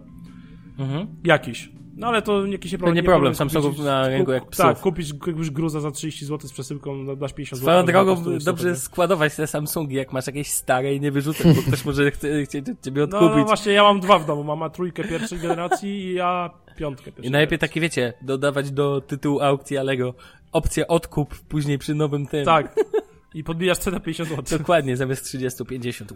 Mhm. 0.79 1.07
Jakiś. 1.23 1.69
No 1.95 2.07
ale 2.07 2.21
to 2.21 2.45
jakiś 2.45 2.71
nie 2.71 2.77
To 2.77 2.81
problem. 2.81 2.95
nie 2.95 3.03
problem, 3.03 3.35
Samsungów 3.35 3.71
kupić- 3.75 3.85
na 3.85 4.07
rynku 4.07 4.31
jak 4.31 4.49
psów. 4.49 4.65
Tak, 4.65 4.79
kupić 4.79 5.13
jakiegoś 5.13 5.49
gruza 5.49 5.79
za 5.79 5.91
30 5.91 6.25
zł 6.25 6.49
z 6.49 6.53
przesyłką, 6.53 6.95
no, 6.95 7.15
dasz 7.15 7.33
50 7.33 7.61
zł. 7.61 7.73
Swoją 7.73 7.85
drogą, 8.05 8.39
dobrze 8.45 8.75
składować 8.75 9.35
te 9.35 9.47
Samsungi, 9.47 9.95
jak 9.95 10.13
masz 10.13 10.27
jakieś 10.27 10.47
stare 10.51 10.95
i 10.95 11.01
nie 11.01 11.11
wyrzucać, 11.11 11.55
bo 11.55 11.61
ktoś 11.61 11.85
może 11.85 12.11
chce, 12.11 12.43
chcieć 12.45 12.69
od 12.69 12.81
ciebie 12.81 13.01
No, 13.01 13.17
odkupić. 13.19 13.37
no 13.37 13.45
właśnie, 13.45 13.71
ja 13.73 13.83
mam 13.83 13.99
dwa 13.99 14.19
w 14.19 14.25
domu. 14.25 14.43
Mama 14.43 14.69
trójkę 14.69 15.03
pierwszej 15.03 15.39
generacji 15.39 15.89
i 15.89 16.13
ja 16.13 16.49
piątkę 16.77 17.05
pierwszej 17.05 17.25
I 17.27 17.31
najlepiej 17.31 17.59
takie, 17.59 17.81
wiecie, 17.81 18.13
dodawać 18.21 18.71
do 18.71 19.01
tytułu 19.01 19.41
aukcji 19.41 19.77
Alego 19.77 20.13
opcję 20.51 20.87
odkup 20.87 21.35
później 21.39 21.77
przy 21.77 21.95
nowym 21.95 22.27
tym. 22.27 22.45
Tak. 22.45 22.75
I 23.33 23.43
podbijasz 23.43 23.77
cenę 23.77 23.99
50 23.99 24.29
zł. 24.29 24.57
Dokładnie, 24.59 24.97
zamiast 24.97 25.25
30, 25.25 25.65
50. 25.65 26.13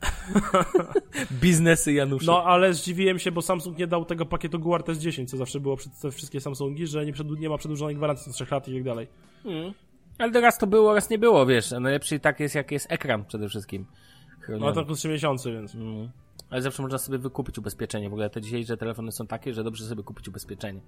Biznesy 1.42 1.92
Januszy. 1.92 2.26
No, 2.26 2.44
ale 2.44 2.74
zdziwiłem 2.74 3.18
się, 3.18 3.32
bo 3.32 3.42
Samsung 3.42 3.78
nie 3.78 3.86
dał 3.86 4.04
tego 4.04 4.26
pakietu 4.26 4.58
Guard 4.58 4.88
S10, 4.88 5.26
co 5.26 5.36
zawsze 5.36 5.60
było 5.60 5.76
przed 5.76 6.00
te 6.00 6.10
wszystkie 6.10 6.40
Samsungi, 6.40 6.86
że 6.86 7.06
nie, 7.06 7.12
przed, 7.12 7.30
nie 7.30 7.48
ma 7.48 7.58
przedłużonej 7.58 7.96
gwarancji 7.96 8.32
do 8.32 8.34
3 8.34 8.46
lat 8.50 8.68
i 8.68 8.74
tak 8.74 8.82
dalej. 8.82 9.06
Ale 10.18 10.32
teraz 10.32 10.58
to 10.58 10.66
było, 10.66 10.94
raz 10.94 11.10
nie 11.10 11.18
było, 11.18 11.46
wiesz. 11.46 11.70
Najlepszy 11.70 12.16
i 12.16 12.20
tak 12.20 12.40
jest, 12.40 12.54
jak 12.54 12.70
jest 12.70 12.92
ekran 12.92 13.24
przede 13.24 13.48
wszystkim. 13.48 13.86
No 14.48 14.72
to 14.72 14.80
tylko 14.80 14.94
3 14.94 15.08
miesiące, 15.08 15.52
więc. 15.52 15.74
Mm. 15.74 16.10
Ale 16.50 16.62
zawsze 16.62 16.82
można 16.82 16.98
sobie 16.98 17.18
wykupić 17.18 17.58
ubezpieczenie. 17.58 18.10
W 18.10 18.12
ogóle 18.12 18.30
te 18.30 18.40
dzisiejsze 18.40 18.76
telefony 18.76 19.12
są 19.12 19.26
takie, 19.26 19.54
że 19.54 19.64
dobrze 19.64 19.84
sobie 19.84 20.02
kupić 20.02 20.28
ubezpieczenie 20.28 20.80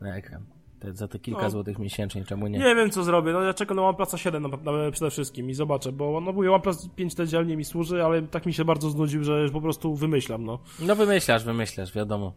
na 0.00 0.16
ekran. 0.16 0.44
Te, 0.80 0.92
za 0.92 1.08
te 1.08 1.18
kilka 1.18 1.42
No. 1.42 1.50
złotych 1.50 1.78
miesięcznie, 1.78 2.24
czemu 2.24 2.46
nie? 2.46 2.58
Nie 2.58 2.74
wiem, 2.74 2.90
co 2.90 3.04
zrobię. 3.04 3.32
No, 3.32 3.42
ja 3.42 3.54
czekam 3.54 3.76
na 3.76 3.82
OnePlusa 3.82 4.18
7 4.18 4.42
na, 4.42 4.48
na, 4.48 4.90
przede 4.90 5.10
wszystkim 5.10 5.50
i 5.50 5.54
zobaczę, 5.54 5.92
bo 5.92 6.20
no 6.20 6.32
mówię, 6.32 6.52
OnePlus 6.52 6.88
5 6.96 7.14
dzielnie 7.14 7.56
mi 7.56 7.64
służy, 7.64 8.04
ale 8.04 8.22
tak 8.22 8.46
mi 8.46 8.52
się 8.52 8.64
bardzo 8.64 8.90
znudził, 8.90 9.24
że 9.24 9.42
już 9.42 9.50
po 9.50 9.60
prostu 9.60 9.94
wymyślam, 9.94 10.44
no. 10.44 10.58
No 10.80 10.96
wymyślasz, 10.96 11.44
wymyślasz, 11.44 11.94
wiadomo. 11.94 12.32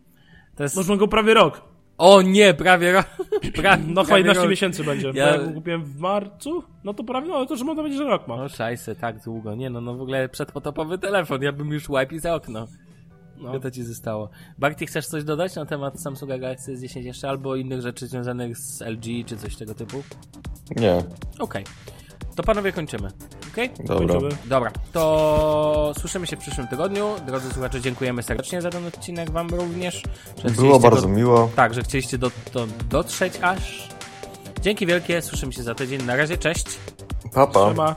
To 0.56 0.64
jest... 0.64 0.76
No 0.76 0.84
mam 0.90 0.98
go 0.98 1.08
prawie 1.08 1.34
rok. 1.34 1.62
O 2.02 2.22
nie, 2.22 2.54
prawie 2.54 2.92
ro... 2.92 3.04
pra... 3.56 3.78
No 3.78 3.84
chyba 3.88 4.04
prawie 4.04 4.18
11 4.22 4.42
rok. 4.42 4.50
miesięcy 4.50 4.84
będzie. 4.84 5.08
Ja- 5.08 5.26
Ja... 5.26 5.32
Bo 5.34 5.38
jak 5.38 5.48
go 5.48 5.54
kupiłem 5.54 5.84
w 5.84 6.00
marcu, 6.00 6.64
no 6.84 6.94
to 6.94 7.04
prawie, 7.04 7.28
no 7.28 7.46
to 7.46 7.54
już 7.54 7.64
można 7.64 7.76
powiedzieć, 7.82 7.98
że 8.00 8.06
rok 8.06 8.28
ma. 8.28 8.38
No 8.38 8.50
szajse, 8.50 8.96
tak 8.96 9.24
długo. 9.24 9.56
Nie 9.56 9.70
no, 9.70 9.82
no 9.82 9.96
w 9.96 10.02
ogóle 10.02 10.30
przedpotopowy 10.30 10.98
telefon. 10.98 11.42
Ja 11.42 11.52
bym 11.52 11.72
już 11.72 11.88
wipe 11.88 12.20
za 12.20 12.36
okno. 12.36 12.68
No. 13.38 13.60
To 13.60 13.72
ci 13.72 13.84
zostało. 13.84 14.30
Barty, 14.58 14.86
chcesz 14.86 15.08
coś 15.08 15.24
dodać 15.24 15.56
na 15.56 15.66
temat 15.66 16.00
Samsunga 16.02 16.38
Galaxy 16.38 16.76
S10 16.76 17.02
jeszcze? 17.02 17.30
Albo 17.30 17.56
innych 17.56 17.82
rzeczy 17.82 18.08
związanych 18.08 18.58
z 18.58 18.82
LG, 18.82 19.26
czy 19.26 19.38
coś 19.38 19.56
tego 19.56 19.74
typu? 19.76 20.04
Nie, 20.76 21.04
Okej. 21.40 21.64
To 22.36 22.44
panowie 22.44 22.72
kończymy. 22.72 23.12
Okej? 23.52 23.70
dobra. 23.80 24.08
Kończymy. 24.08 24.30
Dobra, 24.46 24.72
to 24.92 25.94
słyszymy 26.00 26.28
się 26.28 26.36
w 26.36 26.40
przyszłym 26.40 26.68
tygodniu. 26.68 27.16
Drodzy 27.28 27.54
słuchacze, 27.54 27.82
dziękujemy 27.82 28.24
serdecznie 28.24 28.62
za 28.62 28.70
ten 28.70 28.86
odcinek 28.86 29.32
wam 29.32 29.50
również. 29.50 30.04
że 30.46 30.50
Było 30.50 30.80
bardzo 30.80 31.02
do... 31.02 31.08
miło. 31.08 31.50
Tak, 31.56 31.74
że 31.74 31.84
chcieliście 31.84 32.18
do, 32.18 32.32
do, 32.54 32.68
dotrzeć 32.90 33.34
aż. 33.42 33.88
Dzięki 34.62 34.86
wielkie, 34.86 35.22
słyszymy 35.22 35.54
się 35.54 35.64
za 35.64 35.76
tydzień. 35.76 36.04
Na 36.04 36.16
razie, 36.16 36.38
cześć. 36.38 36.66
Papa. 37.34 37.66
Trzeba. 37.66 37.96